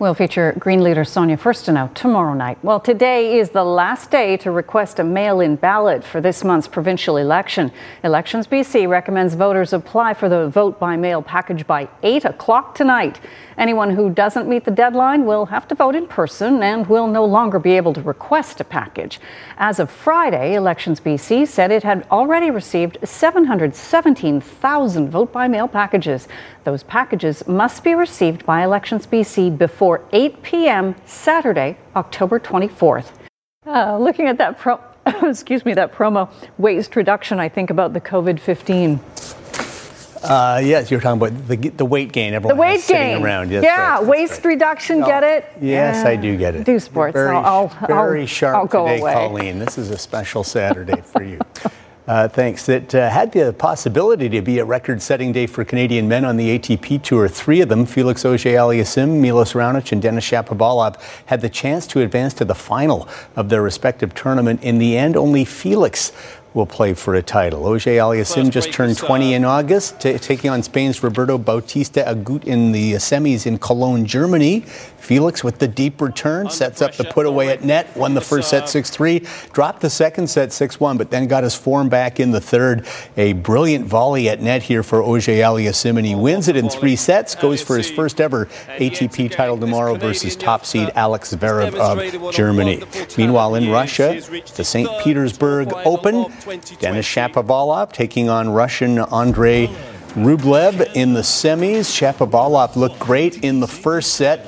We'll 0.00 0.14
feature 0.14 0.54
Green 0.58 0.82
leader 0.82 1.04
Sonia 1.04 1.36
Furstenau 1.36 1.92
tomorrow 1.92 2.32
night. 2.32 2.56
Well, 2.62 2.80
today 2.80 3.38
is 3.38 3.50
the 3.50 3.62
last 3.62 4.10
day 4.10 4.38
to 4.38 4.50
request 4.50 4.98
a 4.98 5.04
mail 5.04 5.40
in 5.40 5.56
ballot 5.56 6.02
for 6.02 6.22
this 6.22 6.42
month's 6.42 6.66
provincial 6.66 7.18
election. 7.18 7.70
Elections 8.02 8.46
BC 8.46 8.88
recommends 8.88 9.34
voters 9.34 9.74
apply 9.74 10.14
for 10.14 10.30
the 10.30 10.48
vote 10.48 10.80
by 10.80 10.96
mail 10.96 11.20
package 11.20 11.66
by 11.66 11.86
8 12.02 12.24
o'clock 12.24 12.74
tonight. 12.74 13.20
Anyone 13.58 13.90
who 13.90 14.08
doesn't 14.08 14.48
meet 14.48 14.64
the 14.64 14.70
deadline 14.70 15.26
will 15.26 15.44
have 15.44 15.68
to 15.68 15.74
vote 15.74 15.94
in 15.94 16.06
person 16.06 16.62
and 16.62 16.86
will 16.86 17.06
no 17.06 17.26
longer 17.26 17.58
be 17.58 17.72
able 17.72 17.92
to 17.92 18.00
request 18.00 18.58
a 18.62 18.64
package. 18.64 19.20
As 19.58 19.78
of 19.78 19.90
Friday, 19.90 20.54
Elections 20.54 20.98
BC 20.98 21.46
said 21.46 21.70
it 21.70 21.82
had 21.82 22.06
already 22.10 22.50
received 22.50 22.96
717,000 23.04 25.10
vote 25.10 25.30
by 25.30 25.46
mail 25.46 25.68
packages. 25.68 26.26
Those 26.64 26.84
packages 26.84 27.46
must 27.46 27.84
be 27.84 27.94
received 27.94 28.46
by 28.46 28.64
Elections 28.64 29.06
BC 29.06 29.58
before 29.58 29.89
8 30.12 30.42
p.m. 30.42 30.94
Saturday, 31.04 31.76
October 31.96 32.38
24th. 32.38 33.12
Uh, 33.66 33.98
looking 33.98 34.26
at 34.26 34.38
that 34.38 34.58
pro, 34.58 34.80
excuse 35.22 35.64
me, 35.64 35.74
that 35.74 35.92
promo 35.92 36.30
waste 36.58 36.96
reduction, 36.96 37.38
I 37.40 37.48
think 37.48 37.70
about 37.70 37.92
the 37.92 38.00
COVID 38.00 38.38
15. 38.40 39.00
Uh, 40.22 40.60
yes, 40.62 40.90
you're 40.90 41.00
talking 41.00 41.18
about 41.22 41.48
the, 41.48 41.56
the 41.70 41.84
weight 41.84 42.12
gain. 42.12 42.34
Everyone 42.34 42.56
The 42.56 42.60
weight 42.60 42.80
sitting 42.80 43.14
gain. 43.16 43.22
around. 43.22 43.50
Yes, 43.50 43.64
yeah, 43.64 43.94
right. 43.94 44.06
waste 44.06 44.44
reduction. 44.44 45.00
Get 45.00 45.22
it? 45.24 45.46
Yes, 45.62 46.04
Yeah. 46.04 46.10
I 46.10 46.16
do 46.16 46.36
get 46.36 46.54
it. 46.54 46.64
Do 46.64 46.78
sports. 46.78 47.14
Very, 47.14 47.34
I'll, 47.34 47.72
I'll, 47.80 47.86
very 47.86 48.20
I'll, 48.20 48.26
sharp 48.26 48.56
I'll 48.56 48.66
go 48.66 48.86
today, 48.86 49.00
away. 49.00 49.12
Colleen. 49.14 49.58
This 49.58 49.78
is 49.78 49.88
a 49.90 49.96
special 49.96 50.44
Saturday 50.44 51.00
for 51.00 51.22
you. 51.22 51.40
Uh, 52.10 52.26
thanks. 52.26 52.66
That 52.66 52.92
uh, 52.92 53.08
had 53.08 53.30
the 53.30 53.52
possibility 53.52 54.28
to 54.30 54.42
be 54.42 54.58
a 54.58 54.64
record-setting 54.64 55.30
day 55.30 55.46
for 55.46 55.64
Canadian 55.64 56.08
men 56.08 56.24
on 56.24 56.36
the 56.36 56.58
ATP 56.58 57.04
Tour. 57.04 57.28
Three 57.28 57.60
of 57.60 57.68
them, 57.68 57.86
Felix 57.86 58.24
Auger-Aliassime, 58.24 59.20
Milos 59.20 59.52
Raonic, 59.52 59.92
and 59.92 60.02
Denis 60.02 60.28
Shapovalov, 60.28 61.00
had 61.26 61.40
the 61.40 61.48
chance 61.48 61.86
to 61.86 62.00
advance 62.00 62.34
to 62.34 62.44
the 62.44 62.54
final 62.56 63.08
of 63.36 63.48
their 63.48 63.62
respective 63.62 64.12
tournament. 64.12 64.60
In 64.64 64.78
the 64.78 64.98
end, 64.98 65.16
only 65.16 65.44
Felix 65.44 66.10
will 66.52 66.66
play 66.66 66.94
for 66.94 67.14
a 67.14 67.22
title. 67.22 67.64
Auger-Aliassime 67.66 68.50
just 68.50 68.72
turned 68.72 68.96
20 68.96 69.34
in 69.34 69.44
August, 69.44 70.00
t- 70.00 70.18
taking 70.18 70.50
on 70.50 70.62
Spain's 70.62 71.02
Roberto 71.02 71.38
Bautista 71.38 72.02
Agut 72.02 72.44
in 72.44 72.72
the 72.72 72.94
semis 72.94 73.46
in 73.46 73.58
Cologne, 73.58 74.04
Germany. 74.04 74.64
Felix 74.98 75.42
with 75.42 75.58
the 75.58 75.66
deep 75.66 76.00
return 76.00 76.50
sets 76.50 76.82
up 76.82 76.94
the 76.94 77.04
put 77.04 77.24
away 77.26 77.48
at 77.48 77.64
net, 77.64 77.96
won 77.96 78.14
the 78.14 78.20
first 78.20 78.50
set 78.50 78.68
6 78.68 78.90
3, 78.90 79.26
dropped 79.52 79.80
the 79.80 79.90
second 79.90 80.28
set 80.28 80.52
6 80.52 80.78
1, 80.78 80.98
but 80.98 81.10
then 81.10 81.26
got 81.26 81.42
his 81.42 81.54
form 81.54 81.88
back 81.88 82.20
in 82.20 82.30
the 82.32 82.40
third. 82.40 82.86
A 83.16 83.32
brilliant 83.32 83.86
volley 83.86 84.28
at 84.28 84.40
net 84.40 84.62
here 84.62 84.82
for 84.82 85.02
Auger-Aliassime, 85.02 85.96
and 85.96 86.06
he 86.06 86.14
wins 86.14 86.48
it 86.48 86.56
in 86.56 86.68
three 86.68 86.96
sets, 86.96 87.34
goes 87.34 87.62
for 87.62 87.76
his 87.76 87.90
first 87.90 88.20
ever 88.20 88.46
ATP 88.78 89.30
title 89.30 89.58
tomorrow 89.58 89.94
versus 89.94 90.36
top 90.36 90.66
seed 90.66 90.90
Alex 90.94 91.34
Zverev 91.34 91.74
of 91.74 92.32
Germany. 92.32 92.82
Meanwhile, 93.16 93.54
in 93.54 93.70
Russia, 93.70 94.20
the 94.56 94.64
St. 94.64 94.88
Petersburg 95.02 95.72
Open, 95.86 96.26
Denis 96.78 97.06
Shapovalov 97.06 97.92
taking 97.92 98.28
on 98.28 98.50
Russian 98.50 98.98
Andrei 98.98 99.68
Rublev 100.14 100.94
in 100.94 101.14
the 101.14 101.20
semis. 101.20 101.86
Shapovalov 101.90 102.76
looked 102.76 102.98
great 102.98 103.44
in 103.44 103.60
the 103.60 103.68
first 103.68 104.14
set. 104.14 104.46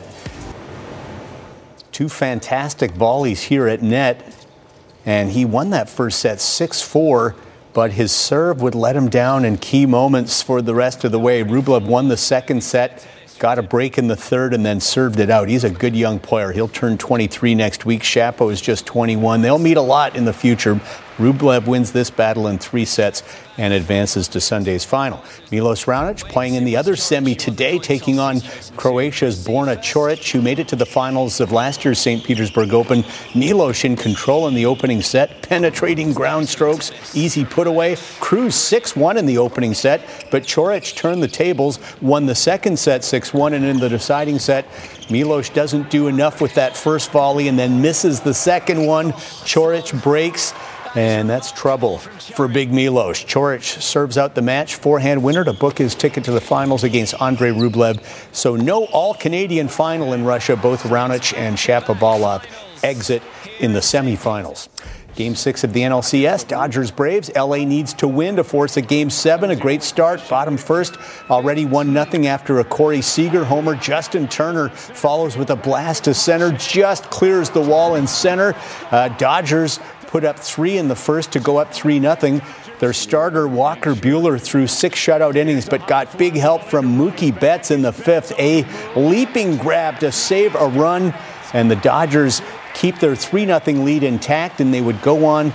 Two 1.93 2.09
fantastic 2.09 2.93
volleys 2.93 3.43
here 3.43 3.69
at 3.69 3.83
net. 3.83 4.35
And 5.05 5.31
he 5.31 5.45
won 5.45 5.71
that 5.71 5.89
first 5.89 6.21
set 6.21 6.41
6 6.41 6.83
4, 6.83 7.35
but 7.73 7.93
his 7.93 8.13
serve 8.13 8.63
would 8.63 8.75
let 8.75 8.97
him 8.97 9.09
down 9.09 9.45
in 9.45 9.59
key 9.59 9.87
moments 9.87 10.43
for 10.43 10.63
the 10.63 10.75
rest 10.75 11.05
of 11.05 11.13
the 11.13 11.19
way. 11.19 11.43
Rublev 11.43 11.87
won 11.87 12.09
the 12.09 12.17
second 12.17 12.63
set, 12.63 13.07
got 13.39 13.59
a 13.59 13.63
break 13.63 13.99
in 13.99 14.07
the 14.07 14.17
third, 14.17 14.55
and 14.55 14.65
then 14.65 14.81
served 14.81 15.19
it 15.19 15.31
out. 15.31 15.49
He's 15.49 15.65
a 15.65 15.71
good 15.71 15.97
young 15.97 16.19
player. 16.19 16.53
He'll 16.53 16.69
turn 16.69 16.99
23 16.99 17.55
next 17.55 17.85
week. 17.85 18.03
Shapo 18.03 18.53
is 18.53 18.61
just 18.61 18.87
21. 18.87 19.43
They'll 19.43 19.59
meet 19.59 19.77
a 19.77 19.83
lot 19.83 20.17
in 20.17 20.25
the 20.25 20.33
future. 20.33 20.81
Rublev 21.19 21.67
wins 21.67 21.93
this 21.93 22.11
battle 22.11 22.47
in 22.47 22.59
three 22.59 22.85
sets 22.85 23.23
and 23.59 23.75
advances 23.75 24.29
to 24.29 24.41
Sunday's 24.41 24.85
final. 24.85 25.23
Milos 25.51 25.85
Raonic 25.85 26.29
playing 26.31 26.55
in 26.55 26.65
the 26.65 26.77
other 26.77 26.97
semi 26.97 27.35
today, 27.35 27.79
taking 27.79 28.19
on 28.19 28.41
Croatia's 28.77 29.47
Borna 29.47 29.77
Coric, 29.77 30.31
who 30.33 30.41
made 30.41 30.59
it 30.59 30.69
to 30.69 30.77
the 30.77 30.87
finals 30.87 31.41
of 31.41 31.53
last 31.53 31.85
year's 31.85 31.99
St. 31.99 32.25
Petersburg 32.25 32.73
Open. 32.73 33.05
Milos 33.35 33.85
in 33.85 33.95
control 33.95 34.49
in 34.49 34.55
the 34.55 34.65
opening 34.65 35.03
set, 35.03 35.43
penetrating 35.43 36.13
ground 36.15 36.49
strokes, 36.49 36.91
easy 37.15 37.45
put 37.45 37.67
away. 37.67 37.97
Cruz 38.21 38.55
6 38.55 38.97
1 38.97 39.19
in 39.19 39.27
the 39.27 39.39
opening 39.39 39.75
set, 39.75 40.27
but 40.31 40.45
Coric 40.45 40.97
turned 40.97 41.23
the 41.23 41.29
tables, 41.29 41.79
won 42.01 42.25
the 42.25 42.35
second 42.35 42.79
set 42.79 43.05
6 43.05 43.35
1, 43.35 43.53
and 43.53 43.65
in 43.65 43.79
the 43.79 43.89
deciding 43.89 44.39
set, 44.39 44.65
Milos 45.11 45.51
doesn't 45.51 45.91
do 45.91 46.09
enough 46.09 46.41
with 46.41 46.55
that 46.55 46.75
first 46.75 47.11
volley 47.11 47.49
and 47.49 47.59
then 47.59 47.83
misses 47.83 48.21
the 48.21 48.33
second 48.33 48.87
one. 48.87 49.13
Coric 49.13 50.03
breaks. 50.03 50.55
And 50.95 51.29
that's 51.29 51.51
trouble 51.53 51.99
for 51.99 52.49
Big 52.49 52.71
Milos. 52.71 53.25
Coric 53.25 53.63
serves 53.63 54.19
out 54.19 54.35
the 54.35 54.43
match, 54.43 54.75
forehand 54.75 55.23
winner 55.23 55.43
to 55.43 55.55
book 55.55 55.79
his 55.79 55.95
ticket 55.95 56.25
to 56.25 56.33
the 56.33 56.41
finals 56.41 56.85
against 56.85 57.21
Andrei 57.21 57.51
Rublev. 57.51 58.03
So 58.35 58.57
no 58.57 58.85
all-Canadian 58.87 59.69
final 59.69 60.13
in 60.13 60.25
Russia. 60.25 60.55
Both 60.55 60.83
Raonic 60.83 61.37
and 61.37 61.57
Shapovalov 61.57 62.45
exit 62.83 63.23
in 63.61 63.73
the 63.73 63.81
semifinals. 63.81 64.69
Game 65.15 65.35
six 65.35 65.63
of 65.63 65.75
the 65.75 65.81
NLCS, 65.81 66.49
Dodgers 66.49 66.91
Braves. 66.91 67.31
LA 67.37 67.59
needs 67.59 67.93
to 67.95 68.09
win 68.09 68.37
to 68.37 68.45
force 68.45 68.79
a 68.79 68.83
game 68.83 69.11
seven. 69.11 69.51
A 69.51 69.57
great 69.57 69.83
start. 69.83 70.27
Bottom 70.29 70.57
first, 70.57 70.97
already 71.29 71.67
1 71.67 71.93
0 71.93 72.25
after 72.25 72.61
a 72.61 72.65
Corey 72.65 73.03
Seager 73.03 73.45
homer. 73.45 73.75
Justin 73.75 74.27
Turner 74.27 74.71
follows 74.71 75.37
with 75.37 75.51
a 75.51 75.57
blast 75.57 76.05
to 76.05 76.15
center, 76.15 76.51
just 76.53 77.11
clears 77.11 77.51
the 77.51 77.61
wall 77.61 77.97
in 77.97 78.07
center. 78.07 78.55
Uh, 78.91 79.09
Dodgers 79.09 79.81
put 80.13 80.25
up 80.25 80.39
three 80.39 80.77
in 80.77 80.89
the 80.89 80.95
first 80.95 81.33
to 81.33 81.41
go 81.41 81.57
up 81.57 81.73
3 81.73 81.99
0. 81.99 82.41
Their 82.81 82.93
starter, 82.93 83.49
Walker 83.49 83.95
Buehler, 83.95 84.39
threw 84.39 84.67
six 84.67 84.99
shutout 84.99 85.37
innings, 85.37 85.67
but 85.67 85.89
got 85.89 86.19
big 86.19 86.35
help 86.35 86.65
from 86.65 86.99
Mookie 86.99 87.39
Betts 87.41 87.71
in 87.71 87.81
the 87.81 87.95
fifth. 87.95 88.39
A 88.39 88.67
leaping 88.95 89.57
grab 89.57 90.01
to 90.01 90.13
save 90.13 90.55
a 90.55 90.69
run, 90.69 91.15
and 91.55 91.71
the 91.71 91.77
Dodgers 91.77 92.43
keep 92.75 92.99
their 92.99 93.17
3 93.17 93.47
0 93.47 93.61
lead 93.83 94.03
intact, 94.03 94.61
and 94.61 94.75
they 94.75 94.83
would 94.83 95.01
go 95.01 95.25
on 95.25 95.51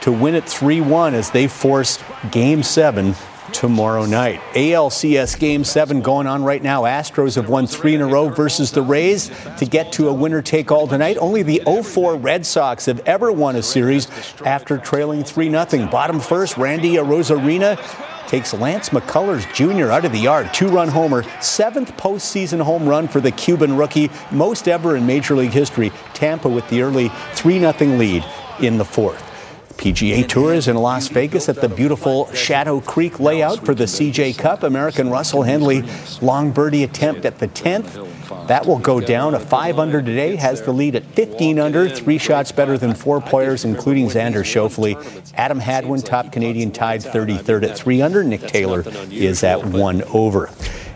to 0.00 0.10
win 0.10 0.34
it 0.34 0.44
3 0.44 0.80
1 0.80 1.14
as 1.14 1.30
they 1.30 1.46
force 1.46 2.02
game 2.32 2.64
seven 2.64 3.14
tomorrow 3.52 4.06
night. 4.06 4.40
ALCS 4.54 5.38
Game 5.38 5.64
7 5.64 6.00
going 6.00 6.26
on 6.26 6.42
right 6.44 6.62
now. 6.62 6.82
Astros 6.82 7.36
have 7.36 7.48
won 7.48 7.66
three 7.66 7.94
in 7.94 8.00
a 8.00 8.06
row 8.06 8.28
versus 8.28 8.72
the 8.72 8.82
Rays 8.82 9.30
to 9.58 9.66
get 9.66 9.92
to 9.92 10.08
a 10.08 10.12
winner 10.12 10.42
take 10.42 10.70
all 10.70 10.86
tonight. 10.86 11.16
Only 11.18 11.42
the 11.42 11.62
04 11.66 12.16
Red 12.16 12.46
Sox 12.46 12.86
have 12.86 13.00
ever 13.00 13.32
won 13.32 13.56
a 13.56 13.62
series 13.62 14.08
after 14.44 14.78
trailing 14.78 15.24
3 15.24 15.50
0. 15.50 15.88
Bottom 15.90 16.20
first, 16.20 16.56
Randy 16.56 16.94
Arozarena 16.94 17.78
takes 18.28 18.54
Lance 18.54 18.90
McCullers 18.90 19.52
Jr. 19.52 19.90
out 19.90 20.04
of 20.04 20.12
the 20.12 20.18
yard. 20.18 20.54
Two 20.54 20.68
run 20.68 20.88
homer, 20.88 21.24
seventh 21.40 21.96
postseason 21.96 22.60
home 22.60 22.88
run 22.88 23.08
for 23.08 23.20
the 23.20 23.32
Cuban 23.32 23.76
rookie, 23.76 24.10
most 24.30 24.68
ever 24.68 24.96
in 24.96 25.04
Major 25.06 25.34
League 25.34 25.50
history. 25.50 25.90
Tampa 26.14 26.48
with 26.48 26.68
the 26.68 26.82
early 26.82 27.08
3 27.34 27.58
0 27.58 27.72
lead 27.96 28.24
in 28.60 28.78
the 28.78 28.84
fourth. 28.84 29.29
PGA 29.74 30.28
Tour 30.28 30.54
is 30.54 30.68
in 30.68 30.76
Las 30.76 31.08
Vegas 31.08 31.48
at 31.48 31.60
the 31.60 31.68
beautiful 31.68 32.30
Shadow 32.32 32.80
Creek 32.80 33.18
layout 33.18 33.64
for 33.64 33.74
the 33.74 33.84
CJ 33.84 34.36
Cup. 34.36 34.62
American 34.62 35.10
Russell 35.10 35.42
Henley 35.42 35.82
long 36.20 36.50
birdie 36.50 36.84
attempt 36.84 37.24
at 37.24 37.38
the 37.38 37.48
10th. 37.48 38.06
That 38.46 38.66
will 38.66 38.78
go 38.78 39.00
down. 39.00 39.34
A 39.34 39.40
5 39.40 39.78
under 39.78 40.02
today 40.02 40.36
has 40.36 40.62
the 40.62 40.72
lead 40.72 40.96
at 40.96 41.04
15 41.04 41.58
under, 41.58 41.88
three 41.88 42.18
shots 42.18 42.52
better 42.52 42.76
than 42.76 42.94
four 42.94 43.20
players, 43.20 43.64
including 43.64 44.08
Xander 44.08 44.44
Schauffele. 44.44 45.32
Adam 45.34 45.60
Hadwin, 45.60 46.02
top 46.02 46.32
Canadian, 46.32 46.72
tied 46.72 47.00
33rd 47.00 47.70
at 47.70 47.78
3 47.78 48.02
under. 48.02 48.24
Nick 48.24 48.42
Taylor 48.42 48.84
is 49.10 49.42
at 49.44 49.64
1 49.64 50.02
over. 50.12 50.50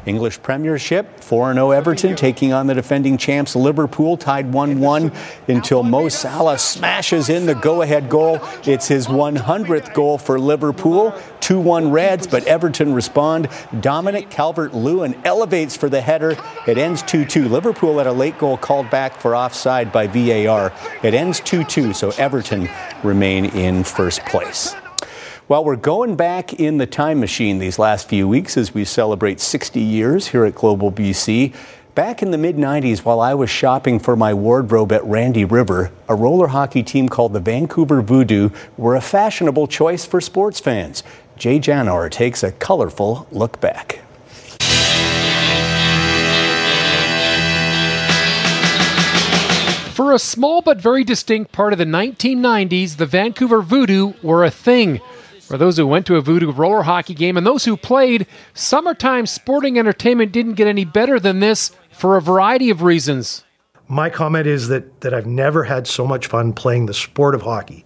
English 0.07 0.43
Premiership, 0.43 1.21
4 1.21 1.55
0 1.55 1.71
Everton 1.71 2.17
taking 2.17 2.53
on 2.53 2.67
the 2.67 2.75
defending 2.75 3.17
champs 3.17 3.57
Liverpool, 3.57 4.17
tied 4.17 4.53
1 4.53 4.81
1 4.81 5.13
until 5.49 5.83
Mo 5.83 6.09
Salah 6.09 6.59
smashes 6.59 7.29
in 7.29 7.47
the 7.47 7.55
go 7.55 7.83
ahead 7.83 8.09
goal. 8.09 8.41
It's 8.65 8.89
his 8.89 9.07
100th 9.07 9.95
goal 9.95 10.19
for 10.19 10.39
Liverpool. 10.39 11.15
2 11.41 11.61
1 11.61 11.91
Reds, 11.91 12.27
but 12.27 12.45
Everton 12.47 12.95
respond. 12.95 13.49
Dominic 13.81 14.31
Calvert 14.31 14.75
Lewin 14.75 15.15
elevates 15.25 15.77
for 15.77 15.89
the 15.89 16.01
header. 16.01 16.37
It 16.67 16.79
ends 16.79 17.03
2 17.03 17.25
2. 17.25 17.49
Liverpool 17.49 17.99
had 17.99 18.07
a 18.07 18.13
late 18.13 18.39
goal 18.39 18.57
called 18.57 18.91
back 18.91 19.21
for 19.21 19.35
offside 19.35 19.93
by 19.93 20.07
VAR. 20.07 20.73
It 21.03 21.15
ends 21.15 21.41
2 21.41 21.65
2, 21.65 21.93
so 21.93 22.11
Everton 22.19 22.69
remain 23.03 23.47
in 23.47 23.85
first 23.85 24.25
place. 24.27 24.75
Well, 25.47 25.63
we're 25.63 25.77
going 25.77 26.17
back 26.17 26.55
in 26.55 26.79
the 26.79 26.87
time 26.87 27.21
machine 27.21 27.59
these 27.59 27.79
last 27.79 28.09
few 28.09 28.27
weeks 28.27 28.57
as 28.57 28.73
we 28.73 28.87
celebrate 28.87 29.41
60 29.41 29.79
years 29.79 30.29
here 30.29 30.47
at 30.47 30.55
Global 30.55 30.91
BC. 30.91 31.55
Back 31.95 32.23
in 32.23 32.31
the 32.31 32.39
mid 32.39 32.57
90s, 32.57 33.05
while 33.05 33.21
I 33.21 33.35
was 33.35 33.51
shopping 33.51 33.99
for 33.99 34.17
my 34.17 34.33
wardrobe 34.33 34.91
at 34.91 35.05
Randy 35.05 35.45
River, 35.45 35.93
a 36.09 36.15
roller 36.15 36.47
hockey 36.47 36.83
team 36.83 37.11
called 37.11 37.35
the 37.35 37.41
Vancouver 37.41 38.01
Voodoo 38.01 38.49
were 38.79 38.97
a 38.97 39.03
fashionable 39.03 39.67
choice 39.67 40.07
for 40.07 40.19
sports 40.19 40.61
fans. 40.61 41.03
Jay 41.37 41.59
Janower 41.59 42.11
takes 42.11 42.43
a 42.43 42.53
colorful 42.53 43.27
look 43.31 43.61
back. 43.61 44.01
For 49.93 50.15
a 50.15 50.19
small 50.19 50.63
but 50.63 50.81
very 50.81 51.05
distinct 51.05 51.53
part 51.53 51.75
of 51.75 51.79
the 51.79 51.85
1990s, 51.85 52.97
the 52.97 53.05
Vancouver 53.05 53.61
Voodoo 53.61 54.15
were 54.23 54.43
a 54.43 54.51
thing. 54.51 55.03
For 55.47 55.59
those 55.59 55.77
who 55.77 55.87
went 55.87 56.07
to 56.07 56.17
a 56.17 56.23
voodoo 56.23 56.51
roller 56.53 56.83
hockey 56.83 57.13
game 57.13 57.37
and 57.37 57.47
those 57.47 57.67
who 57.67 57.77
played, 57.77 58.27
summertime 58.55 59.27
sporting 59.27 59.79
entertainment 59.79 60.33
didn't 60.33 60.55
get 60.55 60.67
any 60.67 60.87
better 60.87 61.21
than 61.21 61.41
this 61.41 61.71
for 61.93 62.17
a 62.17 62.23
variety 62.23 62.71
of 62.71 62.83
reasons. 62.83 63.45
My 63.87 64.09
comment 64.09 64.47
is 64.47 64.69
that, 64.69 65.03
that 65.03 65.13
I've 65.13 65.27
never 65.27 65.63
had 65.63 65.87
so 65.87 66.07
much 66.07 66.29
fun 66.29 66.55
playing 66.55 66.87
the 66.87 66.95
sport 66.95 67.35
of 67.35 67.43
hockey 67.43 67.85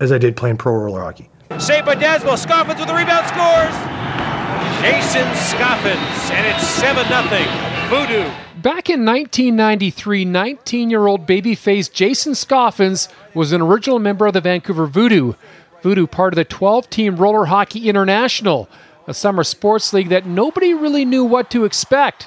as 0.00 0.10
I 0.10 0.18
did 0.18 0.36
playing 0.36 0.56
pro 0.56 0.74
roller 0.74 1.02
hockey. 1.02 1.30
Saved 1.58 1.86
by 1.86 1.94
Daswell. 1.94 2.36
Scoffins 2.36 2.80
with 2.80 2.88
the 2.88 2.94
rebound 2.94 3.26
scores. 3.28 3.76
Jason 4.82 5.26
Scoffins, 5.36 6.30
and 6.32 6.46
it's 6.46 6.66
7 6.66 7.06
0. 7.06 7.66
Voodoo. 7.88 8.30
Back 8.60 8.90
in 8.90 9.04
1993, 9.04 10.24
19 10.24 10.90
year 10.90 11.06
old 11.06 11.26
babyface 11.26 11.90
Jason 11.90 12.34
Scoffins 12.34 13.08
was 13.32 13.52
an 13.52 13.62
original 13.62 14.00
member 14.00 14.26
of 14.26 14.32
the 14.32 14.40
Vancouver 14.40 14.86
Voodoo. 14.86 15.34
Voodoo 15.86 16.08
part 16.08 16.32
of 16.32 16.36
the 16.36 16.44
12 16.44 16.90
team 16.90 17.14
Roller 17.14 17.44
Hockey 17.44 17.88
International, 17.88 18.68
a 19.06 19.14
summer 19.14 19.44
sports 19.44 19.92
league 19.92 20.08
that 20.08 20.26
nobody 20.26 20.74
really 20.74 21.04
knew 21.04 21.22
what 21.22 21.48
to 21.50 21.64
expect. 21.64 22.26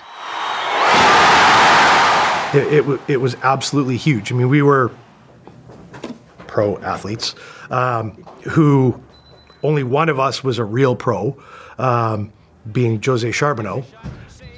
It, 2.54 2.88
it, 2.88 3.02
it 3.10 3.18
was 3.18 3.36
absolutely 3.44 3.98
huge. 3.98 4.32
I 4.32 4.36
mean, 4.36 4.48
we 4.48 4.62
were 4.62 4.92
pro 6.48 6.78
athletes 6.78 7.36
um, 7.70 8.12
who 8.50 9.04
only 9.62 9.84
one 9.84 10.08
of 10.08 10.22
us 10.22 10.42
was 10.42 10.58
a 10.58 10.64
real 10.64 10.96
pro, 10.96 11.38
um, 11.78 12.32
being 12.72 13.04
Jose 13.04 13.30
Charbonneau. 13.34 13.84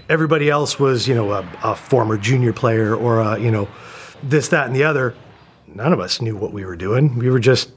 Everybody 0.09 0.47
else 0.47 0.79
was, 0.79 1.07
you 1.07 1.15
know, 1.15 1.31
a, 1.31 1.51
a 1.63 1.75
former 1.75 2.17
junior 2.17 2.53
player 2.53 2.95
or, 2.95 3.19
a, 3.19 3.39
you 3.39 3.49
know, 3.49 3.67
this, 4.21 4.49
that, 4.49 4.67
and 4.67 4.75
the 4.75 4.83
other. 4.83 5.15
None 5.65 5.91
of 5.91 5.99
us 5.99 6.21
knew 6.21 6.35
what 6.35 6.53
we 6.53 6.65
were 6.65 6.75
doing. 6.75 7.17
We 7.17 7.31
were 7.31 7.39
just 7.39 7.71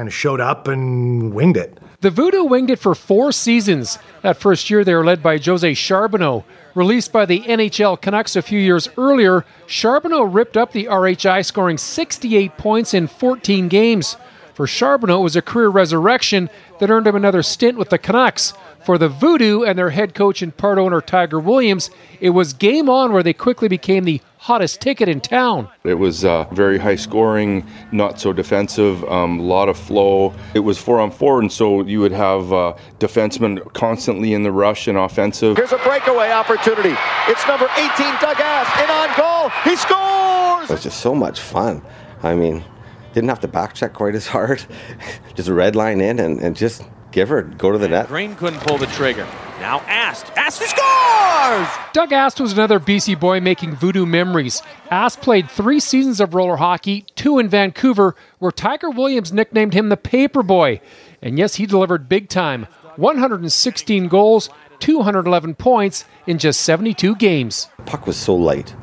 kind 0.00 0.08
of 0.08 0.14
showed 0.14 0.40
up 0.40 0.66
and 0.66 1.34
winged 1.34 1.58
it. 1.58 1.76
The 2.00 2.08
Voodoo 2.08 2.44
winged 2.44 2.70
it 2.70 2.78
for 2.78 2.94
four 2.94 3.32
seasons. 3.32 3.98
That 4.22 4.38
first 4.38 4.70
year, 4.70 4.82
they 4.82 4.94
were 4.94 5.04
led 5.04 5.22
by 5.22 5.36
Jose 5.36 5.74
Charbonneau. 5.74 6.42
Released 6.74 7.12
by 7.12 7.26
the 7.26 7.40
NHL 7.40 8.00
Canucks 8.00 8.34
a 8.34 8.40
few 8.40 8.58
years 8.58 8.88
earlier, 8.96 9.44
Charbonneau 9.66 10.22
ripped 10.22 10.56
up 10.56 10.72
the 10.72 10.86
RHI, 10.86 11.44
scoring 11.44 11.76
68 11.76 12.56
points 12.56 12.94
in 12.94 13.08
14 13.08 13.68
games. 13.68 14.16
For 14.54 14.66
Charbonneau, 14.66 15.20
it 15.20 15.24
was 15.24 15.36
a 15.36 15.42
career 15.42 15.68
resurrection 15.68 16.48
that 16.78 16.88
earned 16.88 17.06
him 17.06 17.14
another 17.14 17.42
stint 17.42 17.76
with 17.76 17.90
the 17.90 17.98
Canucks. 17.98 18.54
For 18.84 18.96
the 18.96 19.08
Voodoo 19.08 19.62
and 19.62 19.78
their 19.78 19.90
head 19.90 20.14
coach 20.14 20.40
and 20.40 20.56
part 20.56 20.78
owner 20.78 21.02
Tiger 21.02 21.38
Williams, 21.38 21.90
it 22.18 22.30
was 22.30 22.54
game 22.54 22.88
on 22.88 23.12
where 23.12 23.22
they 23.22 23.34
quickly 23.34 23.68
became 23.68 24.04
the 24.04 24.22
hottest 24.38 24.80
ticket 24.80 25.06
in 25.06 25.20
town. 25.20 25.68
It 25.84 25.94
was 25.94 26.24
uh, 26.24 26.44
very 26.52 26.78
high 26.78 26.96
scoring, 26.96 27.66
not 27.92 28.18
so 28.18 28.32
defensive, 28.32 29.02
a 29.02 29.12
um, 29.12 29.38
lot 29.38 29.68
of 29.68 29.76
flow. 29.76 30.32
It 30.54 30.60
was 30.60 30.78
four 30.78 30.98
on 30.98 31.10
four, 31.10 31.40
and 31.40 31.52
so 31.52 31.82
you 31.82 32.00
would 32.00 32.12
have 32.12 32.50
uh, 32.52 32.74
defensemen 32.98 33.70
constantly 33.74 34.32
in 34.32 34.42
the 34.42 34.52
rush 34.52 34.88
and 34.88 34.96
offensive. 34.96 35.58
Here's 35.58 35.72
a 35.72 35.78
breakaway 35.78 36.30
opportunity. 36.30 36.96
It's 37.28 37.46
number 37.46 37.68
18, 37.76 37.90
Doug 38.20 38.40
Ast, 38.40 38.82
in 38.82 38.90
on 38.90 39.16
goal. 39.16 39.50
He 39.64 39.76
scores! 39.76 40.70
It 40.70 40.74
was 40.74 40.82
just 40.82 41.00
so 41.00 41.14
much 41.14 41.38
fun. 41.38 41.82
I 42.22 42.34
mean, 42.34 42.64
didn't 43.12 43.28
have 43.28 43.40
to 43.40 43.48
back 43.48 43.74
check 43.74 43.92
quite 43.92 44.14
as 44.14 44.26
hard. 44.26 44.64
just 45.34 45.48
a 45.48 45.54
red 45.54 45.76
line 45.76 46.00
in 46.00 46.18
and, 46.18 46.40
and 46.40 46.56
just 46.56 46.82
give 47.12 47.28
her, 47.28 47.42
go 47.42 47.70
to 47.72 47.78
the 47.78 47.88
net. 47.88 48.08
Green 48.08 48.34
couldn't 48.36 48.60
pull 48.60 48.78
the 48.78 48.86
trigger. 48.86 49.26
Now 49.60 49.80
Ast. 49.86 50.26
Ast 50.36 50.62
scores! 50.62 51.68
Doug 51.92 52.12
Ast 52.12 52.40
was 52.40 52.52
another 52.52 52.80
BC 52.80 53.20
boy 53.20 53.40
making 53.40 53.76
voodoo 53.76 54.06
memories. 54.06 54.62
Ast 54.90 55.20
played 55.20 55.50
three 55.50 55.80
seasons 55.80 56.18
of 56.20 56.34
roller 56.34 56.56
hockey, 56.56 57.04
two 57.14 57.38
in 57.38 57.48
Vancouver, 57.48 58.16
where 58.38 58.52
Tiger 58.52 58.88
Williams 58.88 59.32
nicknamed 59.32 59.74
him 59.74 59.90
the 59.90 59.98
Paper 59.98 60.42
Boy. 60.42 60.80
And 61.20 61.38
yes, 61.38 61.56
he 61.56 61.66
delivered 61.66 62.08
big 62.08 62.30
time 62.30 62.66
116 62.96 64.08
goals, 64.08 64.48
211 64.78 65.54
points 65.56 66.04
in 66.26 66.38
just 66.38 66.62
72 66.62 67.16
games. 67.16 67.68
The 67.76 67.82
puck 67.82 68.06
was 68.06 68.16
so 68.16 68.34
light, 68.34 68.74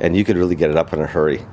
and 0.00 0.16
you 0.16 0.24
could 0.24 0.36
really 0.36 0.56
get 0.56 0.70
it 0.70 0.76
up 0.76 0.92
in 0.92 1.00
a 1.00 1.06
hurry. 1.06 1.44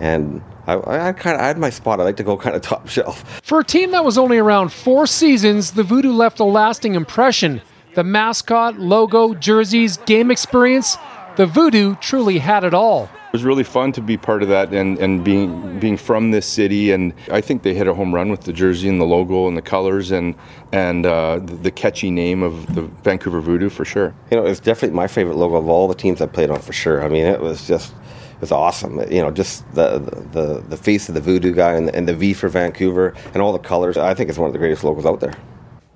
And 0.00 0.42
I, 0.76 1.08
I 1.08 1.12
kind 1.12 1.36
of 1.36 1.42
I 1.42 1.46
had 1.46 1.58
my 1.58 1.70
spot. 1.70 2.00
I 2.00 2.04
like 2.04 2.16
to 2.16 2.24
go 2.24 2.36
kind 2.36 2.56
of 2.56 2.62
top 2.62 2.88
shelf. 2.96 3.40
For 3.42 3.60
a 3.60 3.64
team 3.64 3.90
that 3.92 4.04
was 4.04 4.18
only 4.18 4.38
around 4.38 4.72
four 4.72 5.06
seasons, 5.06 5.72
the 5.72 5.82
Voodoo 5.82 6.12
left 6.12 6.40
a 6.40 6.44
lasting 6.44 6.94
impression. 6.94 7.62
The 7.94 8.04
mascot, 8.04 8.78
logo, 8.78 9.34
jerseys, 9.34 9.96
game 9.96 10.30
experience, 10.30 10.96
the 11.36 11.46
Voodoo 11.46 11.96
truly 11.96 12.38
had 12.38 12.64
it 12.64 12.74
all. 12.74 13.04
It 13.04 13.32
was 13.32 13.44
really 13.44 13.64
fun 13.64 13.92
to 13.92 14.00
be 14.00 14.16
part 14.16 14.42
of 14.42 14.48
that 14.48 14.72
and, 14.72 14.98
and 14.98 15.22
being 15.22 15.78
being 15.78 15.96
from 15.96 16.32
this 16.32 16.46
city 16.46 16.90
and 16.90 17.14
I 17.30 17.40
think 17.40 17.62
they 17.62 17.74
hit 17.74 17.86
a 17.86 17.94
home 17.94 18.12
run 18.12 18.28
with 18.28 18.40
the 18.40 18.52
jersey 18.52 18.88
and 18.88 19.00
the 19.00 19.04
logo 19.04 19.46
and 19.46 19.56
the 19.56 19.62
colors 19.62 20.10
and 20.10 20.34
and 20.72 21.06
uh, 21.06 21.38
the, 21.38 21.54
the 21.54 21.70
catchy 21.70 22.10
name 22.10 22.42
of 22.42 22.74
the 22.74 22.82
Vancouver 22.82 23.40
Voodoo 23.40 23.68
for 23.68 23.84
sure. 23.84 24.14
You 24.32 24.38
know, 24.38 24.46
it's 24.46 24.58
definitely 24.58 24.96
my 24.96 25.06
favorite 25.06 25.36
logo 25.36 25.54
of 25.56 25.68
all 25.68 25.86
the 25.86 25.94
teams 25.94 26.20
I 26.20 26.26
played 26.26 26.50
on 26.50 26.58
for 26.58 26.72
sure. 26.72 27.04
I 27.04 27.08
mean, 27.08 27.24
it 27.24 27.40
was 27.40 27.68
just 27.68 27.94
was 28.40 28.52
awesome. 28.52 28.98
You 29.10 29.22
know, 29.22 29.30
just 29.30 29.70
the 29.74 29.98
the, 30.32 30.62
the 30.68 30.76
face 30.76 31.08
of 31.08 31.14
the 31.14 31.20
voodoo 31.20 31.54
guy 31.54 31.74
and 31.74 31.88
the, 31.88 31.94
and 31.94 32.08
the 32.08 32.14
V 32.14 32.34
for 32.34 32.48
Vancouver 32.48 33.14
and 33.34 33.42
all 33.42 33.52
the 33.52 33.58
colors. 33.58 33.96
I 33.96 34.14
think 34.14 34.28
it's 34.28 34.38
one 34.38 34.48
of 34.48 34.52
the 34.52 34.58
greatest 34.58 34.84
logos 34.84 35.06
out 35.06 35.20
there. 35.20 35.34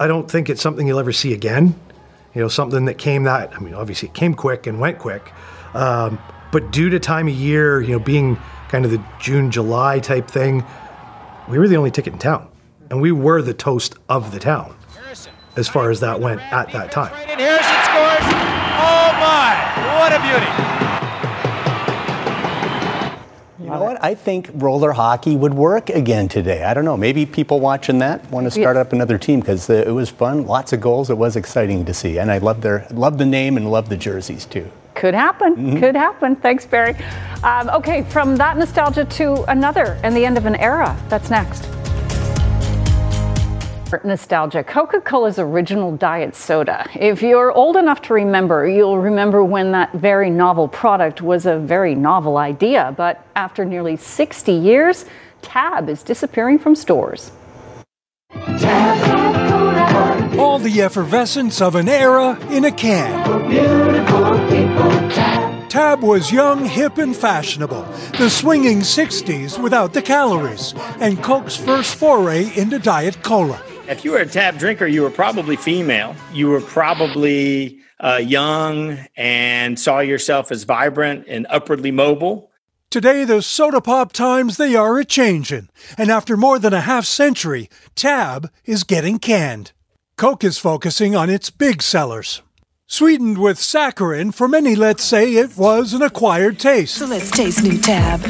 I 0.01 0.07
don't 0.07 0.31
think 0.31 0.51
it's 0.51 0.61
something 0.61 0.87
you'll 0.87 0.99
ever 0.99 1.13
see 1.13 1.33
again. 1.33 1.79
You 2.35 2.41
know, 2.41 2.49
something 2.49 2.85
that 2.87 2.99
came 2.99 3.25
that 3.25 3.55
I 3.55 3.61
mean, 3.61 3.75
obviously 3.75 4.09
it 4.09 4.15
came 4.15 4.35
quick 4.35 4.67
and 4.67 4.81
went 4.81 4.99
quick, 4.99 5.33
um, 5.75 6.19
but 6.53 6.71
due 6.71 6.91
to 6.91 6.99
time 6.99 7.29
of 7.29 7.35
year, 7.35 7.81
you 7.81 7.93
know, 7.93 7.99
being 7.99 8.37
kind 8.69 8.85
of 8.85 8.91
the 8.91 9.03
June 9.21 9.51
July 9.51 10.01
type 10.01 10.29
thing, 10.29 10.65
we 11.49 11.59
were 11.59 11.69
the 11.69 11.77
only 11.77 11.93
ticket 11.93 12.13
in 12.13 12.19
town, 12.19 12.49
and 12.91 13.01
we 13.01 13.13
were 13.13 13.41
the 13.41 13.55
toast 13.55 13.95
of 14.09 14.33
the 14.33 14.41
town 14.41 14.77
as 15.57 15.69
far 15.69 15.91
as 15.91 16.01
that 16.01 16.21
went 16.21 16.41
at 16.53 16.71
that 16.73 16.91
time. 16.91 17.13
And 17.15 17.41
Harrison 17.41 17.81
scores. 17.85 18.35
Oh 18.77 19.13
my! 19.21 19.55
What 20.01 20.13
a 20.13 20.21
beauty! 20.21 20.94
What? 23.95 24.05
I 24.05 24.15
think 24.15 24.51
roller 24.55 24.93
hockey 24.93 25.37
would 25.37 25.55
work 25.55 25.91
again 25.91 26.29
today. 26.29 26.65
I 26.65 26.75
don't 26.75 26.85
know. 26.85 26.97
Maybe 26.97 27.27
people 27.27 27.61
watching 27.61 27.99
that 27.99 28.29
want 28.31 28.45
to 28.47 28.51
start 28.51 28.77
up 28.77 28.93
another 28.93 29.19
team 29.19 29.41
because 29.41 29.69
it 29.71 29.89
was 29.95 30.11
fun. 30.11 30.47
Lots 30.47 30.73
of 30.73 30.81
goals. 30.81 31.11
It 31.11 31.19
was 31.19 31.37
exciting 31.37 31.85
to 31.87 31.95
see, 31.95 32.19
and 32.19 32.31
I 32.31 32.39
love 32.39 32.61
their 32.61 32.87
love 32.91 33.19
the 33.19 33.27
name 33.27 33.57
and 33.57 33.71
love 33.71 33.89
the 33.89 33.97
jerseys 33.97 34.45
too. 34.45 34.71
Could 34.95 35.15
happen. 35.15 35.57
Mhm. 35.57 35.81
Could 35.81 35.97
happen. 35.97 36.37
Thanks, 36.37 36.65
Barry. 36.67 36.95
Um, 37.43 37.69
okay, 37.71 38.03
from 38.03 38.37
that 38.37 38.57
nostalgia 38.57 39.05
to 39.05 39.43
another 39.51 39.99
and 40.05 40.17
the 40.17 40.25
end 40.25 40.39
of 40.39 40.47
an 40.47 40.55
era. 40.57 40.97
That's 41.09 41.31
next. 41.31 41.67
Nostalgia. 44.03 44.65
Coca 44.65 45.01
Cola's 45.01 45.39
original 45.39 45.95
diet 45.97 46.35
soda. 46.35 46.89
If 46.95 47.21
you're 47.21 47.53
old 47.53 47.77
enough 47.77 48.01
to 48.03 48.15
remember, 48.15 48.67
you'll 48.67 48.99
remember 48.99 49.45
when 49.45 49.73
that 49.73 49.93
very 49.93 50.31
novel 50.31 50.69
product 50.69 51.21
was 51.21 51.45
a 51.45 51.59
very 51.59 51.95
novel 51.95 52.39
idea. 52.39 52.95
But 52.97 53.25
after 53.37 53.65
nearly 53.65 53.97
60 53.97 54.53
years, 54.53 55.05
Tab 55.43 55.89
is 55.89 56.03
disappearing 56.03 56.59
from 56.59 56.75
stores. 56.75 57.31
All 60.39 60.59
the 60.59 60.81
effervescence 60.83 61.61
of 61.61 61.75
an 61.75 61.89
era 61.89 62.39
in 62.51 62.65
a 62.65 62.73
can. 62.73 63.25
Tab 65.69 66.03
was 66.03 66.31
young, 66.31 66.65
hip, 66.65 66.99
and 66.99 67.17
fashionable. 67.17 67.83
The 68.17 68.31
swinging 68.31 68.79
60s 68.79 69.61
without 69.61 69.93
the 69.93 70.03
calories. 70.03 70.73
And 71.01 71.21
Coke's 71.21 71.57
first 71.57 71.97
foray 71.97 72.53
into 72.57 72.79
Diet 72.79 73.23
Cola. 73.25 73.61
If 73.87 74.03
you 74.03 74.13
were 74.13 74.19
a 74.19 74.27
tab 74.27 74.59
drinker, 74.59 74.87
you 74.87 75.03
were 75.03 75.11
probably 75.11 75.57
female. 75.57 76.17
You 76.33 76.49
were 76.49 76.63
probably 76.63 77.81
uh, 78.01 78.17
young 78.17 78.99
and 79.15 79.79
saw 79.79 80.01
yourself 80.01 80.51
as 80.51 80.65
vibrant 80.65 81.27
and 81.29 81.47
upwardly 81.51 81.91
mobile. 81.91 82.51
Today, 82.89 83.25
the 83.25 83.43
soda 83.43 83.83
pop 83.83 84.13
times 84.13 84.57
they 84.57 84.75
are 84.75 84.99
a 84.99 85.05
changin', 85.05 85.69
and 85.99 86.11
after 86.11 86.37
more 86.37 86.59
than 86.59 86.73
a 86.73 86.81
half 86.81 87.05
century, 87.05 87.69
Tab 87.95 88.51
is 88.65 88.85
getting 88.85 89.19
canned. 89.19 89.73
Coke 90.17 90.45
is 90.45 90.59
focusing 90.59 91.17
on 91.17 91.29
its 91.29 91.51
big 91.51 91.83
sellers. 91.83 92.41
Sweetened 92.87 93.39
with 93.39 93.59
saccharin, 93.59 94.33
for 94.33 94.47
many, 94.47 94.77
let's 94.77 95.03
say 95.03 95.35
it 95.35 95.57
was 95.57 95.93
an 95.93 96.03
acquired 96.03 96.59
taste. 96.61 96.95
So 96.95 97.07
let's 97.07 97.31
taste 97.31 97.65
new 97.65 97.79
Tab. 97.79 98.21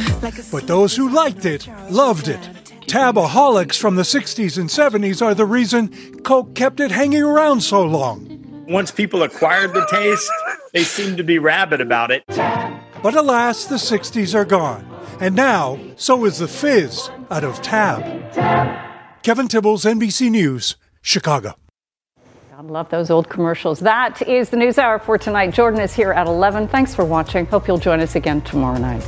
But 0.50 0.66
those 0.66 0.96
who 0.96 1.11
liked 1.11 1.44
it 1.44 1.68
loved 1.90 2.28
it. 2.28 2.64
Tabaholics 2.87 3.78
from 3.78 3.97
the 3.97 4.03
60s 4.03 4.59
and 4.59 4.68
70s 4.68 5.20
are 5.20 5.35
the 5.35 5.47
reason 5.47 5.89
Coke 6.22 6.55
kept 6.55 6.80
it 6.80 6.91
hanging 6.91 7.22
around 7.22 7.61
so 7.61 7.82
long. 7.82 8.64
Once 8.68 8.91
people 8.91 9.22
acquired 9.22 9.74
the 9.74 9.87
taste, 9.91 10.30
they 10.72 10.85
seemed 10.85 11.16
to 11.16 11.24
be 11.24 11.39
rabid 11.39 11.80
about 11.80 12.11
it. 12.11 12.24
But 12.28 13.14
alas, 13.14 13.66
the 13.66 13.76
60s 13.76 14.35
are 14.35 14.45
gone. 14.45 14.89
And 15.20 15.35
now, 15.35 15.78
so 15.97 16.24
is 16.24 16.39
the 16.39 16.49
fizz 16.49 17.11
out 17.30 17.45
of 17.45 17.61
Tab. 17.62 18.03
Kevin 19.22 19.49
Tibbles, 19.49 19.85
NBC 19.85 20.30
News, 20.30 20.76
Chicago. 21.03 21.55
God 22.51 22.66
love 22.66 22.91
those 22.91 23.11
old 23.11 23.28
commercials. 23.28 23.80
That 23.80 24.22
is 24.22 24.51
the 24.51 24.57
news 24.57 24.78
hour 24.78 24.99
for 24.99 25.18
tonight. 25.18 25.53
Jordan 25.53 25.80
is 25.80 25.93
here 25.93 26.12
at 26.12 26.26
11. 26.26 26.68
Thanks 26.68 26.95
for 26.95 27.05
watching. 27.05 27.47
Hope 27.47 27.66
you'll 27.66 27.78
join 27.78 28.01
us 28.01 28.14
again 28.14 28.41
tomorrow 28.43 28.78
night. 28.78 29.03